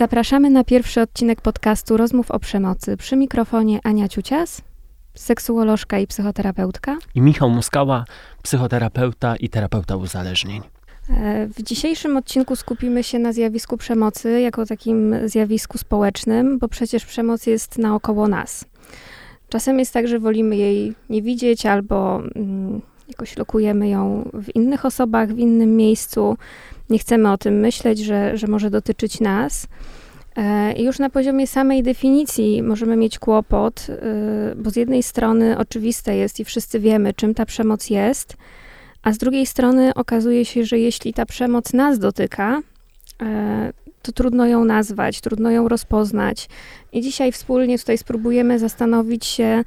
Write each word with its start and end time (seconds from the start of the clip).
Zapraszamy 0.00 0.50
na 0.50 0.64
pierwszy 0.64 1.00
odcinek 1.00 1.40
podcastu 1.40 1.96
Rozmów 1.96 2.30
o 2.30 2.38
przemocy. 2.38 2.96
Przy 2.96 3.16
mikrofonie 3.16 3.80
Ania 3.82 4.08
Ciucias, 4.08 4.62
seksuolożka 5.14 5.98
i 5.98 6.06
psychoterapeutka. 6.06 6.96
I 7.14 7.20
Michał 7.20 7.50
Muskała, 7.50 8.04
psychoterapeuta 8.42 9.36
i 9.36 9.48
terapeuta 9.48 9.96
uzależnień. 9.96 10.62
E, 11.10 11.46
w 11.46 11.62
dzisiejszym 11.62 12.16
odcinku 12.16 12.56
skupimy 12.56 13.04
się 13.04 13.18
na 13.18 13.32
zjawisku 13.32 13.76
przemocy 13.76 14.40
jako 14.40 14.66
takim 14.66 15.14
zjawisku 15.24 15.78
społecznym, 15.78 16.58
bo 16.58 16.68
przecież 16.68 17.04
przemoc 17.04 17.46
jest 17.46 17.78
naokoło 17.78 18.28
nas. 18.28 18.64
Czasem 19.48 19.78
jest 19.78 19.92
tak, 19.92 20.08
że 20.08 20.18
wolimy 20.18 20.56
jej 20.56 20.94
nie 21.10 21.22
widzieć 21.22 21.66
albo 21.66 22.22
mm, 22.34 22.80
jakoś 23.08 23.36
lokujemy 23.36 23.88
ją 23.88 24.30
w 24.34 24.56
innych 24.56 24.84
osobach, 24.84 25.28
w 25.28 25.38
innym 25.38 25.76
miejscu. 25.76 26.36
Nie 26.90 26.98
chcemy 26.98 27.32
o 27.32 27.38
tym 27.38 27.54
myśleć, 27.54 27.98
że, 27.98 28.36
że 28.36 28.46
może 28.46 28.70
dotyczyć 28.70 29.20
nas. 29.20 29.66
E, 30.40 30.82
już 30.82 30.98
na 30.98 31.10
poziomie 31.10 31.46
samej 31.46 31.82
definicji 31.82 32.62
możemy 32.62 32.96
mieć 32.96 33.18
kłopot, 33.18 33.86
e, 33.90 34.54
bo 34.56 34.70
z 34.70 34.76
jednej 34.76 35.02
strony 35.02 35.58
oczywiste 35.58 36.16
jest 36.16 36.40
i 36.40 36.44
wszyscy 36.44 36.80
wiemy, 36.80 37.14
czym 37.14 37.34
ta 37.34 37.46
przemoc 37.46 37.90
jest, 37.90 38.36
a 39.02 39.12
z 39.12 39.18
drugiej 39.18 39.46
strony 39.46 39.94
okazuje 39.94 40.44
się, 40.44 40.64
że 40.64 40.78
jeśli 40.78 41.14
ta 41.14 41.26
przemoc 41.26 41.72
nas 41.72 41.98
dotyka, 41.98 42.62
e, 43.22 43.72
to 44.02 44.12
trudno 44.12 44.46
ją 44.46 44.64
nazwać, 44.64 45.20
trudno 45.20 45.50
ją 45.50 45.68
rozpoznać. 45.68 46.48
I 46.92 47.00
dzisiaj 47.00 47.32
wspólnie 47.32 47.78
tutaj 47.78 47.98
spróbujemy 47.98 48.58
zastanowić 48.58 49.26
się 49.26 49.64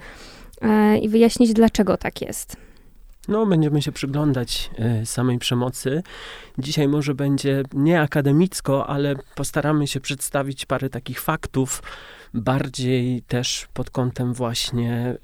i 1.02 1.10
wyjaśnić, 1.10 1.54
dlaczego 1.54 1.98
tak 1.98 2.22
jest. 2.22 2.58
No, 3.28 3.46
będziemy 3.46 3.82
się 3.82 3.92
przyglądać 3.92 4.70
y, 5.02 5.06
samej 5.06 5.40
przemocy. 5.40 6.04
Dzisiaj 6.58 6.88
może 6.88 7.16
będzie 7.16 7.64
nie 7.74 8.02
akademicko, 8.02 8.88
ale 8.88 9.16
postaramy 9.36 9.88
się 9.88 10.00
przedstawić 10.00 10.66
parę 10.66 10.90
takich 10.90 11.22
faktów, 11.22 11.84
bardziej 12.34 13.22
też 13.22 13.68
pod 13.74 13.90
kątem 13.90 14.34
właśnie 14.34 15.18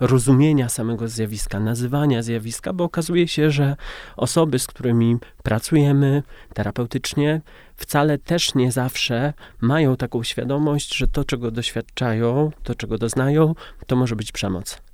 rozumienia 0.00 0.68
samego 0.68 1.08
zjawiska, 1.08 1.60
nazywania 1.60 2.22
zjawiska, 2.22 2.72
bo 2.72 2.84
okazuje 2.84 3.28
się, 3.28 3.50
że 3.50 3.76
osoby, 4.16 4.58
z 4.58 4.66
którymi 4.66 5.16
pracujemy 5.42 6.22
terapeutycznie, 6.54 7.40
wcale 7.76 8.18
też 8.18 8.54
nie 8.54 8.72
zawsze 8.72 9.32
mają 9.60 9.96
taką 9.96 10.22
świadomość, 10.22 10.96
że 10.96 11.08
to, 11.08 11.24
czego 11.24 11.50
doświadczają, 11.50 12.50
to, 12.62 12.74
czego 12.74 12.98
doznają, 12.98 13.54
to 13.86 13.96
może 13.96 14.16
być 14.16 14.32
przemoc. 14.32 14.91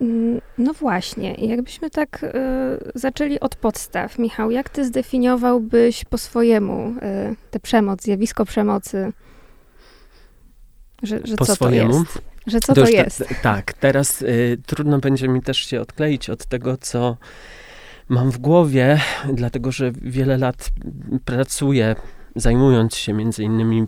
Mm, 0.00 0.40
no 0.58 0.72
właśnie, 0.72 1.34
jakbyśmy 1.34 1.90
tak 1.90 2.22
y, 2.22 2.28
zaczęli 2.94 3.40
od 3.40 3.56
podstaw. 3.56 4.18
Michał, 4.18 4.50
jak 4.50 4.68
ty 4.68 4.84
zdefiniowałbyś 4.84 6.04
po 6.04 6.18
swojemu 6.18 6.88
y, 6.88 7.36
tę 7.50 7.60
przemoc, 7.60 8.02
zjawisko 8.02 8.44
przemocy? 8.44 9.12
Że, 11.02 11.20
że 11.24 11.36
po 11.36 11.46
co 11.46 11.54
swojemu? 11.54 11.92
to 11.92 11.98
jest? 11.98 12.22
Że 12.46 12.60
co 12.60 12.74
to, 12.74 12.82
to 12.84 12.88
jest? 12.88 13.24
tak, 13.42 13.72
teraz 13.72 14.22
y, 14.22 14.58
trudno 14.66 14.98
będzie 14.98 15.28
mi 15.28 15.42
też 15.42 15.58
się 15.58 15.80
odkleić 15.80 16.30
od 16.30 16.46
tego, 16.46 16.76
co 16.76 17.16
mam 18.08 18.30
w 18.30 18.38
głowie, 18.38 19.00
dlatego 19.32 19.72
że 19.72 19.92
wiele 20.02 20.38
lat 20.38 20.68
pracuję 21.24 21.96
zajmując 22.36 22.96
się 22.96 23.12
między 23.12 23.44
innymi 23.44 23.86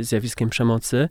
zjawiskiem 0.00 0.50
przemocy, 0.50 1.08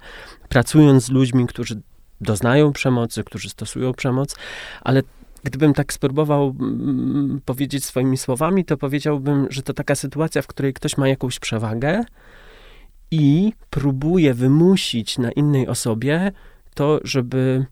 pracując 0.49 1.03
z 1.03 1.09
ludźmi, 1.09 1.47
którzy 1.47 1.81
doznają 2.21 2.73
przemocy, 2.73 3.23
którzy 3.23 3.49
stosują 3.49 3.93
przemoc, 3.93 4.35
ale 4.81 5.03
gdybym 5.43 5.73
tak 5.73 5.93
spróbował 5.93 6.55
mm, 6.59 7.41
powiedzieć 7.45 7.85
swoimi 7.85 8.17
słowami, 8.17 8.65
to 8.65 8.77
powiedziałbym, 8.77 9.47
że 9.49 9.61
to 9.61 9.73
taka 9.73 9.95
sytuacja, 9.95 10.41
w 10.41 10.47
której 10.47 10.73
ktoś 10.73 10.97
ma 10.97 11.07
jakąś 11.07 11.39
przewagę 11.39 12.03
i 13.11 13.53
próbuje 13.69 14.33
wymusić 14.33 15.17
na 15.17 15.31
innej 15.31 15.67
osobie 15.67 16.31
to, 16.73 16.99
żeby 17.03 17.65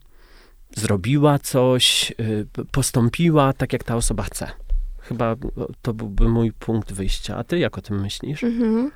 zrobiła 0.75 1.39
coś, 1.39 2.13
y, 2.19 2.47
postąpiła 2.71 3.53
tak, 3.53 3.73
jak 3.73 3.83
ta 3.83 3.95
osoba 3.95 4.23
chce. 4.23 4.51
Chyba 4.99 5.35
to 5.81 5.93
byłby 5.93 6.29
mój 6.29 6.51
punkt 6.51 6.93
wyjścia. 6.93 7.37
A 7.37 7.43
ty 7.43 7.59
jak 7.59 7.77
o 7.77 7.81
tym 7.81 8.01
myślisz? 8.01 8.43
Mhm. 8.43 8.91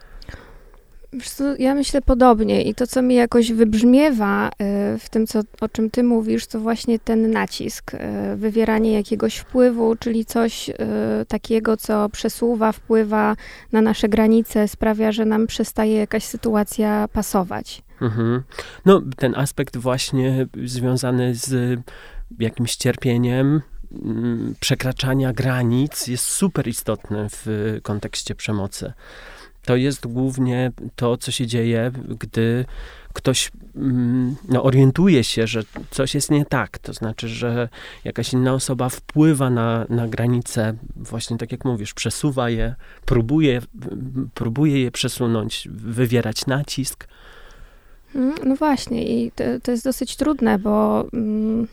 Ja 1.59 1.75
myślę 1.75 2.01
podobnie 2.01 2.63
i 2.63 2.75
to, 2.75 2.87
co 2.87 3.01
mi 3.01 3.15
jakoś 3.15 3.51
wybrzmiewa 3.51 4.49
y, 4.49 4.51
w 4.99 5.09
tym, 5.09 5.27
co, 5.27 5.39
o 5.61 5.69
czym 5.69 5.89
ty 5.89 6.03
mówisz, 6.03 6.47
to 6.47 6.59
właśnie 6.59 6.99
ten 6.99 7.31
nacisk, 7.31 7.93
y, 7.93 7.97
wywieranie 8.35 8.93
jakiegoś 8.93 9.37
wpływu, 9.37 9.95
czyli 9.95 10.25
coś 10.25 10.69
y, 10.69 10.75
takiego, 11.27 11.77
co 11.77 12.09
przesuwa, 12.09 12.71
wpływa 12.71 13.35
na 13.71 13.81
nasze 13.81 14.09
granice, 14.09 14.67
sprawia, 14.67 15.11
że 15.11 15.25
nam 15.25 15.47
przestaje 15.47 15.95
jakaś 15.95 16.23
sytuacja 16.23 17.07
pasować. 17.13 17.81
Mhm. 18.01 18.43
No, 18.85 19.01
ten 19.17 19.35
aspekt 19.35 19.77
właśnie 19.77 20.47
związany 20.65 21.35
z 21.35 21.79
jakimś 22.39 22.75
cierpieniem, 22.75 23.61
mm, 23.91 24.55
przekraczania 24.59 25.33
granic 25.33 26.07
jest 26.07 26.25
super 26.25 26.67
istotny 26.67 27.27
w 27.29 27.77
kontekście 27.83 28.35
przemocy 28.35 28.93
to 29.65 29.75
jest 29.75 30.07
głównie 30.07 30.71
to, 30.95 31.17
co 31.17 31.31
się 31.31 31.47
dzieje, 31.47 31.91
gdy 32.19 32.65
ktoś 33.13 33.51
mm, 33.75 34.35
no, 34.49 34.63
orientuje 34.63 35.23
się, 35.23 35.47
że 35.47 35.63
coś 35.91 36.15
jest 36.15 36.31
nie 36.31 36.45
tak. 36.45 36.77
To 36.79 36.93
znaczy, 36.93 37.27
że 37.27 37.69
jakaś 38.03 38.33
inna 38.33 38.53
osoba 38.53 38.89
wpływa 38.89 39.49
na, 39.49 39.85
na 39.89 40.07
granice, 40.07 40.73
właśnie 40.95 41.37
tak 41.37 41.51
jak 41.51 41.65
mówisz, 41.65 41.93
przesuwa 41.93 42.49
je, 42.49 42.75
próbuje, 43.05 43.61
próbuje 44.33 44.81
je 44.81 44.91
przesunąć, 44.91 45.67
wywierać 45.71 46.45
nacisk. 46.45 47.07
Mm, 48.15 48.35
no 48.45 48.55
właśnie, 48.55 49.03
i 49.03 49.31
to, 49.31 49.43
to 49.63 49.71
jest 49.71 49.83
dosyć 49.83 50.15
trudne, 50.15 50.59
bo 50.59 51.05
mm, 51.13 51.67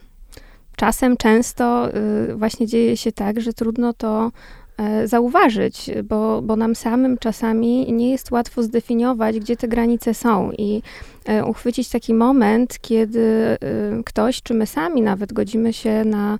czasem, 0.76 1.16
często 1.16 1.88
y, 2.30 2.36
właśnie 2.36 2.66
dzieje 2.66 2.96
się 2.96 3.12
tak, 3.12 3.40
że 3.40 3.52
trudno 3.52 3.92
to 3.92 4.32
zauważyć, 5.04 5.90
bo, 6.04 6.42
bo 6.42 6.56
nam 6.56 6.74
samym 6.74 7.18
czasami 7.18 7.92
nie 7.92 8.10
jest 8.10 8.30
łatwo 8.30 8.62
zdefiniować, 8.62 9.40
gdzie 9.40 9.56
te 9.56 9.68
granice 9.68 10.14
są 10.14 10.52
i 10.58 10.82
e, 11.24 11.44
uchwycić 11.44 11.88
taki 11.88 12.14
moment, 12.14 12.78
kiedy 12.80 13.20
e, 13.20 13.58
ktoś, 14.04 14.42
czy 14.42 14.54
my 14.54 14.66
sami 14.66 15.02
nawet 15.02 15.32
godzimy 15.32 15.72
się 15.72 16.04
na 16.04 16.38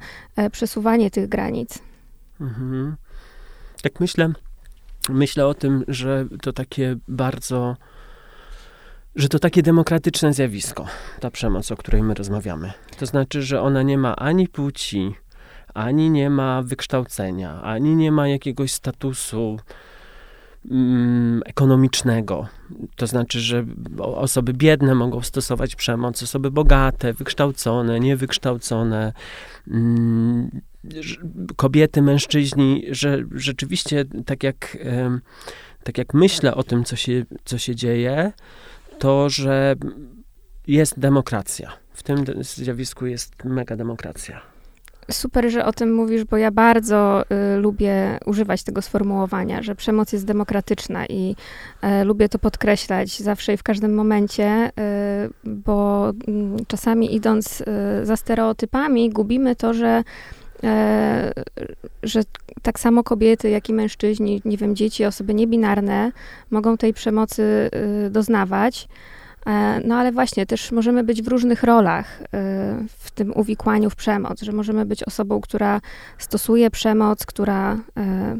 przesuwanie 0.53 1.11
tych 1.11 1.29
granic. 1.29 1.79
Mhm. 2.41 2.97
Tak 3.83 4.01
myślę, 4.01 4.33
myślę 5.09 5.47
o 5.47 5.55
tym, 5.55 5.85
że 5.89 6.27
to 6.43 6.53
takie 6.53 6.97
bardzo 7.09 7.77
że 9.17 9.29
to 9.29 9.39
takie 9.39 9.63
demokratyczne 9.63 10.33
zjawisko, 10.33 10.87
ta 11.21 11.31
przemoc, 11.31 11.73
o 11.73 11.77
której 11.77 12.03
my 12.03 12.15
rozmawiamy. 12.15 12.73
To 12.99 13.07
znaczy, 13.07 13.43
że 13.43 13.63
ona 13.63 13.83
nie 13.83 13.99
ma 13.99 14.17
ani 14.17 14.49
płci, 14.49 15.15
ani 15.79 16.11
nie 16.11 16.31
ma 16.31 16.63
wykształcenia, 16.63 17.63
ani 17.63 17.97
nie 17.97 18.13
ma 18.13 18.29
jakiegoś 18.29 18.73
statusu 18.73 19.59
mm, 20.71 21.43
ekonomicznego. 21.47 22.49
To 22.97 23.07
znaczy, 23.07 23.41
że 23.41 23.65
osoby 23.99 24.53
biedne 24.53 24.95
mogą 24.95 25.23
stosować 25.23 25.77
przemoc, 25.77 26.23
osoby 26.23 26.51
bogate, 26.51 27.13
wykształcone, 27.13 28.01
niewykształcone, 28.01 29.13
mm, 29.69 30.51
kobiety, 31.57 32.03
mężczyźni, 32.03 32.85
że 32.91 33.19
rzeczywiście 33.35 34.05
tak 34.27 34.43
jak, 34.43 34.77
tak 35.85 35.99
jak 35.99 36.15
myślę 36.15 36.55
o 36.55 36.63
tym, 36.63 36.85
co 36.85 36.97
się, 36.97 37.25
co 37.45 37.59
się 37.59 37.77
dzieje, 37.77 38.33
to, 38.99 39.31
że 39.31 39.77
jest 40.67 40.99
demokracja. 40.99 41.73
W 41.93 42.03
tym 42.03 42.25
zjawisku 42.41 43.07
jest 43.07 43.45
mega 43.45 43.77
demokracja. 43.77 44.58
Super, 45.11 45.51
że 45.51 45.65
o 45.65 45.73
tym 45.73 45.95
mówisz, 45.95 46.25
bo 46.25 46.37
ja 46.37 46.51
bardzo 46.51 47.23
y, 47.23 47.57
lubię 47.57 48.19
używać 48.27 48.63
tego 48.63 48.83
sformułowania, 48.83 49.63
że 49.63 49.75
przemoc 49.75 50.13
jest 50.13 50.27
demokratyczna 50.27 51.07
i 51.07 51.37
y, 52.01 52.05
lubię 52.05 52.29
to 52.29 52.39
podkreślać 52.39 53.19
zawsze 53.19 53.53
i 53.53 53.57
w 53.57 53.63
każdym 53.63 53.95
momencie, 53.95 54.69
y, 54.69 55.51
bo 55.51 56.11
y, 56.11 56.13
czasami 56.67 57.15
idąc 57.15 57.61
y, 57.61 57.65
za 58.07 58.17
stereotypami, 58.17 59.11
gubimy 59.11 59.57
to, 59.57 59.75
że 59.75 60.05
e, 60.65 61.33
że 62.03 62.21
tak 62.63 62.81
samo 62.81 63.03
kobiety, 63.03 63.51
jak 63.51 63.69
i 63.69 63.73
mężczyźni, 63.73 64.43
nie 64.45 64.57
wiem, 64.57 64.77
dzieci, 64.77 65.05
osoby 65.05 65.35
niebinarne 65.35 66.13
mogą 66.51 66.77
tej 66.77 66.95
przemocy 66.95 67.71
y, 68.07 68.11
doznawać. 68.11 68.89
E, 69.49 69.81
no 69.85 69.95
ale 69.97 70.13
właśnie, 70.13 70.47
też 70.47 70.73
możemy 70.73 71.05
być 71.05 71.23
w 71.23 71.29
różnych 71.29 71.63
rolach 71.63 72.23
e, 72.23 72.27
w 72.99 73.11
tym 73.11 73.33
uwikłaniu 73.37 73.91
w 73.91 73.97
przemoc, 73.97 74.43
że 74.43 74.53
możemy 74.53 74.87
być 74.87 75.05
osobą, 75.05 75.41
która 75.41 75.81
stosuje 76.19 76.71
przemoc, 76.71 77.27
która 77.27 77.79
e, 77.97 78.37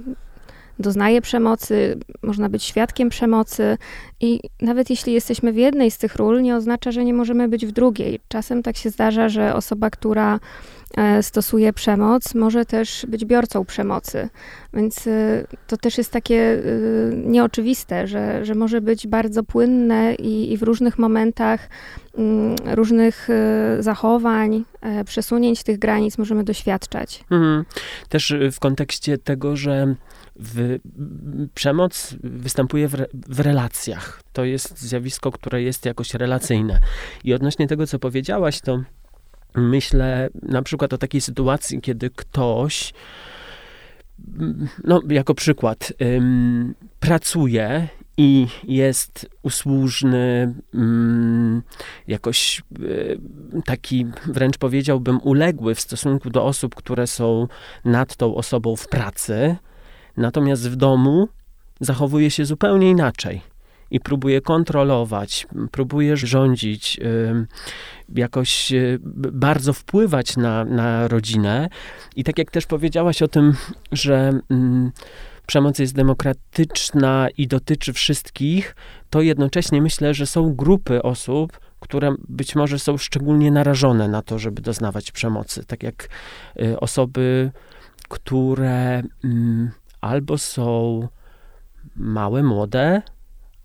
doznaje 0.79 1.21
przemocy, 1.21 1.99
można 2.23 2.49
być 2.49 2.65
świadkiem 2.65 3.09
przemocy 3.09 3.79
i 4.21 4.41
nawet 4.61 4.91
jeśli 4.91 5.13
jesteśmy 5.13 5.53
w 5.53 5.57
jednej 5.57 5.91
z 5.91 5.99
tych 5.99 6.17
ról, 6.17 6.43
nie 6.43 6.57
oznacza, 6.57 6.93
że 6.93 7.05
nie 7.05 7.15
możemy 7.15 7.49
być 7.49 7.67
w 7.67 7.73
drugiej. 7.73 8.21
Czasem 8.29 8.63
tak 8.63 8.77
się 8.77 8.91
zdarza, 8.91 9.29
że 9.29 9.55
osoba, 9.55 9.91
która 9.91 10.41
stosuje 11.23 11.73
przemoc, 11.73 12.35
może 12.35 12.65
też 12.65 13.07
być 13.09 13.25
biorcą 13.25 13.65
przemocy. 13.65 14.29
Więc 14.75 15.07
e, 15.07 15.45
to 15.67 15.77
też 15.77 15.99
jest 15.99 16.13
takie 16.13 16.37
e, 16.37 16.61
nieoczywiste, 17.17 18.07
że, 18.07 18.45
że 18.45 18.55
może 18.55 18.81
być 18.81 19.07
bardzo 19.07 19.43
płynne 19.43 20.15
i, 20.15 20.53
i 20.53 20.57
w 20.57 20.63
różnych 20.63 20.99
momentach 20.99 21.69
mm, 22.19 22.57
różnych 22.65 23.29
zachowań, 23.81 24.65
przesunięć 25.05 25.63
tych 25.63 25.79
granic 25.79 26.19
możemy 26.19 26.45
doświadczać. 26.45 27.25
Mhm. 27.31 27.65
Też 28.09 28.35
w 28.53 28.59
kontekście 28.61 29.19
tego, 29.19 29.57
że 29.57 29.95
w, 30.37 30.79
przemoc 31.55 32.15
występuje 32.23 32.89
w, 32.89 32.97
w, 33.13 33.41
relacjach. 33.41 34.23
To 34.33 34.45
jest 34.45 34.81
zjawisko, 34.81 35.33
które 35.33 35.63
jest 35.63 35.87
jakoś 35.87 36.15
relacyjne. 36.15 36.81
I 37.25 37.35
odnośnie 37.35 37.67
tego, 37.67 37.87
co 37.87 37.99
powiedziałaś, 37.99 38.61
to 38.61 38.83
myślę 39.55 40.29
na 40.43 40.63
przykład 40.63 40.93
o 40.93 40.99
takiej 40.99 41.21
sytuacji, 41.21 41.81
kiedy 41.81 42.11
ktoś, 42.11 42.93
no 44.85 45.03
jako 45.11 45.35
przykład, 45.35 45.93
ym, 46.03 46.75
pracuje 47.01 47.89
i 48.17 48.47
jest 48.65 49.31
usłużny, 49.43 50.55
ym, 50.75 51.63
jakoś 52.09 52.63
y, 52.81 53.21
taki 53.65 54.07
wręcz 54.27 54.59
powiedziałbym 54.59 55.21
uległy 55.23 55.75
w 55.75 55.81
stosunku 55.81 56.31
do 56.31 56.45
osób, 56.45 56.75
które 56.75 57.07
są 57.07 57.49
nad 57.85 58.17
tą 58.17 58.35
osobą 58.35 58.77
w 58.77 58.89
pracy 58.89 59.57
Natomiast 60.19 60.71
w 60.71 60.77
domu 60.77 61.29
zachowuje 61.81 62.31
się 62.31 62.45
zupełnie 62.45 62.91
inaczej 62.91 63.41
i 63.91 64.01
próbuje 64.01 64.41
kontrolować, 64.41 65.47
próbuje 65.71 66.17
rządzić, 66.17 67.01
jakoś 68.15 68.73
y, 68.73 68.99
bardzo 69.33 69.73
wpływać 69.73 70.37
na, 70.37 70.65
na 70.65 71.09
rodzinę. 71.09 71.69
I 72.17 72.25
tak 72.25 72.39
jak 72.39 72.51
też 72.51 72.67
powiedziałaś 72.67 73.23
o 73.23 73.29
tym, 73.29 73.55
że 73.93 74.41
mm, 74.51 74.93
przemoc 75.47 75.79
jest 75.79 75.95
demokratyczna 75.95 77.29
i 77.37 77.47
dotyczy 77.47 77.93
wszystkich, 77.93 78.77
to 79.11 79.23
jednocześnie 79.23 79.83
myślę, 79.83 80.15
że 80.15 80.27
są 80.27 80.55
grupy 80.55 81.03
osób, 81.03 81.61
które 81.81 82.15
być 82.29 82.57
może 82.57 82.79
są 82.79 82.97
szczególnie 82.97 83.51
narażone 83.51 84.09
na 84.09 84.23
to, 84.23 84.39
żeby 84.39 84.63
doznawać 84.63 85.13
przemocy. 85.13 85.65
Tak 85.65 85.83
jak 85.83 86.09
y, 86.63 86.81
osoby, 86.81 87.51
które 88.09 89.03
mm, 89.25 89.71
albo 90.01 90.39
są 90.39 91.09
małe, 91.97 92.43
młode, 92.43 93.03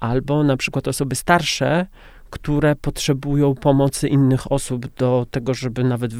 albo 0.03 0.43
na 0.43 0.57
przykład 0.57 0.87
osoby 0.87 1.15
starsze, 1.15 1.85
które 2.29 2.75
potrzebują 2.75 3.55
pomocy 3.55 4.07
innych 4.07 4.51
osób 4.51 4.87
do 4.97 5.25
tego, 5.31 5.53
żeby 5.53 5.83
nawet 5.83 6.11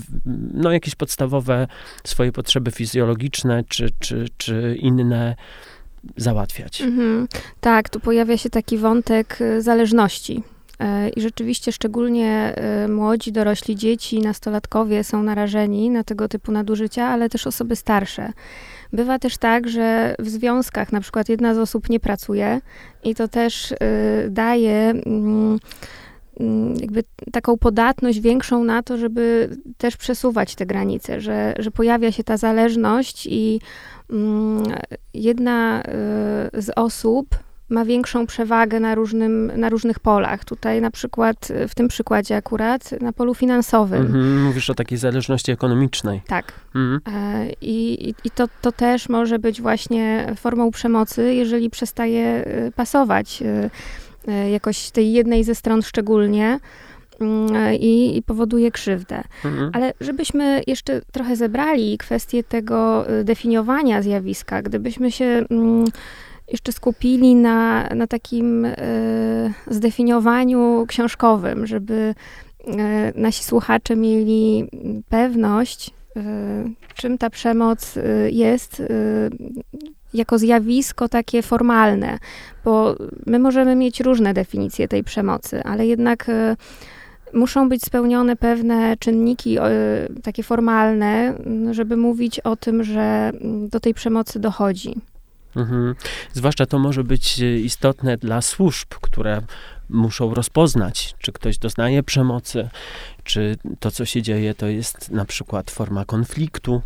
no, 0.53 0.71
jakieś 0.71 0.95
podstawowe 0.95 1.67
swoje 2.03 2.31
potrzeby 2.31 2.71
fizjologiczne 2.71 3.63
czy, 3.69 3.89
czy, 3.99 4.25
czy 4.37 4.77
inne 4.79 5.35
załatwiać. 6.17 6.81
Mhm. 6.81 7.27
Tak, 7.61 7.89
tu 7.89 7.99
pojawia 7.99 8.37
się 8.37 8.49
taki 8.49 8.77
wątek 8.77 9.41
y, 9.41 9.61
zależności. 9.61 10.43
E, 10.79 11.09
I 11.09 11.21
rzeczywiście 11.21 11.71
szczególnie 11.71 12.55
y, 12.85 12.87
młodzi, 12.87 13.31
dorośli 13.31 13.75
dzieci, 13.75 14.21
nastolatkowie 14.21 15.03
są 15.03 15.23
narażeni 15.23 15.89
na 15.89 16.03
tego 16.03 16.27
typu 16.27 16.51
nadużycia, 16.51 17.05
ale 17.05 17.29
też 17.29 17.47
osoby 17.47 17.75
starsze. 17.75 18.31
Bywa 18.93 19.19
też 19.19 19.37
tak, 19.37 19.69
że 19.69 20.15
w 20.19 20.29
związkach 20.29 20.91
na 20.91 21.01
przykład 21.01 21.29
jedna 21.29 21.55
z 21.55 21.57
osób 21.57 21.89
nie 21.89 21.99
pracuje 21.99 22.61
i 23.03 23.15
to 23.15 23.27
też 23.27 23.71
y, 23.71 23.75
daje 24.29 24.89
mm, 24.89 25.59
jakby 26.81 27.03
taką 27.31 27.57
podatność 27.57 28.19
większą 28.19 28.63
na 28.63 28.83
to, 28.83 28.97
żeby 28.97 29.49
też 29.77 29.97
przesuwać 29.97 30.55
te 30.55 30.65
granice, 30.65 31.21
że, 31.21 31.53
że 31.59 31.71
pojawia 31.71 32.11
się 32.11 32.23
ta 32.23 32.37
zależność 32.37 33.27
i 33.29 33.61
mm, 34.09 34.63
jedna 35.13 35.81
y, 35.81 36.61
z 36.61 36.71
osób 36.75 37.27
ma 37.73 37.85
większą 37.85 38.27
przewagę 38.27 38.79
na, 38.79 38.95
różnym, 38.95 39.51
na 39.55 39.69
różnych 39.69 39.99
polach. 39.99 40.45
Tutaj 40.45 40.81
na 40.81 40.91
przykład, 40.91 41.47
w 41.69 41.75
tym 41.75 41.87
przykładzie 41.87 42.35
akurat, 42.35 43.01
na 43.01 43.13
polu 43.13 43.33
finansowym. 43.33 44.01
Mhm, 44.01 44.43
mówisz 44.43 44.69
o 44.69 44.73
takiej 44.73 44.97
zależności 44.97 45.51
ekonomicznej. 45.51 46.21
Tak. 46.27 46.53
Mhm. 46.75 46.99
E, 47.07 47.49
I, 47.61 48.09
i 48.23 48.31
to, 48.31 48.47
to 48.61 48.71
też 48.71 49.09
może 49.09 49.39
być 49.39 49.61
właśnie 49.61 50.33
formą 50.37 50.71
przemocy, 50.71 51.33
jeżeli 51.33 51.69
przestaje 51.69 52.25
e, 52.25 52.71
pasować 52.71 53.43
e, 54.27 54.49
jakoś 54.49 54.91
tej 54.91 55.13
jednej 55.13 55.43
ze 55.43 55.55
stron 55.55 55.81
szczególnie. 55.81 56.59
Mm, 57.19 57.73
I, 57.73 58.17
i, 58.17 58.23
powoduje 58.23 58.71
krzywdę. 58.71 59.23
Mhm. 59.45 59.71
Ale 59.73 59.93
żebyśmy 60.01 60.61
jeszcze 60.67 61.01
trochę 61.11 61.35
zebrali 61.35 61.97
kwestię 61.97 62.43
tego 62.43 63.05
definiowania 63.23 64.01
zjawiska, 64.01 64.61
gdybyśmy 64.61 65.11
się 65.11 65.25
mm, 65.49 65.85
jeszcze 66.53 66.71
skupili 66.71 67.35
na, 67.35 67.87
na 67.95 68.07
takim 68.07 68.65
e, 68.65 68.73
zdefiniowaniu 69.67 70.85
książkowym, 70.87 71.67
żeby 71.67 72.15
e, 72.67 73.13
nasi 73.15 73.43
słuchacze 73.43 73.95
mieli 73.95 74.69
pewność, 75.09 75.91
e, 76.15 76.21
czym 76.95 77.17
ta 77.17 77.29
przemoc 77.29 77.95
jest 78.29 78.83
jako 80.13 80.37
zjawisko 80.37 81.09
takie 81.09 81.41
formalne, 81.41 82.17
bo 82.65 82.95
my 83.25 83.39
możemy 83.39 83.75
mieć 83.75 83.99
różne 83.99 84.33
definicje 84.33 84.87
tej 84.87 85.03
przemocy, 85.03 85.63
ale 85.63 85.87
jednak 85.87 86.31
muszą 87.33 87.69
być 87.69 87.81
spełnione 87.81 88.35
pewne 88.35 88.97
czynniki 88.97 89.57
takie 90.23 90.43
formalne, 90.43 91.33
żeby 91.71 91.97
mówić 91.97 92.39
o 92.39 92.55
tym, 92.55 92.83
że 92.83 93.31
do 93.69 93.79
tej 93.79 93.93
przemocy 93.93 94.39
dochodzi. 94.39 94.95
Mhm. 95.55 95.95
Zwłaszcza 96.33 96.65
to 96.65 96.79
może 96.79 97.03
być 97.03 97.41
e, 97.41 97.59
istotne 97.59 98.17
dla 98.17 98.41
służb, 98.41 98.87
które 99.01 99.41
muszą 99.89 100.33
rozpoznać, 100.33 101.15
czy 101.19 101.31
ktoś 101.31 101.57
doznaje 101.57 102.03
przemocy, 102.03 102.69
czy 103.23 103.57
to, 103.79 103.91
co 103.91 104.05
się 104.05 104.21
dzieje, 104.21 104.55
to 104.55 104.67
jest 104.67 105.11
na 105.11 105.25
przykład 105.25 105.71
forma 105.71 106.05
konfliktu. 106.05 106.81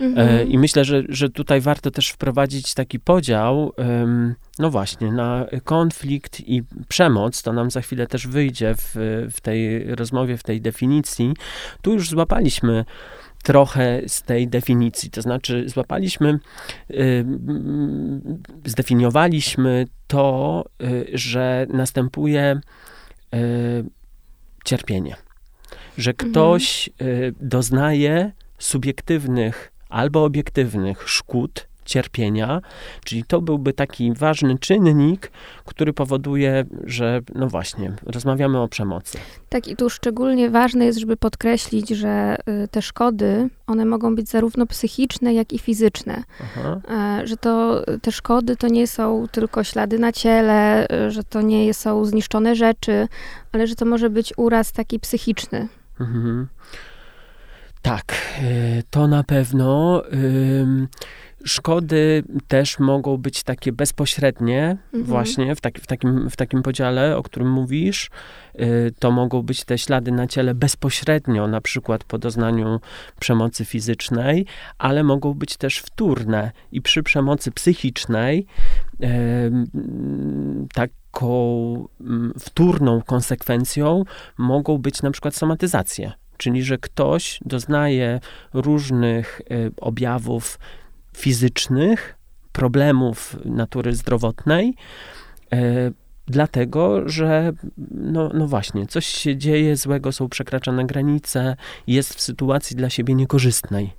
Mhm. 0.00 0.28
E, 0.28 0.44
I 0.44 0.58
myślę, 0.58 0.84
że, 0.84 1.02
że 1.08 1.28
tutaj 1.28 1.60
warto 1.60 1.90
też 1.90 2.08
wprowadzić 2.10 2.74
taki 2.74 3.00
podział, 3.00 3.72
no 4.58 4.70
właśnie, 4.70 5.12
na 5.12 5.46
konflikt 5.64 6.40
i 6.40 6.62
przemoc. 6.88 7.42
To 7.42 7.52
nam 7.52 7.70
za 7.70 7.80
chwilę 7.80 8.06
też 8.06 8.26
wyjdzie 8.26 8.74
w, 8.74 8.94
w 9.34 9.40
tej 9.40 9.84
rozmowie, 9.94 10.36
w 10.36 10.42
tej 10.42 10.60
definicji. 10.60 11.34
Tu 11.82 11.92
już 11.92 12.10
złapaliśmy 12.10 12.84
trochę 13.42 14.02
z 14.06 14.22
tej 14.22 14.48
definicji. 14.48 15.10
To 15.10 15.22
znaczy, 15.22 15.68
złapaliśmy, 15.68 16.38
y, 16.90 17.24
zdefiniowaliśmy 18.64 19.86
to, 20.06 20.64
y, 20.82 21.06
że 21.14 21.66
następuje 21.70 22.60
y, 23.34 23.38
cierpienie. 24.64 25.16
Że 25.98 26.10
mhm. 26.10 26.30
ktoś 26.30 26.90
doznaje 27.40 28.32
subiektywnych 28.58 29.72
albo 29.88 30.24
obiektywnych 30.24 31.08
szkód 31.08 31.68
cierpienia, 31.88 32.60
czyli 33.04 33.24
to 33.24 33.40
byłby 33.40 33.72
taki 33.72 34.12
ważny 34.12 34.58
czynnik, 34.58 35.30
który 35.64 35.92
powoduje, 35.92 36.64
że 36.84 37.20
no 37.34 37.48
właśnie, 37.48 37.92
rozmawiamy 38.06 38.60
o 38.60 38.68
przemocy. 38.68 39.18
Tak, 39.48 39.68
i 39.68 39.76
tu 39.76 39.90
szczególnie 39.90 40.50
ważne 40.50 40.84
jest, 40.84 40.98
żeby 40.98 41.16
podkreślić, 41.16 41.88
że 41.88 42.36
y, 42.64 42.68
te 42.68 42.82
szkody, 42.82 43.48
one 43.66 43.84
mogą 43.84 44.14
być 44.14 44.28
zarówno 44.28 44.66
psychiczne, 44.66 45.34
jak 45.34 45.52
i 45.52 45.58
fizyczne. 45.58 46.22
Aha. 46.42 46.80
E, 47.20 47.26
że 47.26 47.36
to 47.36 47.84
te 48.02 48.12
szkody 48.12 48.56
to 48.56 48.68
nie 48.68 48.86
są 48.86 49.26
tylko 49.32 49.64
ślady 49.64 49.98
na 49.98 50.12
ciele, 50.12 50.86
y, 51.06 51.10
że 51.10 51.24
to 51.24 51.42
nie 51.42 51.74
są 51.74 52.04
zniszczone 52.04 52.56
rzeczy, 52.56 53.08
ale 53.52 53.66
że 53.66 53.74
to 53.74 53.84
może 53.84 54.10
być 54.10 54.32
uraz 54.36 54.72
taki 54.72 55.00
psychiczny. 55.00 55.68
Mhm. 56.00 56.48
Tak, 57.82 58.14
y, 58.42 58.82
to 58.90 59.08
na 59.08 59.24
pewno. 59.24 60.02
Szkody 61.44 62.22
też 62.48 62.78
mogą 62.78 63.16
być 63.16 63.42
takie 63.42 63.72
bezpośrednie, 63.72 64.76
mhm. 64.84 65.04
właśnie 65.04 65.54
w, 65.54 65.60
taki, 65.60 65.80
w, 65.80 65.86
takim, 65.86 66.30
w 66.30 66.36
takim 66.36 66.62
podziale, 66.62 67.16
o 67.16 67.22
którym 67.22 67.50
mówisz. 67.50 68.10
Y, 68.60 68.92
to 68.98 69.10
mogą 69.10 69.42
być 69.42 69.64
te 69.64 69.78
ślady 69.78 70.12
na 70.12 70.26
ciele 70.26 70.54
bezpośrednio, 70.54 71.46
na 71.46 71.60
przykład 71.60 72.04
po 72.04 72.18
doznaniu 72.18 72.80
przemocy 73.20 73.64
fizycznej, 73.64 74.46
ale 74.78 75.02
mogą 75.02 75.34
być 75.34 75.56
też 75.56 75.78
wtórne 75.78 76.50
i 76.72 76.82
przy 76.82 77.02
przemocy 77.02 77.50
psychicznej 77.50 78.46
taką 80.74 81.88
mm, 82.00 82.32
wtórną 82.38 83.02
konsekwencją 83.02 84.04
mogą 84.38 84.78
być 84.78 85.02
na 85.02 85.10
przykład 85.10 85.34
somatyzacje. 85.34 86.12
Czyli, 86.36 86.62
że 86.62 86.78
ktoś 86.78 87.40
doznaje 87.44 88.20
różnych 88.52 89.40
y, 89.40 89.70
objawów 89.80 90.58
fizycznych, 91.18 92.14
problemów 92.52 93.36
natury 93.44 93.94
zdrowotnej, 93.94 94.74
e, 95.52 95.90
dlatego, 96.26 97.08
że 97.08 97.52
no, 97.90 98.30
no 98.34 98.46
właśnie, 98.46 98.86
coś 98.86 99.06
się 99.06 99.36
dzieje 99.36 99.76
złego, 99.76 100.12
są 100.12 100.28
przekraczane 100.28 100.86
granice, 100.86 101.56
jest 101.86 102.14
w 102.14 102.20
sytuacji 102.20 102.76
dla 102.76 102.90
siebie 102.90 103.14
niekorzystnej. 103.14 103.92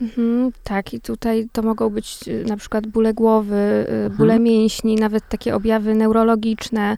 Mhm, 0.00 0.52
tak, 0.64 0.94
i 0.94 1.00
tutaj 1.00 1.48
to 1.52 1.62
mogą 1.62 1.90
być 1.90 2.18
y, 2.28 2.44
na 2.44 2.56
przykład 2.56 2.86
bóle 2.86 3.14
głowy, 3.14 3.86
y, 4.06 4.10
bóle 4.10 4.34
mhm. 4.34 4.42
mięśni, 4.42 4.96
nawet 4.96 5.28
takie 5.28 5.54
objawy 5.54 5.94
neurologiczne, 5.94 6.96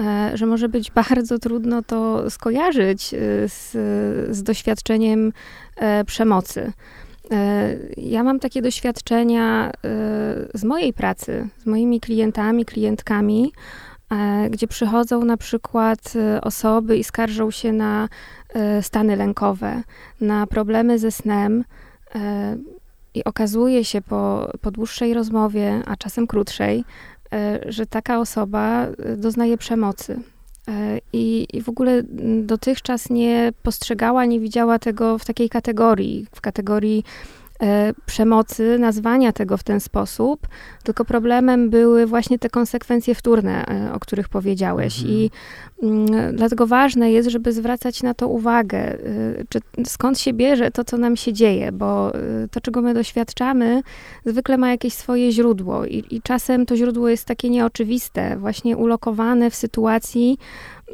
e, 0.00 0.30
że 0.34 0.46
może 0.46 0.68
być 0.68 0.90
bardzo 1.00 1.38
trudno 1.38 1.82
to 1.82 2.30
skojarzyć 2.30 3.02
z, 3.46 3.72
z 4.36 4.42
doświadczeniem 4.42 5.32
e, 5.76 6.04
przemocy. 6.04 6.72
E, 7.30 7.76
ja 7.96 8.24
mam 8.24 8.40
takie 8.40 8.62
doświadczenia 8.62 9.72
z 10.54 10.64
mojej 10.64 10.92
pracy, 10.92 11.48
z 11.58 11.66
moimi 11.66 12.00
klientami, 12.00 12.64
klientkami, 12.64 13.52
gdzie 14.50 14.68
przychodzą 14.68 15.24
na 15.24 15.36
przykład 15.36 16.12
osoby 16.42 16.98
i 16.98 17.04
skarżą 17.04 17.50
się 17.50 17.72
na 17.72 18.08
stany 18.80 19.16
lękowe, 19.16 19.82
na 20.20 20.46
problemy 20.46 20.98
ze 20.98 21.10
snem. 21.10 21.64
E, 22.14 22.56
I 23.14 23.24
okazuje 23.24 23.84
się 23.84 24.02
po, 24.02 24.52
po 24.60 24.70
dłuższej 24.70 25.14
rozmowie, 25.14 25.82
a 25.86 25.96
czasem 25.96 26.26
krótszej, 26.26 26.84
e, 27.32 27.60
że 27.68 27.86
taka 27.86 28.18
osoba 28.18 28.86
e, 28.86 29.16
doznaje 29.16 29.58
przemocy. 29.58 30.20
I, 31.12 31.46
I 31.52 31.62
w 31.62 31.68
ogóle 31.68 32.02
dotychczas 32.42 33.10
nie 33.10 33.52
postrzegała, 33.62 34.24
nie 34.24 34.40
widziała 34.40 34.78
tego 34.78 35.18
w 35.18 35.24
takiej 35.24 35.48
kategorii, 35.48 36.26
w 36.34 36.40
kategorii 36.40 37.04
E, 37.04 37.39
przemocy, 38.06 38.78
nazwania 38.78 39.32
tego 39.32 39.56
w 39.56 39.62
ten 39.62 39.80
sposób, 39.80 40.48
tylko 40.82 41.04
problemem 41.04 41.70
były 41.70 42.06
właśnie 42.06 42.38
te 42.38 42.50
konsekwencje 42.50 43.14
wtórne, 43.14 43.66
e, 43.66 43.92
o 43.92 44.00
których 44.00 44.28
powiedziałeś. 44.28 44.98
Mhm. 44.98 45.14
I 45.14 45.30
mm, 45.82 46.36
dlatego 46.36 46.66
ważne 46.66 47.12
jest, 47.12 47.28
żeby 47.28 47.52
zwracać 47.52 48.02
na 48.02 48.14
to 48.14 48.28
uwagę, 48.28 48.78
e, 48.78 48.98
czy, 49.48 49.60
skąd 49.84 50.18
się 50.18 50.32
bierze 50.32 50.70
to, 50.70 50.84
co 50.84 50.96
nam 50.96 51.16
się 51.16 51.32
dzieje, 51.32 51.72
bo 51.72 52.12
to, 52.50 52.60
czego 52.60 52.82
my 52.82 52.94
doświadczamy, 52.94 53.82
zwykle 54.26 54.58
ma 54.58 54.70
jakieś 54.70 54.94
swoje 54.94 55.32
źródło 55.32 55.84
i, 55.84 56.04
i 56.10 56.22
czasem 56.22 56.66
to 56.66 56.76
źródło 56.76 57.08
jest 57.08 57.24
takie 57.24 57.50
nieoczywiste, 57.50 58.36
właśnie 58.36 58.76
ulokowane 58.76 59.50
w 59.50 59.54
sytuacji 59.54 60.38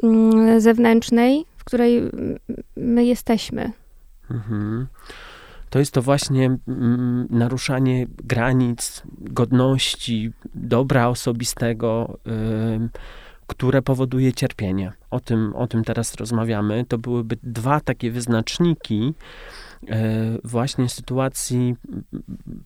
mm, 0.03 0.61
zewnętrznej, 0.61 1.45
w 1.57 1.63
której 1.63 2.01
my 2.75 3.05
jesteśmy. 3.05 3.71
Mhm 4.31 4.87
to 5.69 5.79
jest 5.79 5.91
to 5.91 6.01
właśnie 6.01 6.57
mm, 6.67 7.27
naruszanie 7.29 8.07
granic, 8.23 9.03
godności, 9.19 10.31
dobra 10.55 11.07
osobistego, 11.07 12.19
y, 12.27 12.89
które 13.47 13.81
powoduje 13.81 14.33
cierpienie. 14.33 14.93
O 15.11 15.19
tym, 15.19 15.55
o 15.55 15.67
tym 15.67 15.83
teraz 15.83 16.15
rozmawiamy. 16.15 16.85
To 16.87 16.97
byłyby 16.97 17.37
dwa 17.43 17.79
takie 17.79 18.11
wyznaczniki 18.11 19.13
y, 19.83 19.87
właśnie 20.43 20.89
sytuacji 20.89 21.75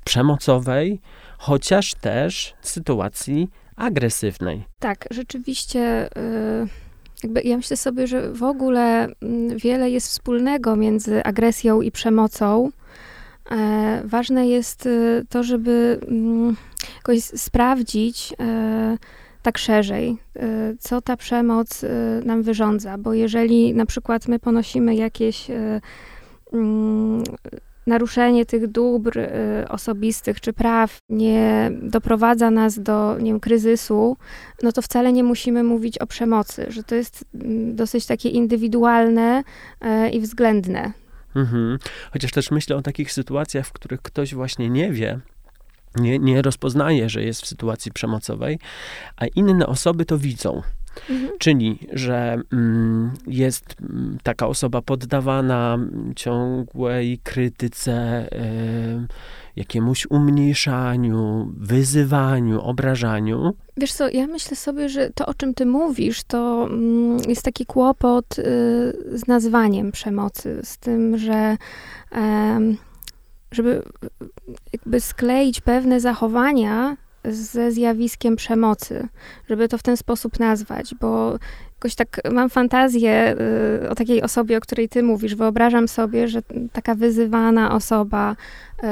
przemocowej, 0.06 1.02
chociaż 1.38 1.94
też 1.94 2.54
sytuacji 2.62 3.50
agresywnej. 3.76 4.64
Tak, 4.80 5.08
rzeczywiście. 5.12 6.10
Y 6.18 6.92
ja 7.44 7.58
myślę 7.58 7.78
sobie, 7.78 8.08
że 8.08 8.34
w 8.34 8.44
ogóle 8.44 9.08
mm, 9.22 9.58
wiele 9.58 9.90
jest 9.90 10.08
wspólnego 10.08 10.76
między 10.76 11.24
agresją 11.24 11.82
i 11.82 11.92
przemocą. 11.92 12.72
E, 13.52 14.02
ważne 14.06 14.48
jest 14.48 14.86
y, 14.86 15.26
to, 15.30 15.44
żeby 15.44 16.00
mm, 16.08 16.56
jakoś 16.96 17.24
sprawdzić 17.24 18.34
e, 18.40 18.98
tak 19.42 19.58
szerzej, 19.58 20.18
e, 20.36 20.74
co 20.80 21.02
ta 21.02 21.18
przemoc 21.18 21.86
nam 22.26 22.44
wyrządza, 22.44 22.98
bo 22.98 23.14
jeżeli 23.14 23.74
na 23.74 23.86
przykład 23.86 24.28
my 24.28 24.40
ponosimy 24.40 24.96
jakieś 24.96 25.48
mm, 26.54 27.24
naruszenie 27.88 28.46
tych 28.46 28.68
dóbr 28.68 29.20
osobistych 29.70 30.42
czy 30.42 30.54
praw 30.54 30.98
nie 31.10 31.72
doprowadza 31.82 32.52
nas 32.52 32.80
do 32.80 33.18
nie 33.20 33.32
wiem, 33.32 33.40
kryzysu, 33.40 34.18
no 34.64 34.72
to 34.72 34.82
wcale 34.82 35.14
nie 35.14 35.24
musimy 35.24 35.64
mówić 35.64 35.98
o 35.98 36.08
przemocy, 36.08 36.66
że 36.70 36.84
to 36.84 36.96
jest 36.96 37.26
mm, 37.36 37.76
dosyć 37.76 38.06
takie 38.06 38.30
indywidualne 38.30 39.44
i 40.12 40.20
względne. 40.20 40.92
Mhm. 41.36 41.78
Chociaż 42.14 42.32
też 42.32 42.52
myślę 42.52 42.76
o 42.76 42.82
takich 42.82 43.12
sytuacjach, 43.12 43.68
w 43.68 43.72
których 43.72 44.02
ktoś 44.02 44.34
właśnie 44.34 44.70
nie 44.70 44.92
wie, 44.92 45.20
nie, 45.96 46.20
nie 46.20 46.42
rozpoznaje, 46.42 47.10
że 47.10 47.24
jest 47.24 47.42
w 47.42 47.48
sytuacji 47.48 47.92
przemocowej, 47.92 48.60
a 49.16 49.26
inne 49.26 49.68
osoby 49.68 50.06
to 50.06 50.18
widzą. 50.18 50.62
Mhm. 51.10 51.32
Czyli, 51.40 51.80
że 51.94 52.42
mm, 52.54 53.12
jest 53.28 53.76
mm, 53.82 54.18
taka 54.24 54.48
osoba 54.48 54.82
poddawana 54.82 55.78
ciągłej 56.16 57.20
krytyce, 57.24 58.28
y, 58.34 59.08
jakiemuś 59.56 60.08
umniejszaniu, 60.10 61.52
wyzywaniu, 61.58 62.62
obrażaniu. 62.62 63.54
Wiesz 63.78 63.94
co, 63.94 64.10
ja 64.10 64.28
myślę 64.28 64.58
sobie, 64.58 64.90
że 64.90 65.10
to, 65.10 65.26
o 65.26 65.34
czym 65.34 65.54
ty 65.54 65.66
mówisz, 65.66 66.24
to 66.24 66.68
mm, 66.70 67.18
jest 67.28 67.44
taki 67.44 67.66
kłopot 67.66 68.40
y, 68.40 68.44
z 69.14 69.28
nazwaniem 69.28 69.92
przemocy, 69.92 70.60
z 70.64 70.78
tym, 70.78 71.18
że 71.18 71.58
żeby 73.52 73.84
jakby 74.74 75.00
skleić 75.00 75.62
pewne 75.62 76.00
zachowania 76.00 76.98
ze 77.24 77.72
zjawiskiem 77.72 78.36
przemocy, 78.36 79.08
żeby 79.50 79.68
to 79.68 79.78
w 79.78 79.84
ten 79.84 79.98
sposób 79.98 80.40
nazwać, 80.40 80.96
bo 81.02 81.38
jakoś 81.76 81.96
tak 81.96 82.22
mam 82.32 82.50
fantazję 82.50 83.36
y, 83.84 83.90
o 83.90 83.96
takiej 83.96 84.22
osobie, 84.22 84.58
o 84.58 84.62
której 84.62 84.90
ty 84.90 85.04
mówisz. 85.04 85.36
Wyobrażam 85.36 85.88
sobie, 85.88 86.28
że 86.28 86.42
taka 86.74 86.96
wyzywana 86.96 87.76
osoba, 87.76 88.36
y, 88.84 88.88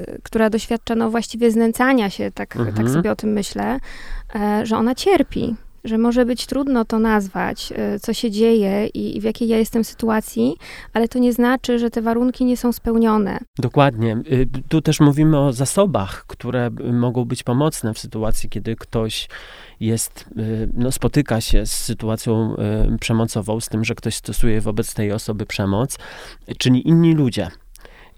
y, 0.00 0.20
która 0.22 0.50
doświadcza 0.50 0.94
no 0.94 1.10
właściwie 1.10 1.50
znęcania 1.50 2.10
się, 2.10 2.30
tak, 2.30 2.48
tak 2.48 2.56
mhm. 2.56 2.76
tak 2.76 2.88
sobie 2.88 3.10
o 3.10 3.16
tym 3.16 3.32
myślę, 3.32 3.78
że 4.62 4.76
ona 4.76 4.94
cierpi, 4.94 5.56
że 5.84 5.98
może 5.98 6.26
być 6.26 6.46
trudno 6.46 6.84
to 6.84 6.98
nazwać, 6.98 7.72
e, 7.76 7.98
co 8.00 8.14
się 8.14 8.30
dzieje 8.30 8.86
i, 8.86 9.20
w 9.20 9.24
jakiej 9.24 9.48
ja 9.48 9.58
jestem 9.58 9.84
sytuacji, 9.84 10.56
ale 10.92 11.08
to 11.08 11.18
nie 11.18 11.32
znaczy, 11.32 11.78
że 11.78 11.90
te 11.90 12.02
warunki 12.02 12.44
nie 12.44 12.56
są 12.56 12.72
spełnione. 12.72 13.38
Dokładnie. 13.58 14.16
Y, 14.32 14.48
tu 14.68 14.82
też 14.82 15.00
mówimy 15.00 15.38
o 15.38 15.52
zasobach, 15.52 16.24
które 16.26 16.70
mogą 16.92 17.24
być 17.24 17.42
pomocne 17.42 17.94
w 17.94 17.98
sytuacji, 17.98 18.48
kiedy 18.48 18.76
ktoś 18.76 19.28
jest, 19.80 20.24
y, 20.38 20.68
no, 20.74 20.92
spotyka 20.92 21.40
się 21.40 21.66
z 21.66 21.72
sytuacją 21.72 22.56
y, 22.94 22.98
przemocową, 22.98 23.60
z 23.60 23.68
tym, 23.68 23.84
że 23.84 23.94
ktoś 23.94 24.14
stosuje 24.14 24.60
wobec 24.60 24.94
tej 24.94 25.12
osoby 25.12 25.46
przemoc, 25.46 25.98
czyli 26.58 26.88
inni 26.88 27.14
ludzie. 27.14 27.48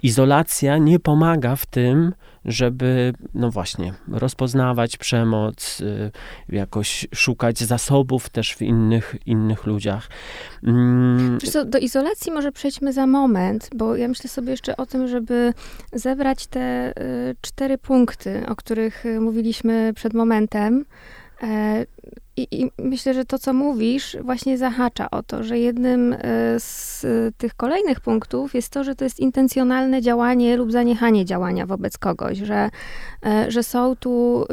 Izolacja 0.02 0.78
nie 0.78 0.98
pomaga 0.98 1.56
w 1.56 1.66
tym, 1.66 2.12
żeby, 2.46 3.12
no 3.34 3.50
właśnie, 3.50 3.94
rozpoznawać 4.08 4.96
przemoc, 4.96 5.80
y, 5.80 6.10
jakoś 6.48 7.06
szukać 7.14 7.58
zasobów 7.58 8.28
też 8.28 8.54
w 8.54 8.62
innych, 8.62 9.16
innych 9.26 9.66
ludziach. 9.66 10.08
Mm. 10.62 11.38
Co, 11.40 11.64
do 11.64 11.78
izolacji 11.78 12.32
może 12.32 12.52
przejdźmy 12.52 12.92
za 12.92 13.06
moment, 13.06 13.70
bo 13.74 13.96
ja 13.96 14.08
myślę 14.08 14.30
sobie 14.30 14.50
jeszcze 14.50 14.76
o 14.76 14.86
tym, 14.86 15.08
żeby 15.08 15.54
zebrać 15.92 16.46
te 16.46 16.90
y, 16.90 17.36
cztery 17.40 17.78
punkty, 17.78 18.46
o 18.48 18.56
których 18.56 19.06
y, 19.06 19.20
mówiliśmy 19.20 19.92
przed 19.94 20.14
momentem. 20.14 20.84
E, 21.42 21.86
I, 22.36 22.48
I, 22.50 22.70
myślę, 22.78 23.14
że 23.14 23.24
to, 23.24 23.38
co 23.38 23.52
mówisz, 23.52 24.16
właśnie 24.22 24.58
zahacza 24.58 25.10
o 25.10 25.22
to, 25.22 25.42
że 25.42 25.58
jednym 25.58 26.12
e, 26.12 26.18
z 26.58 27.06
tych 27.36 27.54
kolejnych 27.54 28.00
punktów 28.00 28.54
jest 28.54 28.72
to, 28.72 28.84
że 28.84 28.94
to 28.94 29.04
jest 29.04 29.20
intencjonalne 29.20 30.02
działanie 30.02 30.56
lub 30.56 30.72
zaniechanie 30.72 31.24
działania 31.24 31.66
wobec 31.66 31.98
kogoś, 31.98 32.38
że, 32.38 32.70
e, 33.26 33.50
że 33.50 33.62
są 33.62 33.96
tu 33.96 34.46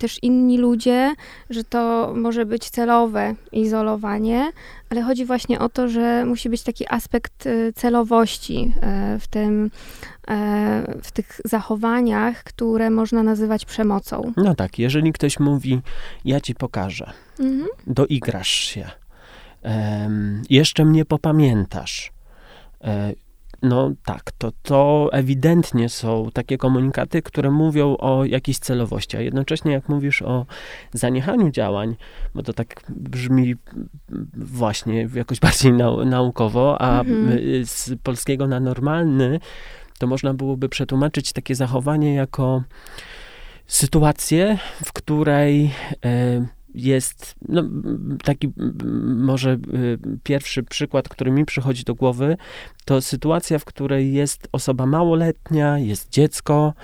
też 0.00 0.18
inni 0.22 0.58
ludzie, 0.58 1.14
że 1.50 1.64
to 1.64 2.12
może 2.16 2.46
być 2.46 2.70
celowe 2.70 3.34
izolowanie, 3.52 4.52
ale 4.90 5.02
chodzi 5.02 5.24
właśnie 5.24 5.58
o 5.58 5.68
to, 5.68 5.88
że 5.88 6.24
musi 6.24 6.50
być 6.50 6.62
taki 6.62 6.84
aspekt 6.88 7.46
e, 7.46 7.72
celowości 7.72 8.74
e, 8.82 9.18
w 9.18 9.28
tym, 9.28 9.70
e, 10.28 10.98
w 11.02 11.10
tych 11.12 11.40
zachowaniach, 11.44 12.44
które 12.44 12.90
można 12.90 13.22
nazywać 13.22 13.64
przemocą. 13.64 14.32
No 14.36 14.54
tak, 14.54 14.78
jeżeli 14.78 15.12
ktoś 15.12 15.38
mówi, 15.40 15.80
ja 16.24 16.40
ci 16.40 16.54
pokażę, 16.54 17.12
mhm. 17.40 17.68
doigrasz 17.86 18.48
się, 18.48 18.90
jeszcze 20.50 20.84
mnie 20.84 21.04
popamiętasz, 21.04 22.12
no 23.62 23.92
tak, 24.04 24.32
to, 24.38 24.52
to 24.62 25.08
ewidentnie 25.12 25.88
są 25.88 26.30
takie 26.32 26.58
komunikaty, 26.58 27.22
które 27.22 27.50
mówią 27.50 27.96
o 27.96 28.24
jakiejś 28.24 28.58
celowości, 28.58 29.16
a 29.16 29.20
jednocześnie 29.20 29.72
jak 29.72 29.88
mówisz 29.88 30.22
o 30.22 30.46
zaniechaniu 30.92 31.50
działań, 31.50 31.96
bo 32.34 32.42
to 32.42 32.52
tak 32.52 32.82
brzmi 32.88 33.54
właśnie 34.36 35.08
jakoś 35.14 35.40
bardziej 35.46 35.72
nau 35.72 36.04
naukowo, 36.04 36.82
a 36.82 37.00
mhm. 37.00 37.38
z 37.64 37.92
polskiego 38.02 38.46
na 38.46 38.60
normalny, 38.60 39.40
to 39.98 40.06
można 40.06 40.34
byłoby 40.34 40.68
przetłumaczyć 40.68 41.32
takie 41.32 41.54
zachowanie 41.54 42.14
jako 42.14 42.62
sytuację, 43.66 44.58
w 44.84 44.92
której 44.92 45.70
e, 46.04 46.46
jest 46.74 47.34
no, 47.48 47.62
taki 48.24 48.52
może 49.16 49.58
pierwszy 50.22 50.62
przykład, 50.62 51.08
który 51.08 51.30
mi 51.30 51.44
przychodzi 51.44 51.84
do 51.84 51.94
głowy, 51.94 52.36
to 52.84 53.00
sytuacja, 53.00 53.58
w 53.58 53.64
której 53.64 54.12
jest 54.12 54.48
osoba 54.52 54.86
małoletnia, 54.86 55.78
jest 55.78 56.10
dziecko 56.10 56.74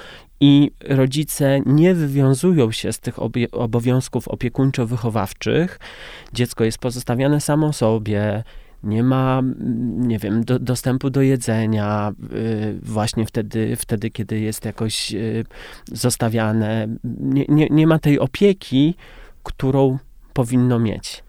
i 0.40 0.70
rodzice 0.88 1.60
nie 1.66 1.94
wywiązują 1.94 2.72
się 2.72 2.92
z 2.92 3.00
tych 3.00 3.14
obowiązków 3.52 4.28
opiekuńczo-wychowawczych. 4.28 5.78
Dziecko 6.32 6.64
jest 6.64 6.78
pozostawiane 6.78 7.40
samo 7.40 7.72
sobie, 7.72 8.44
nie 8.82 9.02
ma, 9.02 9.42
nie 9.96 10.18
wiem, 10.18 10.44
do, 10.44 10.58
dostępu 10.58 11.10
do 11.10 11.22
jedzenia 11.22 12.12
y, 12.32 12.78
właśnie 12.82 13.26
wtedy, 13.26 13.76
wtedy, 13.76 14.10
kiedy 14.10 14.40
jest 14.40 14.64
jakoś 14.64 15.14
y, 15.14 15.44
zostawiane. 15.92 16.88
Nie, 17.20 17.44
nie, 17.48 17.68
nie 17.70 17.86
ma 17.86 17.98
tej 17.98 18.18
opieki, 18.18 18.94
którą 19.46 19.98
powinno 20.32 20.78
mieć. 20.78 21.24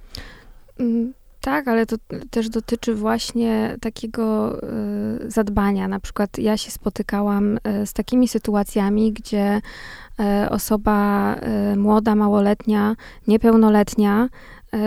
Mm, 0.80 1.14
tak, 1.42 1.68
ale 1.68 1.86
to 1.86 1.96
też 2.30 2.50
dotyczy 2.50 2.96
właśnie 2.96 3.78
takiego 3.82 4.58
y, 4.64 5.32
zadbania. 5.32 5.88
Na 5.88 6.00
przykład 6.00 6.38
ja 6.38 6.58
się 6.58 6.72
spotykałam 6.72 7.60
z 7.86 7.94
takimi 7.94 8.28
sytuacjami, 8.28 9.14
gdzie 9.14 9.62
osoba 10.50 11.36
młoda, 11.76 12.16
małoletnia, 12.16 12.96
niepełnoletnia 13.28 14.30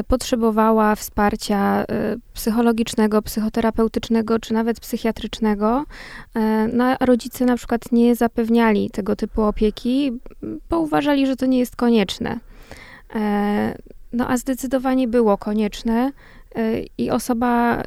potrzebowała 0.09 0.95
wsparcia 0.95 1.85
psychologicznego, 2.35 3.23
psychoterapeutycznego 3.23 4.39
czy 4.39 4.55
nawet 4.55 4.81
psychiatrycznego, 4.81 5.85
no, 6.73 6.85
a 6.85 7.07
rodzice 7.07 7.45
na 7.45 7.57
przykład 7.57 7.93
nie 7.93 8.17
zapewniali 8.17 8.91
tego 8.91 9.17
typu 9.17 9.43
opieki, 9.43 10.13
bo 10.71 10.81
uważali, 10.81 11.27
że 11.27 11.37
to 11.37 11.47
nie 11.47 11.59
jest 11.59 11.77
konieczne. 11.77 12.41
No 14.13 14.29
a 14.29 14.37
zdecydowanie 14.37 15.09
było 15.09 15.39
konieczne 15.39 16.13
i 16.99 17.11
osoba 17.11 17.83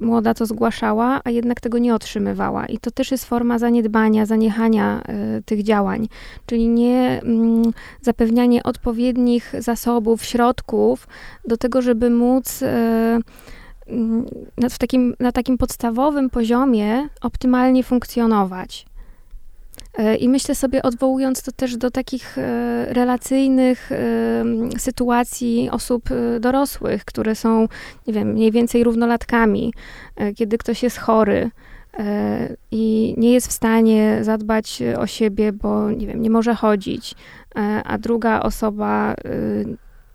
młoda 0.00 0.34
to 0.34 0.46
zgłaszała, 0.46 1.20
a 1.24 1.30
jednak 1.30 1.60
tego 1.60 1.78
nie 1.78 1.94
otrzymywała. 1.94 2.66
I 2.66 2.78
to 2.78 2.90
też 2.90 3.10
jest 3.10 3.24
forma 3.24 3.58
zaniedbania, 3.58 4.26
zaniechania 4.26 5.02
tych 5.44 5.62
działań, 5.62 6.08
czyli 6.46 6.68
nie 6.68 7.20
mm, 7.24 7.72
zapewnianie 8.02 8.62
odpowiednich 8.62 9.54
zasobów, 9.58 10.24
środków 10.24 11.08
do 11.44 11.56
tego, 11.56 11.82
żeby 11.82 12.10
móc 12.10 12.62
mm, 12.62 13.22
w 14.70 14.78
takim, 14.78 15.14
na 15.20 15.32
takim 15.32 15.58
podstawowym 15.58 16.30
poziomie 16.30 17.08
optymalnie 17.20 17.82
funkcjonować. 17.82 18.86
E, 19.98 20.16
I 20.16 20.28
myślę 20.28 20.54
sobie, 20.54 20.82
odwołując 20.82 21.42
to 21.42 21.52
też 21.52 21.76
do 21.76 21.90
takich 21.90 22.38
e, 22.38 22.86
relacyjnych 22.88 23.90
sytuacji 24.78 25.68
osób 25.70 26.10
e, 26.10 26.40
dorosłych, 26.40 27.04
które 27.04 27.34
są, 27.34 27.68
nie 28.06 28.12
wiem, 28.12 28.28
mniej 28.28 28.52
więcej 28.52 28.84
równolatkami, 28.84 29.72
kiedy 30.36 30.58
ktoś 30.58 30.82
jest 30.82 30.98
chory 30.98 31.50
i 32.70 33.14
nie 33.18 33.32
jest 33.32 33.48
w 33.48 33.52
stanie 33.52 34.18
zadbać 34.22 34.82
o 34.98 35.06
siebie, 35.06 35.52
bo 35.52 35.90
nie 35.90 36.06
wiem, 36.06 36.22
nie 36.22 36.30
może 36.30 36.54
chodzić, 36.54 37.14
a 37.84 37.98
druga 37.98 38.40
osoba 38.40 39.14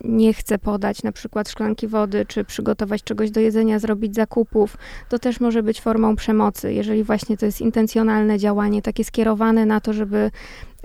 nie 0.03 0.33
chce 0.33 0.59
podać 0.59 1.03
na 1.03 1.11
przykład 1.11 1.49
szklanki 1.49 1.87
wody, 1.87 2.25
czy 2.25 2.43
przygotować 2.43 3.03
czegoś 3.03 3.31
do 3.31 3.39
jedzenia, 3.39 3.79
zrobić 3.79 4.15
zakupów, 4.15 4.77
to 5.09 5.19
też 5.19 5.39
może 5.39 5.63
być 5.63 5.81
formą 5.81 6.15
przemocy, 6.15 6.73
jeżeli 6.73 7.03
właśnie 7.03 7.37
to 7.37 7.45
jest 7.45 7.61
intencjonalne 7.61 8.37
działanie, 8.37 8.81
takie 8.81 9.03
skierowane 9.03 9.65
na 9.65 9.79
to, 9.79 9.93
żeby 9.93 10.31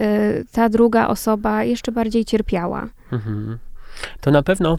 y, 0.01 0.45
ta 0.53 0.69
druga 0.69 1.09
osoba 1.09 1.65
jeszcze 1.65 1.93
bardziej 1.93 2.25
cierpiała. 2.25 2.89
Mhm. 3.13 3.59
To 4.21 4.31
na 4.31 4.43
pewno, 4.43 4.79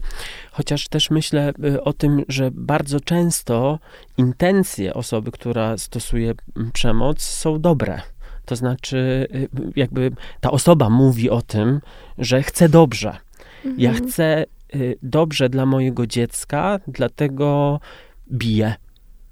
chociaż 0.52 0.88
też 0.88 1.10
myślę 1.10 1.52
y, 1.64 1.82
o 1.82 1.92
tym, 1.92 2.22
że 2.28 2.50
bardzo 2.52 3.00
często 3.00 3.78
intencje 4.16 4.94
osoby, 4.94 5.30
która 5.30 5.78
stosuje 5.78 6.34
przemoc, 6.72 7.22
są 7.22 7.60
dobre. 7.60 8.00
To 8.44 8.56
znaczy, 8.56 9.28
y, 9.34 9.48
jakby 9.76 10.10
ta 10.40 10.50
osoba 10.50 10.90
mówi 10.90 11.30
o 11.30 11.42
tym, 11.42 11.80
że 12.18 12.42
chce 12.42 12.68
dobrze, 12.68 13.16
Mhm. 13.66 13.80
Ja 13.80 13.92
chcę 13.92 14.44
y, 14.74 14.98
dobrze 15.02 15.48
dla 15.48 15.66
mojego 15.66 16.06
dziecka, 16.06 16.80
dlatego 16.88 17.80
biję. 18.32 18.74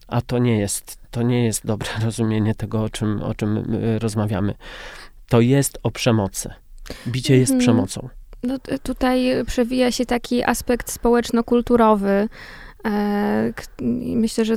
A 0.08 0.20
to 0.20 0.38
nie 0.38 0.58
jest, 0.58 0.98
to 1.10 1.22
nie 1.22 1.44
jest 1.44 1.66
dobre 1.66 1.88
rozumienie 2.04 2.54
tego, 2.54 2.82
o 2.82 2.88
czym, 2.88 3.22
o 3.22 3.34
czym 3.34 3.74
y, 3.74 3.98
rozmawiamy. 3.98 4.54
To 5.28 5.40
jest 5.40 5.78
o 5.82 5.90
przemocy. 5.90 6.50
Bicie 7.06 7.36
jest 7.36 7.52
mhm. 7.52 7.60
przemocą. 7.60 8.08
No, 8.42 8.58
tutaj 8.82 9.44
przewija 9.46 9.92
się 9.92 10.06
taki 10.06 10.44
aspekt 10.44 10.90
społeczno-kulturowy. 10.90 12.28
E, 12.86 13.52
myślę, 14.16 14.44
że 14.44 14.54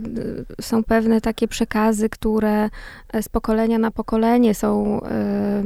są 0.61 0.83
pewne 0.83 1.21
takie 1.21 1.47
przekazy, 1.47 2.09
które 2.09 2.69
e, 3.13 3.23
z 3.23 3.29
pokolenia 3.29 3.77
na 3.77 3.91
pokolenie 3.91 4.55
są 4.55 5.01
e, 5.03 5.63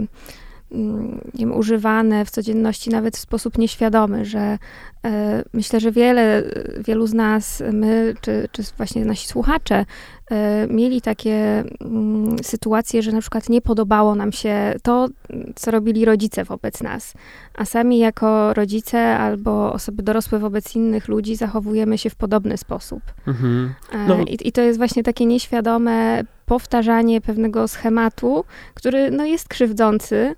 wiem, 1.33 1.57
używane 1.57 2.25
w 2.25 2.31
codzienności 2.31 2.89
nawet 2.89 3.17
w 3.17 3.19
sposób 3.19 3.57
nieświadomy, 3.57 4.25
że 4.25 4.57
e, 5.05 5.43
myślę, 5.53 5.79
że 5.79 5.91
wiele, 5.91 6.43
wielu 6.87 7.07
z 7.07 7.13
nas, 7.13 7.63
my 7.73 8.13
czy, 8.21 8.49
czy 8.51 8.63
właśnie 8.77 9.05
nasi 9.05 9.27
słuchacze, 9.27 9.85
e, 10.31 10.67
mieli 10.67 11.01
takie 11.01 11.63
mm, 11.81 12.35
sytuacje, 12.43 13.01
że 13.01 13.11
na 13.11 13.21
przykład 13.21 13.49
nie 13.49 13.61
podobało 13.61 14.15
nam 14.15 14.31
się 14.31 14.73
to, 14.83 15.07
co 15.55 15.71
robili 15.71 16.05
rodzice 16.05 16.43
wobec 16.43 16.83
nas, 16.83 17.13
a 17.55 17.65
sami 17.65 17.99
jako 17.99 18.53
rodzice 18.53 19.17
albo 19.17 19.73
osoby 19.73 20.03
dorosłe 20.03 20.39
wobec 20.39 20.75
innych 20.75 21.07
ludzi 21.07 21.35
zachowujemy 21.35 21.97
się 21.97 22.09
w 22.09 22.15
podobny 22.15 22.57
sposób. 22.57 23.01
Mhm. 23.27 23.73
E, 23.91 23.97
no. 24.07 24.19
I, 24.19 24.47
I 24.47 24.51
to 24.51 24.61
jest 24.61 24.77
właśnie 24.77 25.03
takie 25.03 25.25
nieświadome 25.25 26.23
powtarzanie 26.51 27.21
pewnego 27.21 27.67
schematu, 27.67 28.43
który 28.73 29.11
no, 29.11 29.25
jest 29.25 29.47
krzywdzący, 29.47 30.35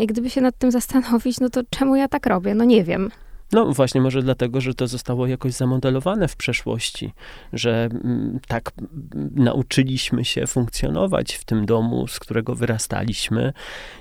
I 0.00 0.06
gdyby 0.06 0.30
się 0.30 0.40
nad 0.40 0.58
tym 0.58 0.70
zastanowić, 0.70 1.40
no 1.40 1.50
to 1.50 1.60
czemu 1.70 1.96
ja 1.96 2.08
tak 2.08 2.26
robię? 2.26 2.54
No 2.54 2.64
nie 2.64 2.84
wiem. 2.84 3.10
No 3.52 3.72
właśnie, 3.72 4.00
może 4.00 4.22
dlatego, 4.22 4.60
że 4.60 4.74
to 4.74 4.86
zostało 4.86 5.26
jakoś 5.26 5.52
zamodelowane 5.52 6.28
w 6.28 6.36
przeszłości, 6.36 7.12
że 7.52 7.88
mm, 7.92 8.40
tak 8.48 8.72
mm, 8.78 9.30
nauczyliśmy 9.34 10.24
się 10.24 10.46
funkcjonować 10.46 11.34
w 11.34 11.44
tym 11.44 11.66
domu, 11.66 12.06
z 12.08 12.18
którego 12.18 12.54
wyrastaliśmy 12.54 13.52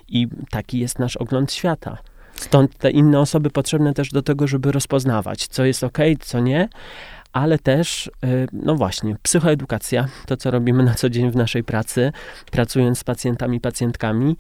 i 0.08 0.28
taki 0.50 0.80
jest 0.80 1.00
nasz 1.00 1.18
ogląd 1.18 1.54
świata. 1.54 1.98
Stąd 2.36 2.78
te 2.78 2.92
inne 2.92 3.20
osoby 3.20 3.50
potrzebne 3.50 3.94
też 3.94 4.10
do 4.10 4.22
tego, 4.22 4.48
żeby 4.48 4.72
rozpoznawać, 4.72 5.48
co 5.48 5.66
jest 5.66 5.84
ok, 5.84 5.98
co 6.20 6.40
nie, 6.40 6.70
ale 7.34 7.60
też, 7.60 8.08
y, 8.08 8.48
no 8.54 8.76
właśnie, 8.76 9.16
psychoedukacja, 9.22 10.08
to 10.26 10.38
co 10.38 10.52
robimy 10.52 10.84
na 10.84 10.94
co 10.94 11.10
dzień 11.10 11.32
w 11.32 11.36
naszej 11.36 11.64
pracy, 11.64 12.12
pracując 12.52 13.00
z 13.00 13.04
pacjentami, 13.04 13.60
pacjentkami, 13.60 14.38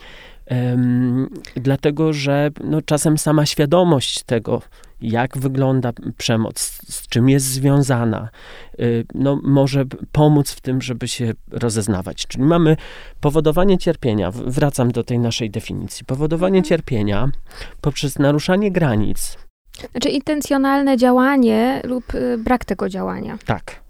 um, 0.52 1.30
dlatego 1.56 2.14
że 2.14 2.52
no, 2.64 2.82
czasem 2.82 3.18
sama 3.18 3.46
świadomość 3.46 4.24
tego, 4.24 4.62
jak 5.02 5.38
wygląda 5.38 5.92
przemoc, 6.18 6.60
z 6.90 7.08
czym 7.08 7.30
jest 7.30 7.46
związana, 7.46 8.30
y, 8.80 9.06
no, 9.14 9.40
może 9.44 9.86
pomóc 10.12 10.52
w 10.52 10.62
tym, 10.62 10.82
żeby 10.82 11.08
się 11.08 11.34
rozeznawać. 11.52 12.28
Czyli 12.28 12.44
mamy 12.44 12.78
powodowanie 13.22 13.78
cierpienia, 13.78 14.32
wracam 14.32 14.92
do 14.92 15.04
tej 15.04 15.20
naszej 15.20 15.50
definicji, 15.50 16.06
powodowanie 16.06 16.58
mhm. 16.58 16.70
cierpienia 16.70 17.30
poprzez 17.82 18.20
naruszanie 18.20 18.72
granic, 18.72 19.38
znaczy 19.92 20.10
intencjonalne 20.10 20.98
działanie 20.98 21.82
lub 21.84 22.16
y, 22.16 22.38
brak 22.38 22.66
tego 22.66 22.90
działania. 22.90 23.38
Tak. 23.46 23.85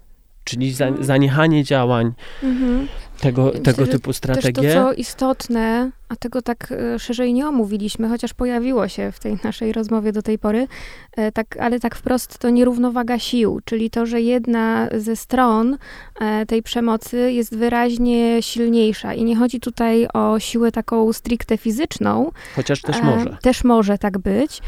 Czyli 0.46 0.70
mhm. 0.70 1.04
zaniechanie 1.04 1.64
działań, 1.64 2.12
mhm. 2.42 2.88
tego, 3.20 3.44
Myślę, 3.44 3.60
tego 3.60 3.86
typu 3.86 4.12
strategie. 4.12 4.52
Też 4.52 4.74
to, 4.74 4.84
co 4.84 4.92
istotne, 4.92 5.90
a 6.08 6.16
tego 6.16 6.42
tak 6.42 6.72
e, 6.72 6.98
szerzej 6.98 7.32
nie 7.34 7.48
omówiliśmy, 7.48 8.08
chociaż 8.08 8.34
pojawiło 8.34 8.88
się 8.88 9.12
w 9.12 9.20
tej 9.20 9.38
naszej 9.44 9.72
rozmowie 9.72 10.12
do 10.12 10.22
tej 10.22 10.38
pory, 10.38 10.68
e, 11.16 11.32
tak, 11.32 11.56
ale 11.56 11.80
tak 11.80 11.94
wprost 11.96 12.38
to 12.38 12.50
nierównowaga 12.50 13.18
sił, 13.18 13.60
czyli 13.64 13.90
to, 13.90 14.06
że 14.06 14.20
jedna 14.20 14.88
ze 14.98 15.16
stron 15.16 15.78
e, 16.20 16.46
tej 16.46 16.62
przemocy 16.62 17.32
jest 17.32 17.56
wyraźnie 17.56 18.42
silniejsza. 18.42 19.14
I 19.14 19.24
nie 19.24 19.36
chodzi 19.36 19.60
tutaj 19.60 20.06
o 20.14 20.38
siłę 20.38 20.72
taką 20.72 21.12
stricte 21.12 21.58
fizyczną. 21.58 22.30
Chociaż 22.56 22.82
też 22.82 23.02
może. 23.02 23.36
Też 23.42 23.64
może 23.64 23.98
tak 23.98 24.18
być, 24.18 24.60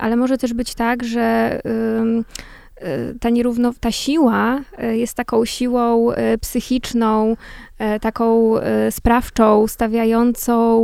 ale 0.00 0.16
może 0.16 0.38
też 0.38 0.54
być 0.54 0.74
tak, 0.74 1.04
że 1.04 1.60
ta 3.20 3.30
nierówno, 3.30 3.72
ta 3.80 3.90
siła 3.90 4.60
jest 4.92 5.14
taką 5.14 5.44
siłą 5.44 6.08
psychiczną, 6.40 7.36
taką 8.00 8.54
sprawczą, 8.90 9.66
stawiającą 9.66 10.82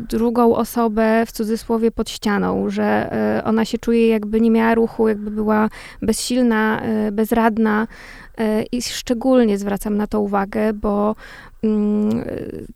drugą 0.00 0.56
osobę 0.56 1.26
w 1.26 1.32
cudzysłowie 1.32 1.90
pod 1.90 2.10
ścianą, 2.10 2.70
że 2.70 3.10
ona 3.44 3.64
się 3.64 3.78
czuje 3.78 4.08
jakby 4.08 4.40
nie 4.40 4.50
miała 4.50 4.74
ruchu, 4.74 5.08
jakby 5.08 5.30
była 5.30 5.68
bezsilna, 6.02 6.82
bezradna. 7.12 7.86
I 8.72 8.82
szczególnie 8.82 9.58
zwracam 9.58 9.96
na 9.96 10.06
to 10.06 10.20
uwagę, 10.20 10.72
bo 10.72 11.14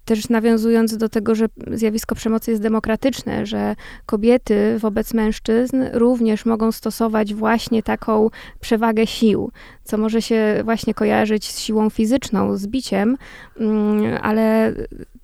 też 0.05 0.29
nawiązując 0.29 0.96
do 0.96 1.09
tego, 1.09 1.35
że 1.35 1.46
zjawisko 1.72 2.14
przemocy 2.14 2.50
jest 2.50 2.62
demokratyczne, 2.62 3.46
że 3.46 3.76
kobiety 4.07 4.79
wobec 4.79 5.14
mężczyzn 5.14 5.85
również 5.92 6.46
mogą 6.46 6.72
stosować 6.72 7.35
właśnie 7.35 7.83
taką 7.83 8.31
przewagę 8.61 9.07
sił, 9.07 9.53
co 9.85 9.98
może 9.98 10.22
się 10.22 10.61
właśnie 10.64 10.94
kojarzyć 10.94 11.50
z 11.50 11.59
siłą 11.59 11.90
fizyczną, 11.90 12.57
z 12.57 12.66
biciem, 12.66 13.16
mm, 13.57 14.18
ale 14.22 14.74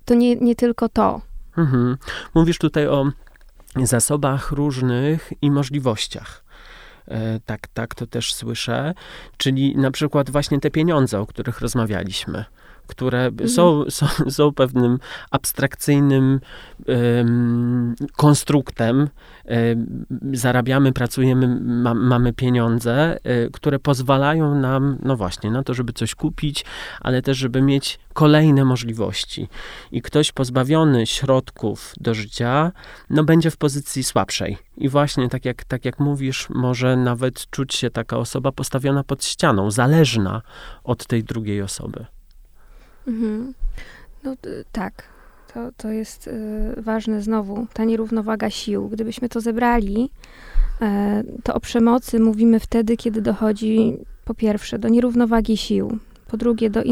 to 0.05 0.13
nie, 0.13 0.35
nie 0.35 0.55
tylko 0.55 0.89
to. 0.89 1.21
Mhm. 1.57 1.97
Mówisz 2.35 2.57
tutaj 2.57 2.87
o 2.87 3.11
zasobach 3.75 4.51
różnych 4.51 5.33
i 5.41 5.51
możliwościach. 5.51 6.43
E, 7.07 7.39
tak, 7.45 7.67
tak, 7.67 7.95
to 7.95 8.07
też 8.07 8.33
słyszę. 8.33 8.93
Czyli 9.37 9.77
na 9.77 9.91
przykład 9.91 10.29
właśnie 10.29 10.59
te 10.59 10.71
pieniądze, 10.71 11.19
o 11.19 11.25
których 11.25 11.61
rozmawialiśmy 11.61 12.45
które 12.87 13.25
mhm. 13.25 13.49
są, 13.49 13.83
są, 13.89 14.07
są 14.29 14.53
pewnym 14.53 14.99
abstrakcyjnym 15.31 16.39
um, 16.87 17.95
konstruktem. 18.15 19.09
Um, 19.45 20.05
zarabiamy, 20.33 20.93
pracujemy, 20.93 21.59
ma, 21.61 21.93
mamy 21.93 22.33
pieniądze, 22.33 23.17
um, 23.25 23.51
które 23.51 23.79
pozwalają 23.79 24.55
nam, 24.55 24.97
no 25.03 25.17
właśnie, 25.17 25.51
na 25.51 25.63
to, 25.63 25.73
żeby 25.73 25.93
coś 25.93 26.15
kupić, 26.15 26.65
ale 27.01 27.21
też, 27.21 27.37
żeby 27.37 27.61
mieć 27.61 27.99
kolejne 28.13 28.65
możliwości. 28.65 29.47
I 29.91 30.01
ktoś 30.01 30.31
pozbawiony 30.31 31.05
środków 31.05 31.93
do 31.99 32.13
życia, 32.13 32.71
no 33.09 33.23
będzie 33.23 33.51
w 33.51 33.57
pozycji 33.57 34.03
słabszej. 34.03 34.57
I 34.77 34.89
właśnie, 34.89 35.29
tak 35.29 35.45
jak, 35.45 35.63
tak 35.63 35.85
jak 35.85 35.99
mówisz, 35.99 36.49
może 36.49 36.95
nawet 36.95 37.49
czuć 37.49 37.75
się 37.75 37.89
taka 37.89 38.17
osoba 38.17 38.51
postawiona 38.51 39.03
pod 39.03 39.25
ścianą, 39.25 39.71
zależna 39.71 40.41
od 40.83 41.07
tej 41.07 41.23
drugiej 41.23 41.61
osoby. 41.61 42.05
Mhm. 43.07 43.53
No 44.23 44.35
tak, 44.71 45.03
to, 45.53 45.59
to 45.77 45.89
jest 45.89 46.27
y, 46.27 46.81
ważne 46.81 47.21
znowu, 47.21 47.67
ta 47.73 47.83
nierównowaga 47.83 48.49
sił. 48.49 48.89
Gdybyśmy 48.89 49.29
to 49.29 49.41
zebrali, 49.41 50.09
e, 50.81 51.23
to 51.43 51.53
o 51.53 51.59
przemocy 51.59 52.19
mówimy 52.19 52.59
wtedy, 52.59 52.97
kiedy 52.97 53.21
dochodzi 53.21 53.97
po 54.25 54.33
pierwsze 54.33 54.79
do 54.79 54.89
nierównowagi 54.89 55.57
sił, 55.57 55.97
po 56.27 56.37
drugie 56.37 56.69
do 56.69 56.83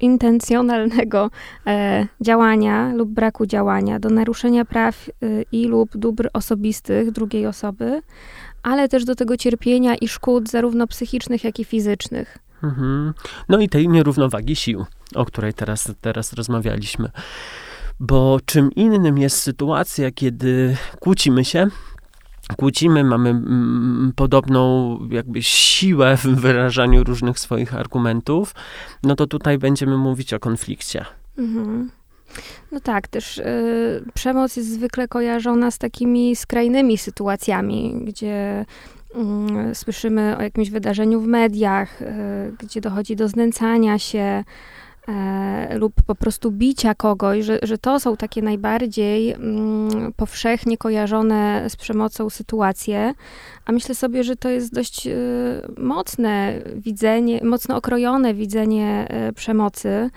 intencjonalnego 0.00 1.30
e, 1.66 2.06
działania 2.20 2.92
lub 2.94 3.08
braku 3.10 3.46
działania, 3.46 3.98
do 3.98 4.10
naruszenia 4.10 4.64
praw 4.64 5.08
y, 5.08 5.44
i 5.52 5.66
lub 5.66 5.96
dóbr 5.96 6.30
osobistych 6.32 7.10
drugiej 7.10 7.46
osoby, 7.46 8.02
ale 8.62 8.88
też 8.88 9.04
do 9.04 9.14
tego 9.14 9.36
cierpienia 9.36 9.94
i 9.94 10.08
szkód 10.08 10.50
zarówno 10.50 10.86
psychicznych, 10.86 11.44
jak 11.44 11.60
i 11.60 11.64
fizycznych. 11.64 12.38
Mhm. 12.62 13.14
No 13.48 13.58
i 13.58 13.68
tej 13.68 13.88
nierównowagi 13.88 14.56
sił, 14.56 14.84
o 15.14 15.24
której 15.24 15.54
teraz, 15.54 15.92
teraz 16.00 16.32
rozmawialiśmy. 16.32 17.10
Bo 18.00 18.38
czym 18.44 18.72
innym 18.72 19.18
jest 19.18 19.42
sytuacja, 19.42 20.10
kiedy 20.10 20.76
kłócimy 21.00 21.44
się, 21.44 21.66
kłócimy, 22.56 23.04
mamy 23.04 23.30
mm, 23.30 24.12
podobną 24.16 24.98
jakby 25.10 25.42
siłę 25.42 26.16
w 26.16 26.26
wyrażaniu 26.26 27.04
różnych 27.04 27.38
swoich 27.38 27.74
argumentów, 27.74 28.54
no 29.02 29.14
to 29.16 29.26
tutaj 29.26 29.58
będziemy 29.58 29.96
mówić 29.96 30.34
o 30.34 30.40
konflikcie. 30.40 31.04
Mhm. 31.38 31.90
No 32.72 32.80
tak, 32.80 33.08
też 33.08 33.38
y, 33.38 34.04
przemoc 34.14 34.56
jest 34.56 34.72
zwykle 34.72 35.08
kojarzona 35.08 35.70
z 35.70 35.78
takimi 35.78 36.36
skrajnymi 36.36 36.98
sytuacjami, 36.98 38.00
gdzie 38.04 38.64
Mm, 39.14 39.74
słyszymy 39.74 40.36
o 40.38 40.42
jakimś 40.42 40.70
wydarzeniu 40.70 41.20
w 41.20 41.26
mediach, 41.26 42.02
e, 42.02 42.52
gdzie 42.58 42.80
dochodzi 42.80 43.16
do 43.16 43.28
znęcania 43.28 43.98
się 43.98 44.44
e, 45.08 45.78
lub 45.78 45.92
po 46.06 46.14
prostu 46.14 46.50
bicia 46.50 46.94
kogoś, 46.94 47.44
że, 47.44 47.58
że 47.62 47.78
to 47.78 48.00
są 48.00 48.16
takie 48.16 48.42
najbardziej 48.42 49.32
mm, 49.32 50.12
powszechnie 50.16 50.78
kojarzone 50.78 51.64
z 51.68 51.76
przemocą 51.76 52.30
sytuacje. 52.30 53.14
A 53.66 53.72
myślę 53.72 53.94
sobie, 53.94 54.24
że 54.24 54.36
to 54.36 54.48
jest 54.48 54.74
dość 54.74 55.06
e, 55.06 55.12
mocne 55.78 56.62
widzenie, 56.74 57.40
mocno 57.44 57.76
okrojone 57.76 58.34
widzenie 58.34 59.08
przemocy 59.34 60.10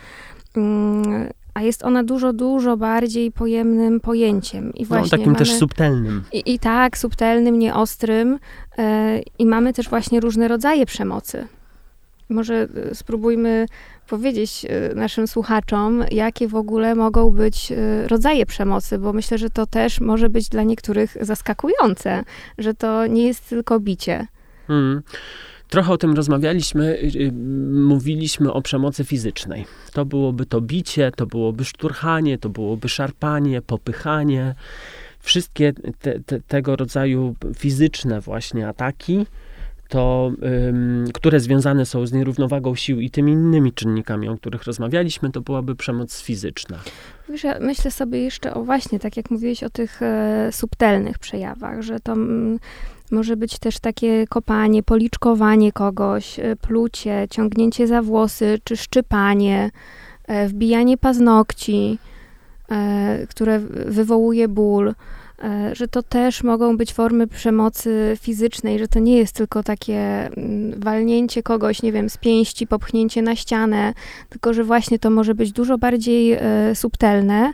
mm, 0.58 1.30
a 1.54 1.62
jest 1.62 1.84
ona 1.84 2.04
dużo, 2.04 2.34
dużo 2.34 2.78
bardziej 2.78 3.32
pojemnym 3.32 4.00
pojęciem. 4.00 4.74
I 4.74 4.82
no, 4.82 4.88
właśnie 4.88 5.06
no, 5.06 5.10
takim 5.10 5.26
mamy, 5.26 5.38
też 5.38 5.54
subtelnym. 5.54 6.24
I, 6.34 6.54
I, 6.54 6.60
tak, 6.60 6.98
subtelnym, 6.98 7.60
nieostrym. 7.60 8.40
I 9.40 9.46
mamy 9.46 9.74
też 9.74 9.90
właśnie 9.90 10.20
różne 10.20 10.48
rodzaje 10.48 10.86
przemocy. 10.86 11.48
Może 12.32 12.68
e, 12.92 12.96
spróbujmy 12.96 13.66
powiedzieć 14.08 14.66
e, 14.70 14.96
naszym 14.96 15.28
słuchaczom, 15.28 16.04
jakie 16.12 16.48
w 16.48 16.56
ogóle 16.56 16.96
mogą 16.96 17.32
być 17.32 17.74
rodzaje 18.08 18.46
przemocy, 18.46 18.98
bo 18.98 19.14
myślę, 19.14 19.38
że 19.38 19.50
to 19.50 19.66
też 19.66 20.00
może 20.00 20.30
być 20.30 20.50
dla 20.50 20.64
niektórych 20.64 21.18
zaskakujące, 21.22 22.24
że 22.58 22.74
to 22.74 23.08
nie 23.08 23.28
jest 23.28 23.50
tylko 23.50 23.80
bicie. 23.80 24.28
Hmm. 24.68 25.02
Trochę 25.72 25.94
o 25.94 25.98
tym 25.98 26.14
rozmawialiśmy, 26.14 26.86
y, 26.86 27.12
y, 27.16 27.32
mówiliśmy 27.72 28.54
o 28.54 28.62
przemocy 28.62 29.04
fizycznej. 29.04 29.66
To 29.94 30.06
byłoby 30.06 30.46
to 30.46 30.62
bicie, 30.62 31.12
to 31.16 31.26
byłoby 31.26 31.66
szturchanie, 31.66 32.38
to 32.38 32.50
byłoby 32.50 32.90
szarpanie, 32.90 33.62
popychanie. 33.62 34.56
Wszystkie 35.20 35.74
te, 36.00 36.20
te, 36.20 36.42
tego 36.42 36.76
rodzaju 36.76 37.36
fizyczne 37.58 38.22
właśnie 38.22 38.68
ataki, 38.68 39.26
to, 39.92 40.32
które 41.14 41.40
związane 41.40 41.86
są 41.86 42.06
z 42.06 42.14
nierównowagą 42.14 42.76
sił 42.76 43.00
i 43.00 43.10
tymi 43.10 43.32
innymi 43.32 43.74
czynnikami, 43.74 44.30
o 44.30 44.38
których 44.38 44.64
rozmawialiśmy, 44.64 45.32
to 45.32 45.42
byłaby 45.42 45.76
przemoc 45.76 46.22
fizyczna. 46.22 46.78
Wiesz, 47.30 47.44
ja 47.44 47.60
myślę 47.60 47.92
sobie 47.92 48.24
jeszcze 48.24 48.54
o 48.54 48.64
właśnie, 48.64 49.00
tak 49.00 49.18
jak 49.18 49.32
mówiłeś 49.32 49.64
o 49.64 49.70
tych 49.70 50.02
e, 50.02 50.50
subtelnych 50.52 51.20
przejawach, 51.20 51.82
że 51.82 52.00
to 52.00 52.12
mm, 52.12 52.60
może 53.12 53.38
być 53.38 53.60
też 53.60 53.80
takie 53.80 54.28
kopanie, 54.28 54.84
policzkowanie 54.84 55.72
kogoś, 55.72 56.40
e, 56.40 56.56
plucie, 56.56 57.28
ciągnięcie 57.30 57.88
za 57.88 58.02
włosy 58.02 58.60
czy 58.64 58.78
szczypanie, 58.78 59.72
e, 60.28 60.48
wbijanie 60.48 60.98
paznokci, 60.98 62.00
które 63.30 63.60
wywołuje 63.86 64.48
ból 64.48 64.94
że 65.74 65.88
to 65.88 66.04
też 66.04 66.44
mogą 66.44 66.78
być 66.78 66.94
formy 66.94 67.28
przemocy 67.28 68.18
fizycznej, 68.22 68.80
że 68.80 68.88
to 68.88 69.00
nie 69.00 69.18
jest 69.18 69.36
tylko 69.36 69.64
takie 69.64 69.98
mm, 69.98 70.80
walnięcie 70.80 71.44
kogoś, 71.44 71.82
nie 71.82 71.92
wiem, 71.92 72.10
z 72.10 72.18
pięści, 72.18 72.68
popchnięcie 72.68 73.22
na 73.22 73.36
ścianę, 73.36 73.94
tylko 74.30 74.54
że 74.54 74.64
właśnie 74.64 75.00
to 75.00 75.10
może 75.10 75.36
być 75.36 75.52
dużo 75.52 75.78
bardziej 75.78 76.38
subtelne. 76.74 77.54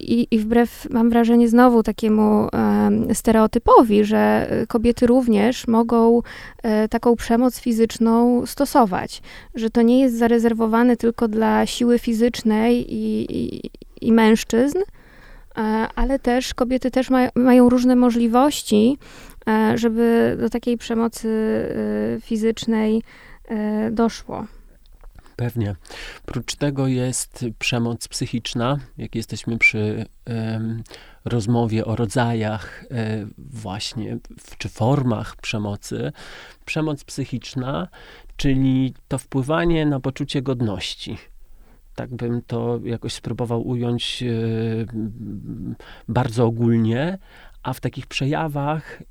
I, 0.00 0.26
I 0.30 0.38
wbrew, 0.38 0.86
mam 0.90 1.10
wrażenie, 1.10 1.48
znowu 1.48 1.82
takiemu 1.82 2.48
e, 2.52 3.14
stereotypowi, 3.14 4.04
że 4.04 4.50
kobiety 4.68 5.06
również 5.06 5.66
mogą 5.66 6.22
e, 6.62 6.88
taką 6.88 7.16
przemoc 7.16 7.60
fizyczną 7.60 8.46
stosować, 8.46 9.22
że 9.54 9.70
to 9.70 9.82
nie 9.82 10.00
jest 10.00 10.18
zarezerwowane 10.18 10.96
tylko 10.96 11.28
dla 11.28 11.66
siły 11.66 11.98
fizycznej 11.98 12.94
i, 12.94 13.26
i, 13.30 13.70
i 14.00 14.12
mężczyzn, 14.12 14.78
e, 14.78 14.99
ale 15.94 16.18
też 16.18 16.54
kobiety 16.54 16.90
też 16.90 17.10
ma, 17.10 17.28
mają 17.34 17.68
różne 17.68 17.96
możliwości, 17.96 18.98
e, 19.48 19.78
żeby 19.78 20.36
do 20.40 20.50
takiej 20.50 20.78
przemocy 20.78 21.28
e, 22.16 22.20
fizycznej 22.20 23.02
e, 23.48 23.90
doszło. 23.90 24.46
Pewnie. 25.36 25.76
Prócz 26.26 26.54
tego 26.54 26.86
jest 26.86 27.44
przemoc 27.58 28.08
psychiczna. 28.08 28.78
Jak 28.98 29.14
jesteśmy 29.14 29.58
przy 29.58 30.06
um, 30.26 30.82
rozmowie 31.24 31.84
o 31.84 31.96
rodzajach 31.96 32.84
um, 32.90 33.34
właśnie 33.38 34.18
w, 34.40 34.56
czy 34.56 34.68
formach 34.68 35.36
przemocy, 35.36 36.12
przemoc 36.64 37.04
psychiczna, 37.04 37.88
czyli 38.36 38.94
to 39.08 39.18
wpływanie 39.18 39.86
na 39.86 40.00
poczucie 40.00 40.42
godności. 40.42 41.18
Tak 42.00 42.14
bym 42.14 42.42
to 42.46 42.80
jakoś 42.84 43.12
spróbował 43.12 43.68
ująć 43.68 44.24
um, 44.26 45.74
bardzo 46.08 46.46
ogólnie, 46.46 47.18
a 47.62 47.72
w 47.72 47.80
takich 47.80 48.06
przejawach 48.06 49.02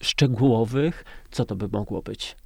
szczegółowych, 0.00 1.04
co 1.30 1.44
to 1.44 1.56
by 1.56 1.68
mogło 1.68 2.02
być? 2.02 2.36